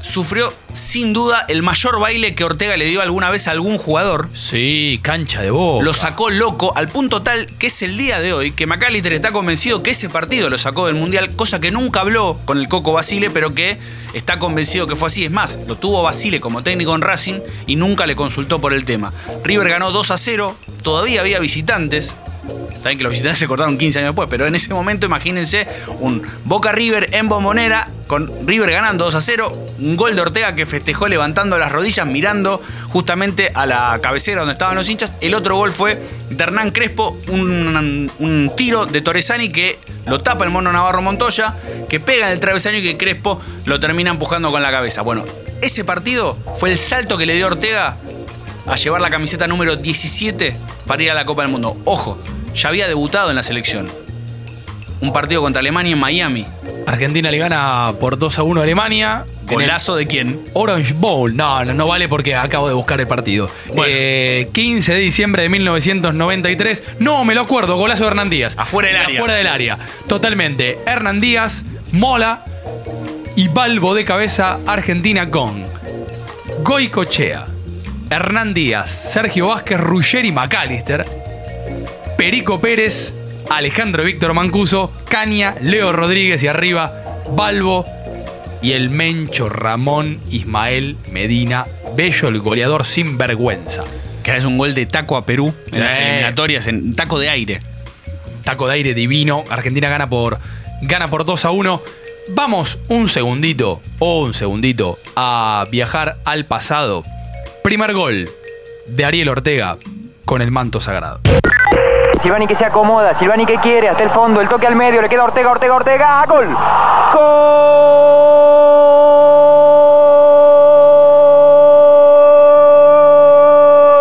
sufrió 0.02 0.52
sin 0.74 1.12
duda 1.12 1.46
el 1.48 1.62
mayor 1.62 1.98
baile 2.00 2.34
que 2.34 2.44
Ortega 2.44 2.76
le 2.76 2.84
dio 2.84 3.00
alguna 3.00 3.30
vez 3.30 3.48
a 3.48 3.52
algún 3.52 3.78
jugador. 3.78 4.28
Sí, 4.34 4.98
cancha 5.02 5.42
de 5.42 5.50
boca. 5.50 5.84
Lo 5.84 5.94
sacó 5.94 6.28
loco 6.30 6.72
al 6.76 6.88
punto 6.88 7.22
tal 7.22 7.46
que 7.58 7.68
es 7.68 7.82
el 7.82 7.96
día 7.96 8.20
de 8.20 8.32
hoy 8.32 8.52
que 8.52 8.66
McAllister 8.66 9.12
está 9.12 9.32
convencido 9.32 9.82
que 9.82 9.90
ese 9.90 10.08
partido 10.08 10.50
lo 10.50 10.58
sacó 10.58 10.86
del 10.86 10.96
Mundial, 10.96 11.34
cosa 11.36 11.60
que 11.60 11.70
nunca 11.70 12.00
habló 12.00 12.38
con 12.44 12.58
el 12.58 12.68
Coco 12.68 12.92
Basile, 12.92 13.30
pero 13.30 13.54
que 13.54 13.78
está 14.12 14.38
convencido 14.38 14.86
que 14.86 14.96
fue 14.96 15.08
así. 15.08 15.24
Es 15.24 15.30
más, 15.30 15.58
lo 15.66 15.76
tuvo 15.76 16.02
Basile 16.02 16.40
como 16.40 16.62
técnico 16.62 16.94
en 16.94 17.02
Racing 17.02 17.40
y 17.66 17.76
nunca 17.76 18.06
le 18.06 18.16
consultó 18.16 18.60
por 18.60 18.72
el 18.72 18.84
tema. 18.84 19.12
River 19.44 19.68
ganó 19.68 19.92
2 19.92 20.10
a 20.10 20.18
0, 20.18 20.56
todavía 20.82 21.20
había 21.20 21.38
visitantes. 21.38 22.14
Saben 22.82 22.98
que 22.98 23.04
los 23.04 23.10
visitantes 23.10 23.38
se 23.38 23.46
cortaron 23.46 23.78
15 23.78 24.00
años 24.00 24.08
después, 24.08 24.28
pero 24.28 24.46
en 24.46 24.54
ese 24.54 24.74
momento 24.74 25.06
imagínense 25.06 25.68
un 26.00 26.22
Boca 26.44 26.72
River 26.72 27.10
en 27.12 27.28
Bombonera 27.28 27.88
con 28.08 28.30
River 28.46 28.72
ganando 28.72 29.04
2 29.04 29.14
a 29.14 29.20
0, 29.20 29.66
un 29.78 29.96
gol 29.96 30.16
de 30.16 30.20
Ortega 30.20 30.54
que 30.54 30.66
festejó 30.66 31.08
levantando 31.08 31.58
las 31.58 31.70
rodillas 31.70 32.06
mirando 32.06 32.60
justamente 32.88 33.52
a 33.54 33.66
la 33.66 33.98
cabecera 34.02 34.40
donde 34.40 34.52
estaban 34.52 34.74
los 34.74 34.90
hinchas. 34.90 35.16
El 35.20 35.34
otro 35.34 35.56
gol 35.56 35.72
fue 35.72 36.02
de 36.28 36.42
Hernán 36.42 36.72
Crespo, 36.72 37.16
un, 37.28 38.10
un 38.18 38.52
tiro 38.56 38.84
de 38.86 39.00
Torresani 39.00 39.50
que 39.50 39.78
lo 40.06 40.20
tapa 40.20 40.44
el 40.44 40.50
mono 40.50 40.72
Navarro 40.72 41.02
Montoya, 41.02 41.54
que 41.88 42.00
pega 42.00 42.26
en 42.26 42.32
el 42.32 42.40
travesaño 42.40 42.78
y 42.78 42.82
que 42.82 42.96
Crespo 42.96 43.40
lo 43.64 43.78
termina 43.78 44.10
empujando 44.10 44.50
con 44.50 44.60
la 44.60 44.72
cabeza. 44.72 45.02
Bueno, 45.02 45.24
ese 45.62 45.84
partido 45.84 46.36
fue 46.58 46.72
el 46.72 46.78
salto 46.78 47.16
que 47.16 47.26
le 47.26 47.34
dio 47.34 47.46
Ortega 47.46 47.96
a 48.66 48.76
llevar 48.76 49.00
la 49.00 49.10
camiseta 49.10 49.46
número 49.46 49.76
17 49.76 50.56
para 50.86 51.02
ir 51.02 51.10
a 51.10 51.14
la 51.14 51.24
Copa 51.24 51.42
del 51.42 51.52
Mundo. 51.52 51.76
Ojo, 51.84 52.18
ya 52.54 52.68
había 52.68 52.88
debutado 52.88 53.30
en 53.30 53.36
la 53.36 53.42
selección. 53.42 53.88
Un 55.00 55.12
partido 55.12 55.42
contra 55.42 55.60
Alemania 55.60 55.92
en 55.92 55.98
Miami. 55.98 56.46
Argentina 56.86 57.30
le 57.30 57.38
gana 57.38 57.92
por 57.98 58.18
2 58.18 58.38
a 58.38 58.42
1 58.44 58.60
a 58.60 58.64
Alemania. 58.64 59.24
¿Golazo 59.46 59.96
de 59.96 60.06
quién? 60.06 60.40
Orange 60.52 60.94
Bowl. 60.94 61.34
No, 61.36 61.64
no, 61.64 61.74
no 61.74 61.86
vale 61.88 62.08
porque 62.08 62.36
acabo 62.36 62.68
de 62.68 62.74
buscar 62.74 63.00
el 63.00 63.08
partido. 63.08 63.50
Eh, 63.84 64.48
15 64.52 64.94
de 64.94 65.00
diciembre 65.00 65.42
de 65.42 65.48
1993. 65.48 66.82
No, 67.00 67.24
me 67.24 67.34
lo 67.34 67.40
acuerdo. 67.40 67.76
Golazo 67.76 68.04
de 68.04 68.10
Hernán 68.10 68.30
Díaz. 68.30 68.54
Afuera 68.56 68.88
del 68.88 68.96
De 68.96 69.02
área. 69.02 69.18
Afuera 69.18 69.34
del 69.34 69.46
área. 69.48 69.78
Totalmente. 70.06 70.78
Hernán 70.86 71.20
Díaz, 71.20 71.64
Mola 71.90 72.44
y 73.34 73.48
Balbo 73.48 73.94
de 73.94 74.04
cabeza 74.04 74.58
Argentina 74.66 75.30
con 75.30 75.64
Goicochea, 76.62 77.46
Hernán 78.10 78.54
Díaz, 78.54 78.90
Sergio 78.90 79.48
Vázquez, 79.48 79.80
Ruggeri 79.80 80.28
y 80.28 80.32
McAllister, 80.32 81.06
Perico 82.22 82.60
Pérez, 82.60 83.16
Alejandro 83.50 84.04
Víctor 84.04 84.32
Mancuso, 84.32 84.92
Caña, 85.08 85.56
Leo 85.60 85.90
Rodríguez 85.90 86.40
y 86.44 86.46
arriba 86.46 86.92
Balbo 87.30 87.84
y 88.62 88.74
el 88.74 88.90
Mencho 88.90 89.48
Ramón 89.48 90.20
Ismael 90.30 90.96
Medina, 91.10 91.66
Bello 91.96 92.28
el 92.28 92.38
goleador 92.38 92.84
sin 92.84 93.18
vergüenza. 93.18 93.82
Que 94.22 94.36
es 94.36 94.44
un 94.44 94.56
gol 94.56 94.72
de 94.72 94.86
taco 94.86 95.16
a 95.16 95.26
Perú 95.26 95.52
en 95.72 95.82
las 95.82 95.98
eliminatorias, 95.98 96.68
en 96.68 96.94
taco 96.94 97.18
de 97.18 97.28
aire. 97.28 97.60
Taco 98.44 98.68
de 98.68 98.74
aire 98.74 98.94
divino. 98.94 99.42
Argentina 99.50 99.88
gana 99.88 100.08
por, 100.08 100.38
gana 100.80 101.10
por 101.10 101.24
2 101.24 101.44
a 101.44 101.50
1. 101.50 101.82
Vamos 102.28 102.78
un 102.86 103.08
segundito, 103.08 103.82
o 103.98 104.22
un 104.22 104.32
segundito, 104.32 104.96
a 105.16 105.66
viajar 105.72 106.18
al 106.24 106.44
pasado. 106.44 107.02
Primer 107.64 107.92
gol 107.94 108.30
de 108.86 109.04
Ariel 109.04 109.28
Ortega 109.28 109.76
con 110.24 110.40
el 110.40 110.52
manto 110.52 110.78
sagrado. 110.78 111.20
Silvani 112.22 112.46
que 112.46 112.54
se 112.54 112.64
acomoda, 112.64 113.14
Silvani 113.14 113.44
que 113.44 113.56
quiere, 113.56 113.88
hasta 113.88 114.04
el 114.04 114.10
fondo, 114.10 114.40
el 114.40 114.48
toque 114.48 114.68
al 114.68 114.76
medio, 114.76 115.02
le 115.02 115.08
queda 115.08 115.24
Ortega, 115.24 115.50
Ortega, 115.50 115.74
Ortega, 115.74 116.24
gol. 116.28 116.46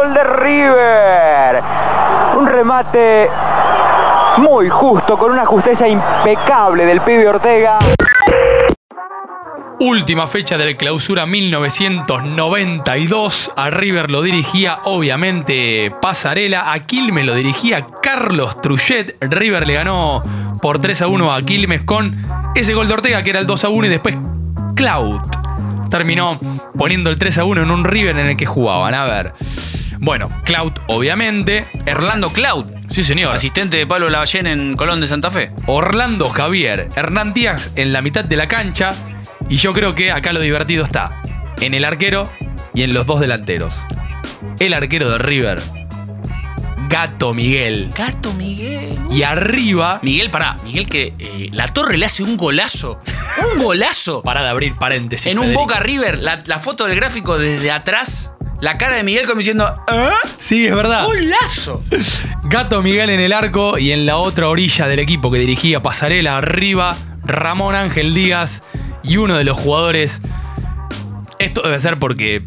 Gol 0.04 0.14
de 0.14 0.24
River. 0.24 1.64
Un 2.38 2.46
remate 2.46 3.32
muy 4.38 4.70
justo, 4.70 5.18
con 5.18 5.32
una 5.32 5.48
justeza 5.48 5.88
impecable 5.88 6.86
del 6.86 7.02
pibe 7.02 7.28
Ortega. 7.28 7.80
Última 9.84 10.28
fecha 10.28 10.60
del 10.60 10.78
clausura 10.78 11.26
1992. 11.26 13.52
A 13.56 13.72
River 13.72 14.12
lo 14.12 14.22
dirigía, 14.22 14.78
obviamente, 14.84 15.92
Pasarela. 16.00 16.72
A 16.72 16.86
Quilmes 16.86 17.26
lo 17.26 17.34
dirigía 17.34 17.88
Carlos 18.00 18.62
Truchet. 18.62 19.18
River 19.22 19.66
le 19.66 19.74
ganó 19.74 20.24
por 20.62 20.80
3 20.80 21.02
a 21.02 21.08
1 21.08 21.34
a 21.34 21.42
Quilmes 21.42 21.82
con 21.82 22.16
ese 22.54 22.76
gol 22.76 22.88
de 22.88 22.94
Ortega, 22.94 23.24
que 23.24 23.32
era 23.32 23.40
el 23.40 23.48
2 23.48 23.64
a 23.64 23.70
1, 23.70 23.88
y 23.88 23.90
después 23.90 24.16
Cloud 24.76 25.20
terminó 25.90 26.40
poniendo 26.78 27.10
el 27.10 27.18
3 27.18 27.40
a 27.40 27.46
1 27.46 27.64
en 27.64 27.72
un 27.72 27.84
River 27.84 28.20
en 28.20 28.28
el 28.28 28.38
que 28.38 28.46
jugaban. 28.46 28.94
A 28.94 29.06
ver. 29.06 29.34
Bueno, 29.98 30.30
Cloud, 30.46 30.74
obviamente. 30.90 31.66
Orlando 31.92 32.32
Cloud. 32.32 32.68
Sí, 32.90 33.02
señor. 33.02 33.34
Asistente 33.34 33.78
de 33.78 33.88
Pablo 33.88 34.12
Lavallén 34.12 34.46
en 34.46 34.76
Colón 34.76 35.02
de 35.02 35.08
Santa 35.08 35.32
Fe. 35.32 35.52
Orlando 35.66 36.30
Javier, 36.30 36.90
Hernán 36.96 37.34
Díaz 37.34 37.72
en 37.76 37.94
la 37.94 38.04
mitad 38.04 38.24
de 38.24 38.36
la 38.36 38.48
cancha. 38.48 38.94
Y 39.52 39.58
yo 39.58 39.74
creo 39.74 39.94
que 39.94 40.14
acá 40.14 40.32
lo 40.32 40.40
divertido 40.40 40.86
está 40.86 41.22
en 41.60 41.74
el 41.74 41.84
arquero 41.84 42.32
y 42.74 42.84
en 42.84 42.94
los 42.94 43.06
dos 43.06 43.20
delanteros. 43.20 43.84
El 44.60 44.74
arquero 44.74 45.10
de 45.12 45.18
River, 45.18 45.62
Gato 46.88 47.34
Miguel. 47.34 47.92
Gato 47.94 48.32
Miguel. 48.32 48.98
Y 49.12 49.24
arriba, 49.24 50.00
Miguel, 50.04 50.30
pará. 50.30 50.56
Miguel 50.64 50.88
que 50.88 51.14
eh, 51.20 51.50
la 51.52 51.68
torre 51.68 51.98
le 51.98 52.06
hace 52.06 52.24
un 52.24 52.38
golazo. 52.38 53.02
Un 53.54 53.62
golazo. 53.62 54.22
para 54.24 54.42
de 54.42 54.48
abrir 54.48 54.78
paréntesis. 54.78 55.30
en 55.30 55.38
un. 55.38 55.54
Boca 55.54 55.82
River, 55.82 56.20
la, 56.20 56.42
la 56.46 56.60
foto 56.60 56.86
del 56.86 56.96
gráfico 56.96 57.38
desde 57.38 57.72
atrás, 57.72 58.32
la 58.62 58.78
cara 58.78 58.96
de 58.96 59.04
Miguel 59.04 59.26
como 59.26 59.40
diciendo, 59.40 59.74
¿ah? 59.86 60.14
Sí, 60.40 60.66
es 60.66 60.74
verdad. 60.74 61.04
¡Golazo! 61.04 61.84
Gato 62.44 62.82
Miguel 62.82 63.10
en 63.10 63.20
el 63.20 63.34
arco 63.34 63.78
y 63.78 63.92
en 63.92 64.06
la 64.06 64.16
otra 64.16 64.48
orilla 64.48 64.88
del 64.88 65.00
equipo 65.00 65.30
que 65.30 65.40
dirigía 65.40 65.84
Pasarela, 65.84 66.38
arriba, 66.38 66.96
Ramón 67.26 67.76
Ángel 67.76 68.14
Díaz 68.14 68.64
y 69.04 69.18
uno 69.18 69.38
de 69.38 69.44
los 69.44 69.58
jugadores. 69.58 70.22
Esto 71.40 71.62
debe 71.64 71.80
ser 71.80 71.98
porque 71.98 72.44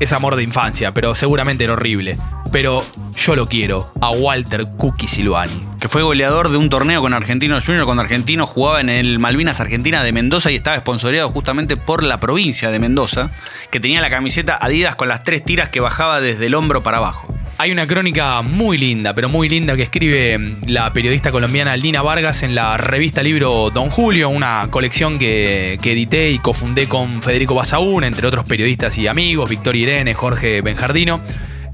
es 0.00 0.12
amor 0.12 0.36
de 0.36 0.42
infancia, 0.42 0.92
pero 0.92 1.14
seguramente 1.14 1.64
era 1.64 1.72
horrible. 1.72 2.18
Pero 2.52 2.84
yo 3.16 3.34
lo 3.34 3.46
quiero, 3.46 3.90
a 4.00 4.10
Walter 4.10 4.66
Cookie 4.76 5.08
Silvani. 5.08 5.64
Que 5.80 5.88
fue 5.88 6.02
goleador 6.02 6.50
de 6.50 6.56
un 6.56 6.68
torneo 6.68 7.00
con 7.00 7.12
Argentinos 7.12 7.64
Junior 7.64 7.84
cuando 7.84 8.02
Argentino 8.02 8.46
jugaba 8.46 8.80
en 8.80 8.88
el 8.88 9.18
Malvinas 9.18 9.60
Argentina 9.60 10.02
de 10.02 10.12
Mendoza 10.12 10.50
y 10.50 10.56
estaba 10.56 10.76
esponsoreado 10.76 11.30
justamente 11.30 11.76
por 11.76 12.02
la 12.02 12.20
provincia 12.20 12.70
de 12.70 12.78
Mendoza, 12.78 13.30
que 13.70 13.80
tenía 13.80 14.00
la 14.00 14.10
camiseta 14.10 14.58
Adidas 14.60 14.96
con 14.96 15.08
las 15.08 15.24
tres 15.24 15.44
tiras 15.44 15.70
que 15.70 15.80
bajaba 15.80 16.20
desde 16.20 16.46
el 16.46 16.54
hombro 16.54 16.82
para 16.82 16.98
abajo. 16.98 17.35
Hay 17.58 17.72
una 17.72 17.86
crónica 17.86 18.42
muy 18.42 18.76
linda, 18.76 19.14
pero 19.14 19.30
muy 19.30 19.48
linda 19.48 19.76
que 19.76 19.82
escribe 19.82 20.56
la 20.66 20.92
periodista 20.92 21.30
colombiana 21.30 21.74
Lina 21.74 22.02
Vargas 22.02 22.42
en 22.42 22.54
la 22.54 22.76
revista 22.76 23.22
Libro 23.22 23.70
Don 23.70 23.88
Julio, 23.88 24.28
una 24.28 24.68
colección 24.70 25.18
que, 25.18 25.78
que 25.80 25.92
edité 25.92 26.30
y 26.32 26.38
cofundé 26.38 26.86
con 26.86 27.22
Federico 27.22 27.54
Basaún, 27.54 28.04
entre 28.04 28.26
otros 28.26 28.44
periodistas 28.44 28.98
y 28.98 29.06
amigos, 29.06 29.48
Victoria 29.48 29.82
Irene, 29.84 30.12
Jorge 30.12 30.60
Benjardino. 30.60 31.22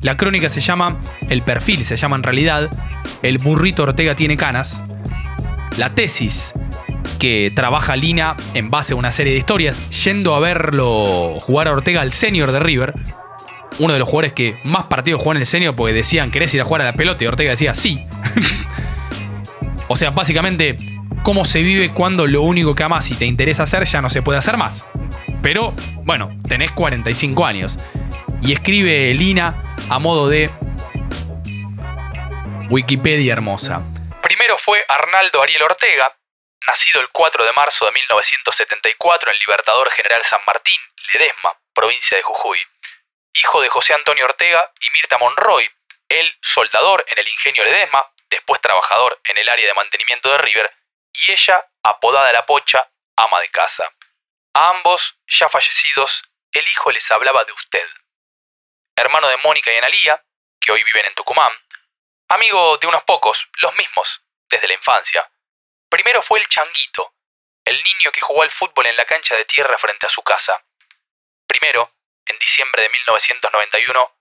La 0.03 0.17
crónica 0.17 0.49
se 0.49 0.61
llama, 0.61 1.01
el 1.29 1.43
perfil 1.43 1.85
se 1.85 1.97
llama 1.97 2.15
en 2.15 2.23
realidad, 2.23 2.71
El 3.23 3.39
burrito 3.39 3.83
Ortega 3.83 4.15
tiene 4.15 4.37
canas. 4.37 4.81
La 5.79 5.91
tesis 5.91 6.53
que 7.19 7.53
trabaja 7.57 7.97
Lina 7.97 8.37
en 8.55 8.71
base 8.71 8.93
a 8.93 8.97
una 8.97 9.11
serie 9.11 9.33
de 9.33 9.41
historias, 9.41 9.79
yendo 10.05 10.37
a 10.37 10.41
verlo 10.41 11.41
jugar 11.41 11.67
a 11.67 11.73
Ortega 11.73 12.03
al 12.03 12.13
senior 12.13 12.53
de 12.53 12.61
River, 12.61 12.95
uno 13.83 13.95
de 13.95 13.99
los 13.99 14.09
jugadores 14.09 14.33
que 14.33 14.61
más 14.63 14.85
partidos 14.85 15.21
jugó 15.21 15.33
en 15.33 15.39
el 15.39 15.47
senior 15.47 15.75
porque 15.75 15.93
decían, 15.93 16.31
¿querés 16.31 16.55
ir 16.55 16.61
a 16.61 16.65
jugar 16.65 16.83
a 16.83 16.85
la 16.85 16.93
pelota? 16.93 17.25
Y 17.25 17.27
Ortega 17.27 17.51
decía, 17.51 17.75
sí. 17.75 18.05
o 19.89 19.97
sea, 19.97 20.11
básicamente, 20.11 20.77
cómo 21.25 21.45
se 21.45 21.63
vive 21.63 21.91
cuando 21.91 22.29
lo 22.29 22.43
único 22.43 22.77
que 22.77 22.85
amas 22.85 23.11
y 23.11 23.17
te 23.17 23.27
interesa 23.27 23.65
hacer 23.65 23.85
ya 23.85 24.01
no 24.01 24.09
se 24.09 24.23
puede 24.23 24.39
hacer 24.39 24.57
más. 24.57 24.85
Pero, 25.43 25.75
bueno, 26.05 26.31
tenés 26.49 26.71
45 26.71 27.45
años. 27.45 27.79
Y 28.41 28.53
escribe 28.53 29.13
Lina 29.15 29.77
a 29.89 29.99
modo 29.99 30.29
de 30.29 30.49
Wikipedia 32.71 33.33
hermosa. 33.33 33.83
Primero 34.23 34.59
fue 34.59 34.81
Arnaldo 34.89 35.43
Ariel 35.43 35.63
Ortega, 35.63 36.17
nacido 36.69 37.01
el 37.01 37.09
4 37.13 37.45
de 37.45 37.53
marzo 37.53 37.85
de 37.87 37.93
1974 37.93 39.33
en 39.33 39.39
Libertador 39.41 39.91
General 39.91 40.23
San 40.23 40.41
Martín, 40.47 40.79
Ledesma, 41.13 41.51
provincia 41.75 42.17
de 42.17 42.23
Jujuy 42.23 42.59
hijo 43.35 43.61
de 43.61 43.69
José 43.69 43.95
Antonio 43.95 44.25
Ortega 44.25 44.73
y 44.81 44.91
Mirta 44.91 45.19
Monroy, 45.19 45.71
él 46.09 46.39
soldador 46.43 47.05
en 47.09 47.19
el 47.19 47.29
ingenio 47.29 47.65
Ledesma, 47.65 48.13
después 48.29 48.61
trabajador 48.61 49.21
en 49.25 49.39
el 49.39 49.49
área 49.49 49.67
de 49.67 49.75
mantenimiento 49.75 50.31
de 50.31 50.39
River, 50.39 50.77
y 51.13 51.33
ella, 51.33 51.67
apodada 51.83 52.33
La 52.33 52.47
Pocha, 52.47 52.91
ama 53.17 53.41
de 53.41 53.49
casa. 53.49 53.91
A 54.55 54.69
ambos, 54.71 55.17
ya 55.27 55.49
fallecidos, 55.49 56.23
el 56.53 56.67
hijo 56.69 56.91
les 56.91 57.11
hablaba 57.11 57.45
de 57.45 57.53
usted. 57.53 57.89
Hermano 58.97 59.29
de 59.29 59.39
Mónica 59.39 59.73
y 59.73 59.77
Analía, 59.77 60.23
que 60.61 60.73
hoy 60.73 60.85
viven 60.85 61.07
en 61.07 61.15
Tucumán. 61.15 61.53
Amigo 62.29 62.79
de 62.79 62.87
unos 62.87 63.03
pocos, 63.05 63.49
los 63.61 63.75
mismos, 63.77 64.23
desde 64.49 64.69
la 64.69 64.75
infancia. 64.75 65.31
Primero 65.89 66.23
fue 66.23 66.41
el 66.41 66.49
Changuito, 66.49 67.15
el 67.65 67.83
niño 67.83 68.13
que 68.13 68.21
jugó 68.21 68.43
al 68.43 68.51
fútbol 68.51 68.87
en 68.87 68.97
la 68.97 69.05
cancha 69.05 69.35
de 69.37 69.45
tierra 69.45 69.79
frente 69.79 70.07
a 70.07 70.11
su 70.11 70.23
casa. 70.23 70.65
Primero, 71.47 71.95
en 72.33 72.39
diciembre 72.39 72.83
de 72.83 72.89
1991, 72.89 74.17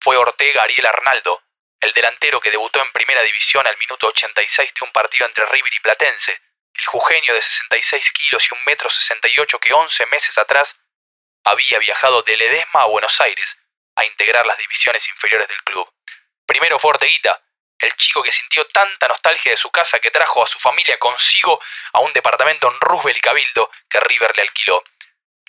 fue 0.00 0.16
Ortega 0.16 0.62
Ariel 0.62 0.86
Arnaldo, 0.86 1.42
el 1.80 1.92
delantero 1.92 2.40
que 2.40 2.50
debutó 2.50 2.80
en 2.80 2.92
primera 2.92 3.22
división 3.22 3.66
al 3.66 3.76
minuto 3.78 4.08
86 4.08 4.74
de 4.74 4.84
un 4.84 4.92
partido 4.92 5.26
entre 5.26 5.44
River 5.46 5.72
y 5.72 5.80
Platense, 5.80 6.40
el 6.74 6.86
jujeño 6.86 7.34
de 7.34 7.42
66 7.42 8.12
kilos 8.12 8.48
y 8.50 8.54
un 8.54 8.64
metro 8.64 8.90
68 8.90 9.58
que 9.58 9.72
11 9.72 10.06
meses 10.06 10.36
atrás 10.38 10.78
había 11.44 11.78
viajado 11.78 12.22
de 12.22 12.36
Ledesma 12.36 12.82
a 12.82 12.86
Buenos 12.86 13.20
Aires 13.20 13.58
a 13.96 14.04
integrar 14.04 14.44
las 14.46 14.58
divisiones 14.58 15.08
inferiores 15.08 15.46
del 15.46 15.62
club. 15.62 15.88
Primero 16.46 16.78
fue 16.78 16.90
Orteguita, 16.90 17.42
el 17.78 17.94
chico 17.96 18.22
que 18.22 18.32
sintió 18.32 18.66
tanta 18.66 19.08
nostalgia 19.08 19.52
de 19.52 19.56
su 19.56 19.70
casa 19.70 20.00
que 20.00 20.10
trajo 20.10 20.42
a 20.42 20.46
su 20.46 20.58
familia 20.58 20.98
consigo 20.98 21.60
a 21.92 22.00
un 22.00 22.12
departamento 22.12 22.70
en 22.70 22.80
Roosevelt 22.80 23.18
y 23.18 23.20
Cabildo 23.20 23.70
que 23.88 24.00
River 24.00 24.36
le 24.36 24.42
alquiló. 24.42 24.82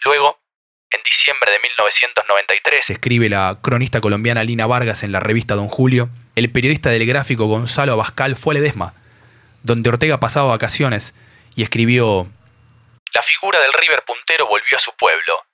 Luego, 0.04 0.45
en 0.92 1.02
diciembre 1.04 1.52
de 1.52 1.60
1993, 1.60 2.90
escribe 2.90 3.30
la 3.30 3.58
cronista 3.62 4.02
colombiana 4.02 4.44
Lina 4.44 4.68
Vargas 4.68 5.04
en 5.04 5.12
la 5.12 5.20
revista 5.20 5.56
Don 5.56 5.68
Julio, 5.68 6.10
el 6.36 6.52
periodista 6.52 6.90
del 6.90 7.06
gráfico 7.06 7.46
Gonzalo 7.46 7.94
Abascal 7.94 8.36
fue 8.36 8.54
a 8.54 8.60
Ledesma, 8.60 8.94
donde 9.64 9.90
Ortega 9.90 10.20
pasaba 10.20 10.50
vacaciones, 10.50 11.16
y 11.56 11.64
escribió... 11.64 12.28
La 13.14 13.24
figura 13.24 13.60
del 13.60 13.74
River 13.74 14.04
puntero 14.04 14.48
volvió 14.48 14.78
a 14.78 14.80
su 14.80 14.96
pueblo. 14.96 15.46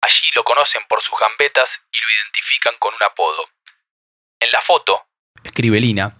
Allí 0.00 0.26
lo 0.34 0.44
conocen 0.44 0.82
por 0.88 1.02
sus 1.02 1.18
gambetas 1.18 1.82
y 1.92 1.98
lo 2.00 2.10
identifican 2.10 2.74
con 2.78 2.94
un 2.94 3.02
apodo. 3.02 3.48
En 4.40 4.50
la 4.52 4.60
foto, 4.60 5.06
escribe 5.44 5.80
Lina, 5.80 6.16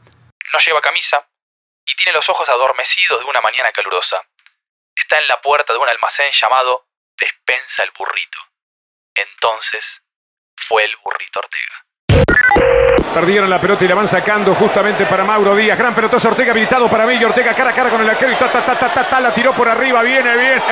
no 0.52 0.58
lleva 0.58 0.80
camisa 0.80 1.28
y 1.86 1.94
tiene 1.94 2.12
los 2.12 2.28
ojos 2.28 2.48
adormecidos 2.48 3.20
de 3.20 3.26
una 3.26 3.40
mañana 3.40 3.72
calurosa. 3.72 4.22
Está 4.94 5.18
en 5.18 5.28
la 5.28 5.40
puerta 5.40 5.72
de 5.72 5.78
un 5.78 5.88
almacén 5.88 6.30
llamado 6.32 6.86
Despensa 7.18 7.82
el 7.84 7.90
Burrito. 7.92 8.49
Entonces, 9.14 10.02
fue 10.56 10.84
el 10.84 10.92
Burrito 11.04 11.40
Ortega. 11.40 11.84
Perdieron 13.14 13.50
la 13.50 13.60
pelota 13.60 13.84
y 13.84 13.88
la 13.88 13.94
van 13.96 14.06
sacando 14.08 14.54
justamente 14.54 15.04
para 15.06 15.24
Mauro 15.24 15.56
Díaz. 15.56 15.76
Gran 15.78 15.94
pelotazo 15.94 16.28
Ortega 16.28 16.52
habilitado 16.52 16.88
para 16.88 17.06
mí. 17.06 17.22
Ortega 17.24 17.54
cara 17.54 17.70
a 17.70 17.74
cara 17.74 17.90
con 17.90 18.00
el 18.00 18.08
arquero 18.08 18.32
y 18.32 18.36
ta, 18.36 18.50
ta, 18.50 18.64
ta, 18.64 18.76
ta, 18.78 18.92
ta, 18.92 19.08
ta, 19.08 19.20
la 19.20 19.34
tiró 19.34 19.52
por 19.52 19.68
arriba. 19.68 20.02
Viene, 20.02 20.36
viene. 20.36 20.62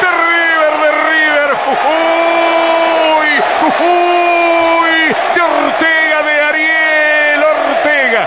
De 0.00 0.08
River, 0.10 0.72
de 0.82 0.90
River. 1.08 1.50
Uy, 3.18 3.30
uy, 3.80 5.14
de 5.34 5.40
Ortega, 5.42 6.18
de 6.22 6.34
Ariel 6.50 7.42
Ortega. 7.44 8.22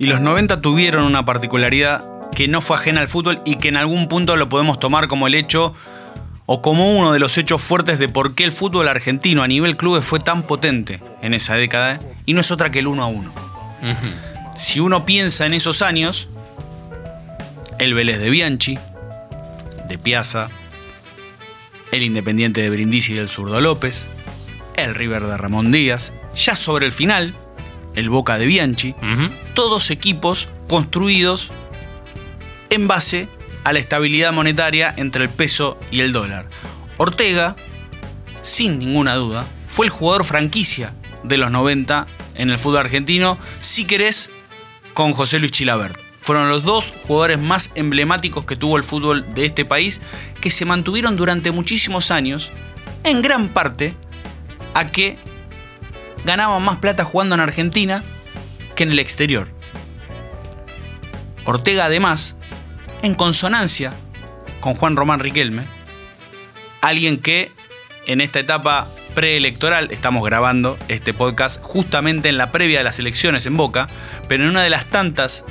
Y 0.00 0.06
los 0.06 0.22
90 0.22 0.62
tuvieron 0.62 1.04
una 1.04 1.26
particularidad 1.26 2.02
que 2.34 2.48
no 2.48 2.62
fue 2.62 2.76
ajena 2.76 3.02
al 3.02 3.08
fútbol 3.08 3.42
y 3.44 3.56
que 3.56 3.68
en 3.68 3.76
algún 3.76 4.08
punto 4.08 4.34
lo 4.38 4.48
podemos 4.48 4.78
tomar 4.80 5.08
como 5.08 5.26
el 5.26 5.34
hecho 5.34 5.74
o 6.46 6.62
como 6.62 6.96
uno 6.96 7.12
de 7.12 7.18
los 7.18 7.36
hechos 7.36 7.60
fuertes 7.60 7.98
de 7.98 8.08
por 8.08 8.34
qué 8.34 8.44
el 8.44 8.50
fútbol 8.50 8.88
argentino 8.88 9.42
a 9.42 9.46
nivel 9.46 9.76
clubes 9.76 10.02
fue 10.02 10.18
tan 10.18 10.42
potente 10.42 11.02
en 11.20 11.34
esa 11.34 11.56
década 11.56 12.00
y 12.24 12.32
no 12.32 12.40
es 12.40 12.50
otra 12.50 12.70
que 12.70 12.78
el 12.78 12.86
uno 12.86 13.02
a 13.02 13.08
uno. 13.08 13.30
Si 14.56 14.80
uno 14.80 15.04
piensa 15.04 15.44
en 15.44 15.52
esos 15.52 15.82
años, 15.82 16.30
el 17.78 17.92
Vélez 17.92 18.20
de 18.20 18.30
Bianchi, 18.30 18.78
de 19.86 19.98
Piazza, 19.98 20.48
el 21.92 22.02
Independiente 22.02 22.62
de 22.62 22.70
Brindisi 22.70 23.12
del 23.12 23.28
Zurdo 23.28 23.60
López, 23.60 24.06
el 24.76 24.94
River 24.94 25.24
de 25.26 25.36
Ramón 25.36 25.70
Díaz, 25.72 26.14
ya 26.34 26.56
sobre 26.56 26.86
el 26.86 26.92
final, 26.92 27.34
el 27.94 28.08
Boca 28.10 28.38
de 28.38 28.46
Bianchi, 28.46 28.94
todos 29.54 29.90
equipos 29.90 30.48
construidos 30.68 31.50
en 32.70 32.88
base 32.88 33.28
a 33.64 33.72
la 33.72 33.78
estabilidad 33.78 34.32
monetaria 34.32 34.94
entre 34.96 35.24
el 35.24 35.30
peso 35.30 35.78
y 35.90 36.00
el 36.00 36.12
dólar. 36.12 36.48
Ortega, 36.96 37.56
sin 38.42 38.78
ninguna 38.78 39.14
duda, 39.16 39.46
fue 39.66 39.86
el 39.86 39.90
jugador 39.90 40.24
franquicia 40.24 40.94
de 41.24 41.36
los 41.36 41.50
90 41.50 42.06
en 42.36 42.50
el 42.50 42.58
fútbol 42.58 42.78
argentino, 42.78 43.38
si 43.60 43.84
querés, 43.84 44.30
con 44.94 45.12
José 45.12 45.38
Luis 45.38 45.52
Chilabert. 45.52 45.98
Fueron 46.22 46.48
los 46.48 46.64
dos 46.64 46.92
jugadores 47.06 47.38
más 47.38 47.72
emblemáticos 47.74 48.44
que 48.44 48.56
tuvo 48.56 48.76
el 48.76 48.84
fútbol 48.84 49.34
de 49.34 49.46
este 49.46 49.64
país, 49.64 50.00
que 50.40 50.50
se 50.50 50.64
mantuvieron 50.64 51.16
durante 51.16 51.50
muchísimos 51.50 52.10
años, 52.10 52.50
en 53.04 53.22
gran 53.22 53.48
parte, 53.48 53.94
a 54.74 54.86
que 54.86 55.18
ganaban 56.24 56.62
más 56.62 56.76
plata 56.76 57.04
jugando 57.04 57.34
en 57.34 57.40
Argentina 57.40 58.02
que 58.74 58.84
en 58.84 58.92
el 58.92 58.98
exterior. 58.98 59.48
Ortega 61.44 61.86
además, 61.86 62.36
en 63.02 63.14
consonancia 63.14 63.92
con 64.60 64.74
Juan 64.74 64.96
Román 64.96 65.20
Riquelme, 65.20 65.64
alguien 66.80 67.18
que 67.18 67.52
en 68.06 68.20
esta 68.20 68.38
etapa 68.40 68.88
preelectoral, 69.14 69.88
estamos 69.90 70.24
grabando 70.24 70.78
este 70.88 71.12
podcast 71.12 71.62
justamente 71.62 72.28
en 72.28 72.38
la 72.38 72.52
previa 72.52 72.78
de 72.78 72.84
las 72.84 72.98
elecciones 72.98 73.46
en 73.46 73.56
Boca, 73.56 73.88
pero 74.28 74.44
en 74.44 74.50
una 74.50 74.62
de 74.62 74.70
las 74.70 74.86
tantas 74.86 75.44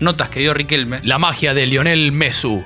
notas 0.00 0.28
que 0.28 0.40
dio 0.40 0.54
Riquelme, 0.54 1.00
La 1.02 1.18
magia 1.18 1.54
de 1.54 1.66
Lionel 1.66 2.12
Messu. 2.12 2.64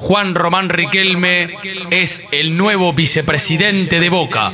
Juan 0.00 0.34
Román 0.34 0.70
Riquelme 0.70 1.58
es 1.90 2.22
el 2.32 2.56
nuevo 2.56 2.94
vicepresidente 2.94 4.00
de 4.00 4.08
Boca. 4.08 4.50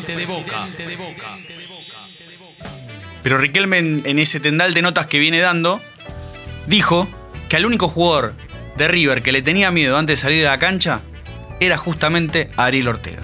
pero 3.23 3.39
Riquelme 3.39 3.79
en, 3.79 4.19
ese 4.19 4.41
tendal 4.41 4.75
de 4.75 4.83
notas 4.83 5.07
que 5.07 5.21
viene 5.21 5.39
dando, 5.39 5.81
dijo 6.67 7.09
que 7.49 7.57
al 7.57 7.65
único 7.65 7.89
jugador 7.89 8.35
de 8.77 8.89
River 8.89 9.23
que 9.23 9.31
le 9.31 9.41
tenía 9.41 9.71
miedo 9.71 9.97
antes 9.97 10.19
de 10.19 10.23
salir 10.23 10.39
de 10.39 10.49
la 10.49 10.59
cancha 10.59 11.01
era 11.61 11.77
justamente 11.77 12.51
Ariel 12.57 12.89
Ortega. 12.89 13.23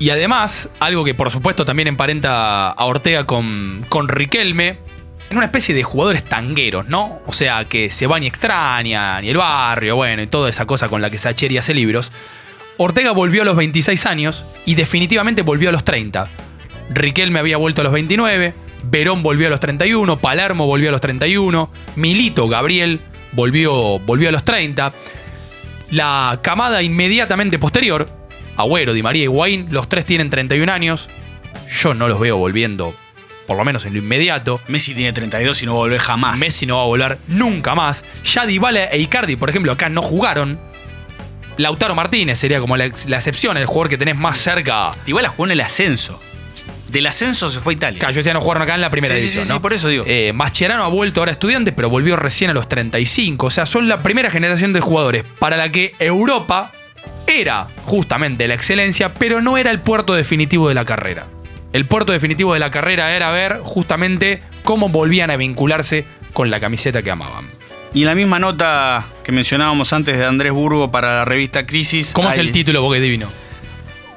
Y 0.00 0.10
además, 0.10 0.68
algo 0.80 1.04
que 1.04 1.14
por 1.14 1.30
supuesto 1.30 1.64
también 1.64 1.86
emparenta 1.86 2.70
a 2.70 2.84
Ortega 2.86 3.24
con, 3.24 3.86
con 3.88 4.08
Riquelme, 4.08 4.80
en 5.32 5.38
una 5.38 5.46
especie 5.46 5.74
de 5.74 5.82
jugadores 5.82 6.24
tangueros, 6.24 6.86
¿no? 6.88 7.20
O 7.26 7.32
sea, 7.32 7.64
que 7.64 7.90
se 7.90 8.06
van 8.06 8.22
y 8.22 8.26
extrañan, 8.26 9.24
y 9.24 9.30
el 9.30 9.38
barrio, 9.38 9.96
bueno, 9.96 10.22
y 10.22 10.26
toda 10.26 10.50
esa 10.50 10.66
cosa 10.66 10.90
con 10.90 11.00
la 11.00 11.08
que 11.10 11.18
Sacheri 11.18 11.56
hace 11.56 11.72
libros. 11.72 12.12
Ortega 12.76 13.12
volvió 13.12 13.40
a 13.40 13.44
los 13.46 13.56
26 13.56 14.04
años 14.06 14.44
y 14.66 14.74
definitivamente 14.74 15.40
volvió 15.40 15.70
a 15.70 15.72
los 15.72 15.84
30. 15.84 16.28
Riquelme 16.90 17.38
había 17.38 17.56
vuelto 17.56 17.80
a 17.80 17.84
los 17.84 17.94
29, 17.94 18.54
Verón 18.84 19.22
volvió 19.22 19.46
a 19.46 19.50
los 19.50 19.60
31, 19.60 20.18
Palermo 20.18 20.66
volvió 20.66 20.90
a 20.90 20.92
los 20.92 21.00
31, 21.00 21.70
Milito 21.96 22.46
Gabriel 22.48 23.00
volvió, 23.32 23.98
volvió 24.00 24.28
a 24.28 24.32
los 24.32 24.44
30. 24.44 24.92
La 25.90 26.40
camada 26.42 26.82
inmediatamente 26.82 27.58
posterior, 27.58 28.06
Agüero, 28.58 28.92
Di 28.92 29.02
María 29.02 29.22
y 29.22 29.24
Higuaín, 29.24 29.68
los 29.70 29.88
tres 29.88 30.04
tienen 30.04 30.28
31 30.28 30.70
años. 30.70 31.08
Yo 31.70 31.94
no 31.94 32.08
los 32.08 32.20
veo 32.20 32.36
volviendo, 32.36 32.94
por 33.46 33.56
lo 33.56 33.64
menos 33.64 33.84
en 33.84 33.92
lo 33.94 33.98
inmediato. 33.98 34.60
Messi 34.68 34.94
tiene 34.94 35.12
32 35.12 35.62
y 35.62 35.66
no 35.66 35.74
volver 35.74 36.00
jamás. 36.00 36.38
Messi 36.40 36.66
no 36.66 36.76
va 36.76 36.82
a 36.82 36.86
volar 36.86 37.18
nunca 37.28 37.74
más. 37.74 38.04
Ya 38.24 38.46
Dybala 38.46 38.84
e 38.84 38.98
Icardi, 38.98 39.36
por 39.36 39.50
ejemplo, 39.50 39.72
acá 39.72 39.88
no 39.88 40.02
jugaron. 40.02 40.58
Lautaro 41.58 41.94
Martínez 41.94 42.38
sería 42.38 42.60
como 42.60 42.76
la, 42.76 42.86
ex- 42.86 43.06
la 43.08 43.16
excepción, 43.16 43.56
el 43.56 43.66
jugador 43.66 43.88
que 43.90 43.98
tenés 43.98 44.16
más 44.16 44.38
cerca. 44.38 44.90
Igual 45.06 45.26
jugó 45.28 45.44
en 45.46 45.50
el 45.52 45.60
ascenso. 45.60 46.20
Del 46.88 47.06
ascenso 47.06 47.48
se 47.48 47.60
fue 47.60 47.72
a 47.74 47.76
Italia. 47.76 47.98
Claro, 47.98 48.12
yo 48.14 48.18
decía 48.18 48.34
no 48.34 48.40
jugaron 48.40 48.62
acá 48.62 48.74
en 48.74 48.80
la 48.82 48.90
primera 48.90 49.14
Sí, 49.16 49.22
edición, 49.22 49.44
sí, 49.44 49.48
sí, 49.48 49.54
¿no? 49.54 49.62
por 49.62 49.72
eso 49.72 49.88
digo. 49.88 50.04
Eh, 50.06 50.32
Mascherano 50.34 50.84
ha 50.84 50.88
vuelto 50.88 51.20
ahora 51.20 51.30
a 51.30 51.34
estudiante, 51.34 51.72
pero 51.72 51.88
volvió 51.88 52.16
recién 52.16 52.50
a 52.50 52.54
los 52.54 52.68
35. 52.68 53.46
O 53.46 53.50
sea, 53.50 53.64
son 53.66 53.88
la 53.88 54.02
primera 54.02 54.30
generación 54.30 54.72
de 54.72 54.80
jugadores 54.80 55.24
para 55.38 55.56
la 55.56 55.70
que 55.70 55.94
Europa 55.98 56.72
era 57.26 57.68
justamente 57.84 58.46
la 58.48 58.54
excelencia, 58.54 59.14
pero 59.14 59.40
no 59.40 59.56
era 59.56 59.70
el 59.70 59.80
puerto 59.80 60.12
definitivo 60.14 60.68
de 60.68 60.74
la 60.74 60.84
carrera. 60.84 61.26
El 61.72 61.86
puerto 61.86 62.12
definitivo 62.12 62.52
de 62.52 62.60
la 62.60 62.70
carrera 62.70 63.14
era 63.16 63.30
ver 63.30 63.60
justamente 63.62 64.42
cómo 64.62 64.90
volvían 64.90 65.30
a 65.30 65.36
vincularse 65.36 66.04
con 66.32 66.50
la 66.50 66.60
camiseta 66.60 67.02
que 67.02 67.10
amaban. 67.10 67.50
Y 67.94 68.02
en 68.02 68.06
la 68.06 68.14
misma 68.14 68.38
nota 68.38 69.06
que 69.22 69.32
mencionábamos 69.32 69.92
antes 69.92 70.16
de 70.16 70.24
Andrés 70.24 70.52
Burgo 70.52 70.90
para 70.90 71.16
la 71.16 71.24
revista 71.24 71.66
Crisis. 71.66 72.12
¿Cómo 72.12 72.30
es 72.30 72.38
el 72.38 72.52
título, 72.52 72.82
Boque 72.82 73.00
Divino? 73.00 73.28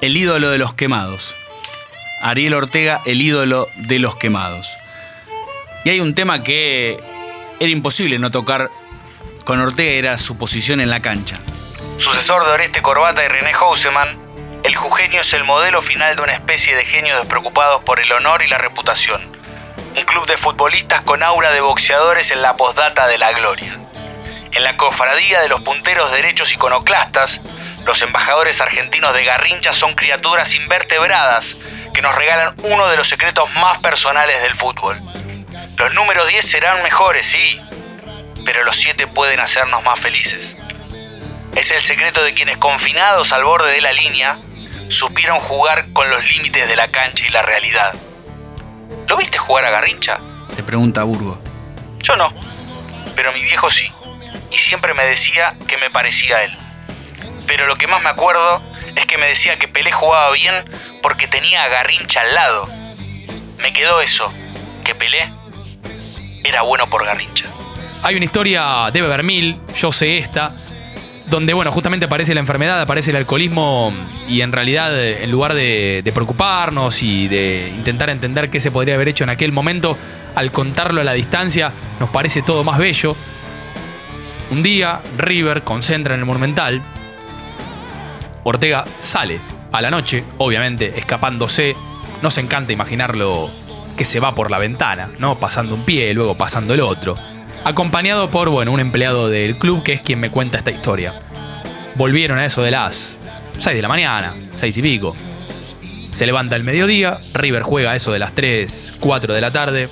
El 0.01 0.15
ídolo 0.15 0.49
de 0.49 0.57
los 0.57 0.73
quemados. 0.73 1.35
Ariel 2.21 2.53
Ortega, 2.53 3.01
el 3.05 3.21
ídolo 3.21 3.67
de 3.75 3.99
los 3.99 4.15
quemados. 4.15 4.75
Y 5.83 5.89
hay 5.89 5.99
un 5.99 6.15
tema 6.15 6.41
que 6.41 6.99
era 7.59 7.69
imposible 7.69 8.17
no 8.19 8.31
tocar 8.31 8.69
con 9.43 9.59
Ortega 9.59 9.91
era 9.91 10.17
su 10.17 10.37
posición 10.37 10.81
en 10.81 10.89
la 10.89 11.01
cancha. 11.01 11.37
Sucesor 11.97 12.43
de 12.45 12.51
Oreste 12.51 12.81
Corbata 12.81 13.23
y 13.23 13.27
René 13.27 13.53
Houseman, 13.53 14.24
el 14.65 14.75
Jujeño 14.75 15.21
es 15.21 15.31
el 15.33 15.43
modelo 15.43 15.83
final 15.83 16.15
de 16.15 16.23
una 16.23 16.33
especie 16.33 16.75
de 16.75 16.83
genios 16.83 17.19
despreocupados 17.19 17.83
por 17.83 17.99
el 17.99 18.11
honor 18.11 18.41
y 18.41 18.47
la 18.47 18.57
reputación. 18.57 19.21
Un 19.95 20.03
club 20.05 20.25
de 20.25 20.37
futbolistas 20.37 21.03
con 21.03 21.21
aura 21.21 21.51
de 21.51 21.61
boxeadores 21.61 22.31
en 22.31 22.41
la 22.41 22.57
postdata 22.57 23.05
de 23.05 23.19
la 23.19 23.31
gloria. 23.33 23.77
En 24.53 24.63
la 24.63 24.75
cofradía 24.75 25.39
de 25.41 25.49
los 25.49 25.61
punteros 25.61 26.11
derechos 26.11 26.51
iconoclastas, 26.51 27.41
los 27.85 28.01
embajadores 28.01 28.59
argentinos 28.59 29.13
de 29.13 29.23
Garrincha 29.23 29.71
son 29.71 29.93
criaturas 29.93 30.55
invertebradas 30.55 31.57
que 31.93 32.01
nos 32.01 32.15
regalan 32.15 32.55
uno 32.63 32.87
de 32.87 32.97
los 32.97 33.07
secretos 33.07 33.47
más 33.57 33.77
personales 33.77 34.41
del 34.41 34.55
fútbol. 34.55 34.99
Los 35.77 35.93
números 35.93 36.27
10 36.27 36.43
serán 36.43 36.81
mejores, 36.81 37.27
sí, 37.27 37.61
pero 38.43 38.63
los 38.63 38.77
7 38.77 39.05
pueden 39.05 39.41
hacernos 39.41 39.83
más 39.83 39.99
felices. 39.99 40.55
Es 41.55 41.69
el 41.69 41.81
secreto 41.81 42.23
de 42.23 42.33
quienes 42.33 42.57
confinados 42.57 43.31
al 43.31 43.43
borde 43.43 43.71
de 43.71 43.81
la 43.81 43.93
línea 43.93 44.39
supieron 44.89 45.39
jugar 45.39 45.91
con 45.93 46.09
los 46.09 46.23
límites 46.31 46.67
de 46.67 46.75
la 46.75 46.87
cancha 46.89 47.25
y 47.27 47.29
la 47.29 47.41
realidad. 47.41 47.93
¿Lo 49.07 49.17
viste 49.17 49.37
jugar 49.37 49.65
a 49.65 49.69
Garrincha? 49.69 50.17
Le 50.55 50.63
pregunta 50.63 51.03
Burgo. 51.03 51.39
Yo 51.99 52.15
no, 52.15 52.31
pero 53.15 53.31
mi 53.33 53.41
viejo 53.43 53.69
sí, 53.69 53.91
y 54.51 54.57
siempre 54.57 54.93
me 54.93 55.03
decía 55.05 55.55
que 55.67 55.77
me 55.77 55.89
parecía 55.89 56.37
a 56.37 56.43
él. 56.43 56.57
Pero 57.47 57.67
lo 57.67 57.75
que 57.75 57.87
más 57.87 58.01
me 58.01 58.09
acuerdo 58.09 58.61
es 58.95 59.05
que 59.05 59.17
me 59.17 59.27
decía 59.27 59.57
que 59.59 59.67
Pelé 59.67 59.91
jugaba 59.91 60.31
bien 60.31 60.53
porque 61.01 61.27
tenía 61.27 61.63
a 61.63 61.67
Garrincha 61.67 62.21
al 62.21 62.33
lado. 62.33 62.69
Me 63.59 63.73
quedó 63.73 64.01
eso, 64.01 64.31
que 64.83 64.95
Pelé 64.95 65.31
era 66.43 66.61
bueno 66.61 66.87
por 66.87 67.05
Garrincha. 67.05 67.45
Hay 68.03 68.15
una 68.15 68.25
historia 68.25 68.91
de 68.93 69.01
Bevermil, 69.01 69.59
yo 69.75 69.91
sé 69.91 70.19
esta, 70.19 70.55
donde, 71.27 71.53
bueno, 71.53 71.71
justamente 71.71 72.05
aparece 72.05 72.33
la 72.33 72.39
enfermedad, 72.39 72.79
aparece 72.79 73.11
el 73.11 73.17
alcoholismo 73.17 73.93
y 74.27 74.41
en 74.41 74.51
realidad, 74.51 74.91
en 75.03 75.31
lugar 75.31 75.53
de, 75.53 76.01
de 76.03 76.11
preocuparnos 76.11 77.01
y 77.01 77.27
de 77.27 77.71
intentar 77.75 78.09
entender 78.09 78.49
qué 78.49 78.59
se 78.59 78.71
podría 78.71 78.95
haber 78.95 79.09
hecho 79.09 79.23
en 79.23 79.29
aquel 79.29 79.51
momento, 79.51 79.97
al 80.35 80.51
contarlo 80.51 81.01
a 81.01 81.03
la 81.03 81.13
distancia, 81.13 81.73
nos 81.99 82.09
parece 82.09 82.41
todo 82.41 82.63
más 82.63 82.77
bello. 82.77 83.15
Un 84.51 84.61
día, 84.61 85.01
River 85.17 85.63
concentra 85.63 86.13
en 86.13 86.19
el 86.19 86.25
Monumental. 86.25 86.83
Ortega 88.43 88.85
sale 88.99 89.39
a 89.71 89.81
la 89.81 89.89
noche, 89.89 90.23
obviamente, 90.37 90.93
escapándose. 90.97 91.75
Nos 92.21 92.37
encanta 92.37 92.71
imaginarlo 92.71 93.49
que 93.97 94.05
se 94.05 94.19
va 94.19 94.35
por 94.35 94.51
la 94.51 94.59
ventana, 94.59 95.09
¿no? 95.17 95.39
Pasando 95.39 95.73
un 95.73 95.83
pie, 95.83 96.13
luego 96.13 96.35
pasando 96.35 96.73
el 96.73 96.81
otro. 96.81 97.15
Acompañado 97.65 98.29
por, 98.29 98.49
bueno, 98.49 98.71
un 98.71 98.79
empleado 98.79 99.27
del 99.27 99.57
club 99.57 99.81
que 99.81 99.93
es 99.93 100.01
quien 100.01 100.19
me 100.19 100.29
cuenta 100.29 100.59
esta 100.59 100.69
historia. 100.69 101.13
Volvieron 101.95 102.37
a 102.37 102.45
eso 102.45 102.61
de 102.61 102.69
las 102.69 103.17
6 103.57 103.75
de 103.75 103.81
la 103.81 103.87
mañana, 103.87 104.33
6 104.55 104.77
y 104.77 104.81
pico. 104.83 105.15
Se 106.13 106.27
levanta 106.27 106.55
el 106.55 106.63
mediodía, 106.63 107.17
River 107.33 107.63
juega 107.63 107.91
a 107.91 107.95
eso 107.95 108.11
de 108.11 108.19
las 108.19 108.33
3, 108.33 108.93
4 108.99 109.33
de 109.33 109.41
la 109.41 109.51
tarde. 109.51 109.89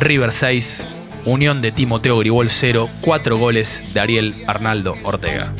River 0.00 0.32
6, 0.32 0.86
Unión 1.26 1.60
de 1.60 1.72
Timoteo 1.72 2.18
Gribol 2.18 2.48
0, 2.48 2.88
4 3.02 3.36
goles 3.36 3.84
de 3.92 4.00
Ariel 4.00 4.34
Arnaldo 4.46 4.96
Ortega. 5.04 5.52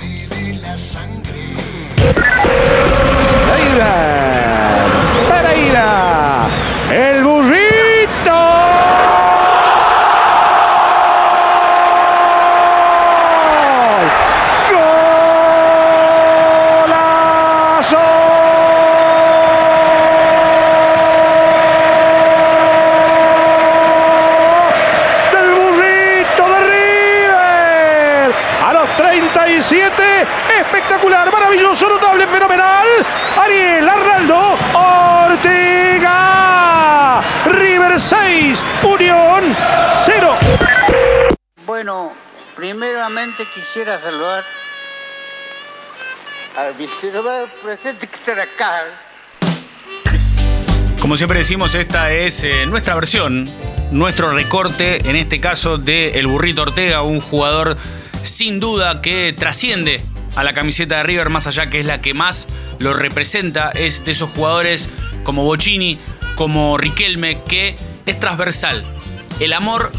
Pereira. 3.47 4.87
Pereira. 5.29 6.47
El 6.91 7.23
burrito. 7.23 7.57
¡Golazo! 16.83 17.97
Del 25.33 25.49
burrito 25.55 26.45
de 26.49 26.61
River. 26.67 28.33
A 28.65 28.73
los 28.73 28.89
37. 28.97 30.03
Espectacular, 30.61 31.31
maravilloso, 31.33 31.89
notable, 31.89 32.27
fenomenal. 32.27 32.87
Ariel 33.41 33.89
Arnaldo 33.89 34.57
Ortega. 34.75 36.17
River 37.47 38.01
6, 38.01 38.65
Unión 38.83 39.57
0. 40.05 40.37
Bueno, 41.87 42.13
primeramente 42.57 43.45
quisiera 43.55 43.97
saludar 44.01 44.43
al 46.57 46.75
vicepresidente 46.75 47.53
presente 47.63 48.09
que 48.09 48.17
está 48.17 48.43
acá. 48.43 48.85
Como 50.99 51.17
siempre 51.17 51.39
decimos, 51.39 51.77
esta 51.77 52.13
es 52.13 52.43
eh, 52.43 52.67
nuestra 52.67 52.97
versión, 52.97 53.49
nuestro 53.93 54.33
recorte, 54.33 55.09
en 55.09 55.15
este 55.15 55.41
caso 55.41 55.79
de 55.79 56.19
El 56.19 56.27
Burrito 56.27 56.63
Ortega, 56.63 57.03
un 57.03 57.21
jugador 57.21 57.77
sin 58.25 58.59
duda 58.59 59.01
que 59.01 59.33
trasciende 59.33 60.03
a 60.35 60.43
la 60.43 60.55
camiseta 60.55 60.97
de 60.97 61.03
River, 61.05 61.29
más 61.29 61.47
allá 61.47 61.71
que 61.71 61.79
es 61.79 61.87
la 61.87 62.01
que 62.01 62.15
más 62.15 62.49
lo 62.81 62.95
representa, 62.95 63.71
es 63.71 64.05
de 64.05 64.11
esos 64.11 64.31
jugadores 64.31 64.89
como 65.23 65.45
Bocini, 65.45 66.01
como 66.35 66.79
Riquelme, 66.79 67.39
que 67.47 67.77
es 68.07 68.19
transversal. 68.19 68.85
El 69.39 69.53
amor 69.53 69.93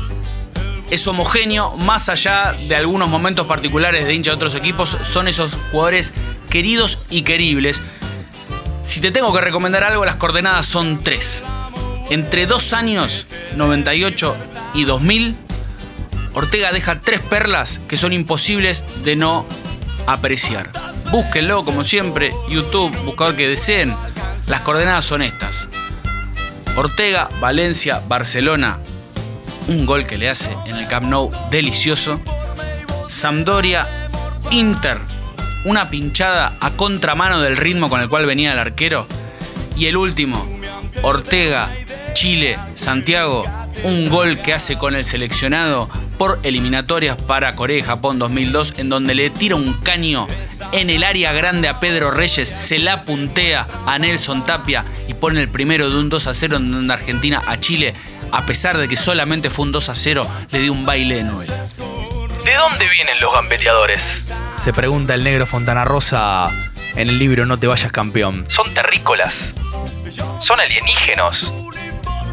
es 0.89 1.05
homogéneo, 1.07 1.75
más 1.77 2.09
allá 2.09 2.55
de 2.67 2.75
algunos 2.75 3.09
momentos 3.09 3.47
particulares 3.47 4.05
de 4.05 4.13
hincha 4.13 4.31
de 4.31 4.35
otros 4.35 4.55
equipos, 4.55 4.97
son 5.03 5.27
esos 5.27 5.53
jugadores 5.71 6.13
queridos 6.49 6.99
y 7.09 7.23
queribles. 7.23 7.81
Si 8.83 9.01
te 9.01 9.11
tengo 9.11 9.33
que 9.33 9.41
recomendar 9.41 9.83
algo, 9.83 10.05
las 10.05 10.15
coordenadas 10.15 10.65
son 10.65 11.03
tres. 11.03 11.43
Entre 12.09 12.45
dos 12.45 12.71
años, 12.71 13.27
98 13.55 14.35
y 14.73 14.85
2000, 14.85 15.35
Ortega 16.33 16.71
deja 16.71 16.99
tres 16.99 17.19
perlas 17.19 17.81
que 17.89 17.97
son 17.97 18.13
imposibles 18.13 18.85
de 19.03 19.15
no 19.15 19.45
apreciar. 20.05 20.71
Búsquenlo, 21.11 21.65
como 21.65 21.83
siempre, 21.83 22.31
YouTube, 22.49 22.95
buscador 23.03 23.35
que 23.35 23.47
deseen. 23.47 23.95
Las 24.47 24.61
coordenadas 24.61 25.03
son 25.03 25.21
estas. 25.21 25.67
Ortega, 26.75 27.27
Valencia, 27.41 28.01
Barcelona, 28.07 28.79
un 29.67 29.85
gol 29.85 30.05
que 30.05 30.17
le 30.17 30.29
hace 30.29 30.55
en 30.65 30.75
el 30.75 30.87
Camp 30.87 31.07
Nou 31.07 31.29
delicioso. 31.51 32.19
Sampdoria, 33.07 33.87
Inter, 34.51 34.99
una 35.65 35.89
pinchada 35.89 36.53
a 36.59 36.71
contramano 36.71 37.41
del 37.41 37.57
ritmo 37.57 37.89
con 37.89 38.01
el 38.01 38.09
cual 38.09 38.25
venía 38.25 38.53
el 38.53 38.59
arquero. 38.59 39.07
Y 39.75 39.85
el 39.85 39.97
último, 39.97 40.45
Ortega, 41.03 41.69
Chile, 42.13 42.57
Santiago, 42.73 43.45
un 43.83 44.09
gol 44.09 44.39
que 44.41 44.53
hace 44.53 44.77
con 44.77 44.95
el 44.95 45.05
seleccionado 45.05 45.89
por 46.17 46.39
eliminatorias 46.43 47.17
para 47.17 47.55
Corea 47.55 47.77
y 47.77 47.81
Japón 47.83 48.17
2002, 48.17 48.75
en 48.77 48.89
donde 48.89 49.13
le 49.13 49.29
tira 49.29 49.55
un 49.55 49.73
caño 49.73 50.27
en 50.71 50.89
el 50.89 51.03
área 51.03 51.31
grande 51.31 51.67
a 51.67 51.79
Pedro 51.79 52.11
Reyes, 52.11 52.49
se 52.49 52.79
la 52.79 53.03
puntea 53.03 53.67
a 53.85 53.99
Nelson 53.99 54.43
Tapia 54.45 54.83
y 55.07 55.13
pone 55.13 55.41
el 55.41 55.49
primero 55.49 55.89
de 55.89 55.97
un 55.97 56.09
2 56.09 56.27
a 56.27 56.33
0 56.33 56.57
en 56.57 56.91
Argentina 56.91 57.41
a 57.47 57.59
Chile, 57.59 57.93
a 58.31 58.45
pesar 58.45 58.77
de 58.77 58.87
que 58.87 58.95
solamente 58.95 59.49
fue 59.49 59.65
un 59.65 59.71
2 59.71 59.89
a 59.89 59.95
0, 59.95 60.27
le 60.51 60.59
dio 60.59 60.71
un 60.71 60.85
baile 60.85 61.15
de 61.15 61.23
novela. 61.23 61.53
¿De 62.43 62.53
dónde 62.53 62.87
vienen 62.87 63.19
los 63.19 63.33
gambeteadores? 63.33 64.21
Se 64.57 64.73
pregunta 64.73 65.13
el 65.13 65.23
negro 65.23 65.45
Fontana 65.45 65.83
Rosa 65.83 66.49
en 66.95 67.09
el 67.09 67.19
libro 67.19 67.45
No 67.45 67.57
te 67.57 67.67
vayas 67.67 67.91
campeón. 67.91 68.45
¿Son 68.47 68.73
terrícolas? 68.73 69.53
¿Son 70.39 70.59
alienígenos? 70.59 71.53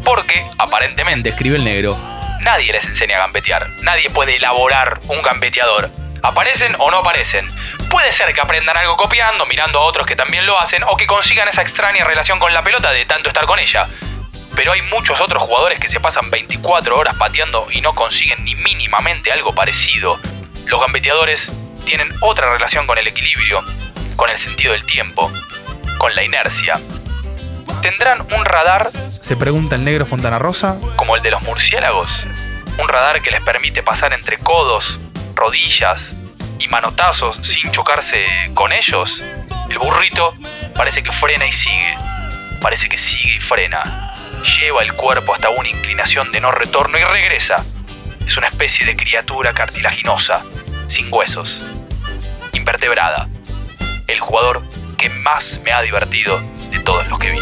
Porque, 0.03 0.45
aparentemente, 0.57 1.29
escribe 1.29 1.57
el 1.57 1.63
negro, 1.63 1.97
nadie 2.41 2.71
les 2.71 2.85
enseña 2.85 3.17
a 3.17 3.19
gambetear. 3.21 3.67
Nadie 3.81 4.09
puede 4.09 4.37
elaborar 4.37 4.99
un 5.07 5.21
gambeteador. 5.21 5.89
¿Aparecen 6.21 6.75
o 6.79 6.89
no 6.89 6.97
aparecen? 6.97 7.45
Puede 7.89 8.11
ser 8.11 8.33
que 8.33 8.41
aprendan 8.41 8.77
algo 8.77 8.97
copiando, 8.97 9.45
mirando 9.45 9.79
a 9.79 9.83
otros 9.83 10.07
que 10.07 10.15
también 10.15 10.45
lo 10.45 10.59
hacen, 10.59 10.83
o 10.87 10.97
que 10.97 11.05
consigan 11.07 11.47
esa 11.47 11.61
extraña 11.61 12.03
relación 12.03 12.39
con 12.39 12.53
la 12.53 12.63
pelota 12.63 12.91
de 12.91 13.05
tanto 13.05 13.29
estar 13.29 13.45
con 13.45 13.59
ella. 13.59 13.87
Pero 14.55 14.71
hay 14.71 14.81
muchos 14.83 15.19
otros 15.21 15.43
jugadores 15.43 15.79
que 15.79 15.89
se 15.89 15.99
pasan 15.99 16.29
24 16.29 16.97
horas 16.97 17.17
pateando 17.17 17.67
y 17.71 17.81
no 17.81 17.93
consiguen 17.93 18.43
ni 18.45 18.55
mínimamente 18.55 19.31
algo 19.31 19.53
parecido. 19.53 20.17
Los 20.65 20.81
gambeteadores 20.81 21.49
tienen 21.85 22.09
otra 22.21 22.51
relación 22.51 22.87
con 22.87 22.97
el 22.97 23.07
equilibrio, 23.07 23.63
con 24.15 24.29
el 24.29 24.37
sentido 24.37 24.73
del 24.73 24.85
tiempo, 24.85 25.31
con 25.97 26.15
la 26.15 26.23
inercia. 26.23 26.79
¿Tendrán 27.81 28.21
un 28.33 28.45
radar? 28.45 28.89
Se 29.21 29.35
pregunta 29.35 29.75
el 29.75 29.83
negro 29.83 30.05
Fontana 30.05 30.39
Rosa. 30.39 30.77
Como 30.95 31.15
el 31.15 31.21
de 31.21 31.31
los 31.31 31.41
murciélagos. 31.43 32.25
Un 32.79 32.87
radar 32.87 33.21
que 33.21 33.31
les 33.31 33.41
permite 33.41 33.83
pasar 33.83 34.13
entre 34.13 34.37
codos, 34.37 34.99
rodillas 35.35 36.13
y 36.59 36.67
manotazos 36.67 37.39
sin 37.43 37.71
chocarse 37.71 38.25
con 38.53 38.71
ellos. 38.71 39.21
El 39.69 39.77
burrito 39.77 40.33
parece 40.75 41.03
que 41.03 41.11
frena 41.11 41.45
y 41.45 41.51
sigue. 41.51 41.95
Parece 42.61 42.89
que 42.89 42.97
sigue 42.97 43.35
y 43.35 43.39
frena 43.39 44.04
lleva 44.45 44.83
el 44.83 44.93
cuerpo 44.93 45.33
hasta 45.33 45.49
una 45.49 45.69
inclinación 45.69 46.31
de 46.31 46.39
no 46.39 46.51
retorno 46.51 46.97
y 46.97 47.03
regresa. 47.03 47.63
Es 48.25 48.37
una 48.37 48.47
especie 48.47 48.85
de 48.85 48.95
criatura 48.95 49.53
cartilaginosa, 49.53 50.43
sin 50.87 51.11
huesos, 51.11 51.63
invertebrada. 52.53 53.27
El 54.07 54.19
jugador 54.19 54.61
que 54.97 55.09
más 55.09 55.59
me 55.63 55.71
ha 55.71 55.81
divertido 55.81 56.39
de 56.71 56.79
todos 56.79 57.07
los 57.07 57.19
que 57.19 57.31
vi. 57.31 57.39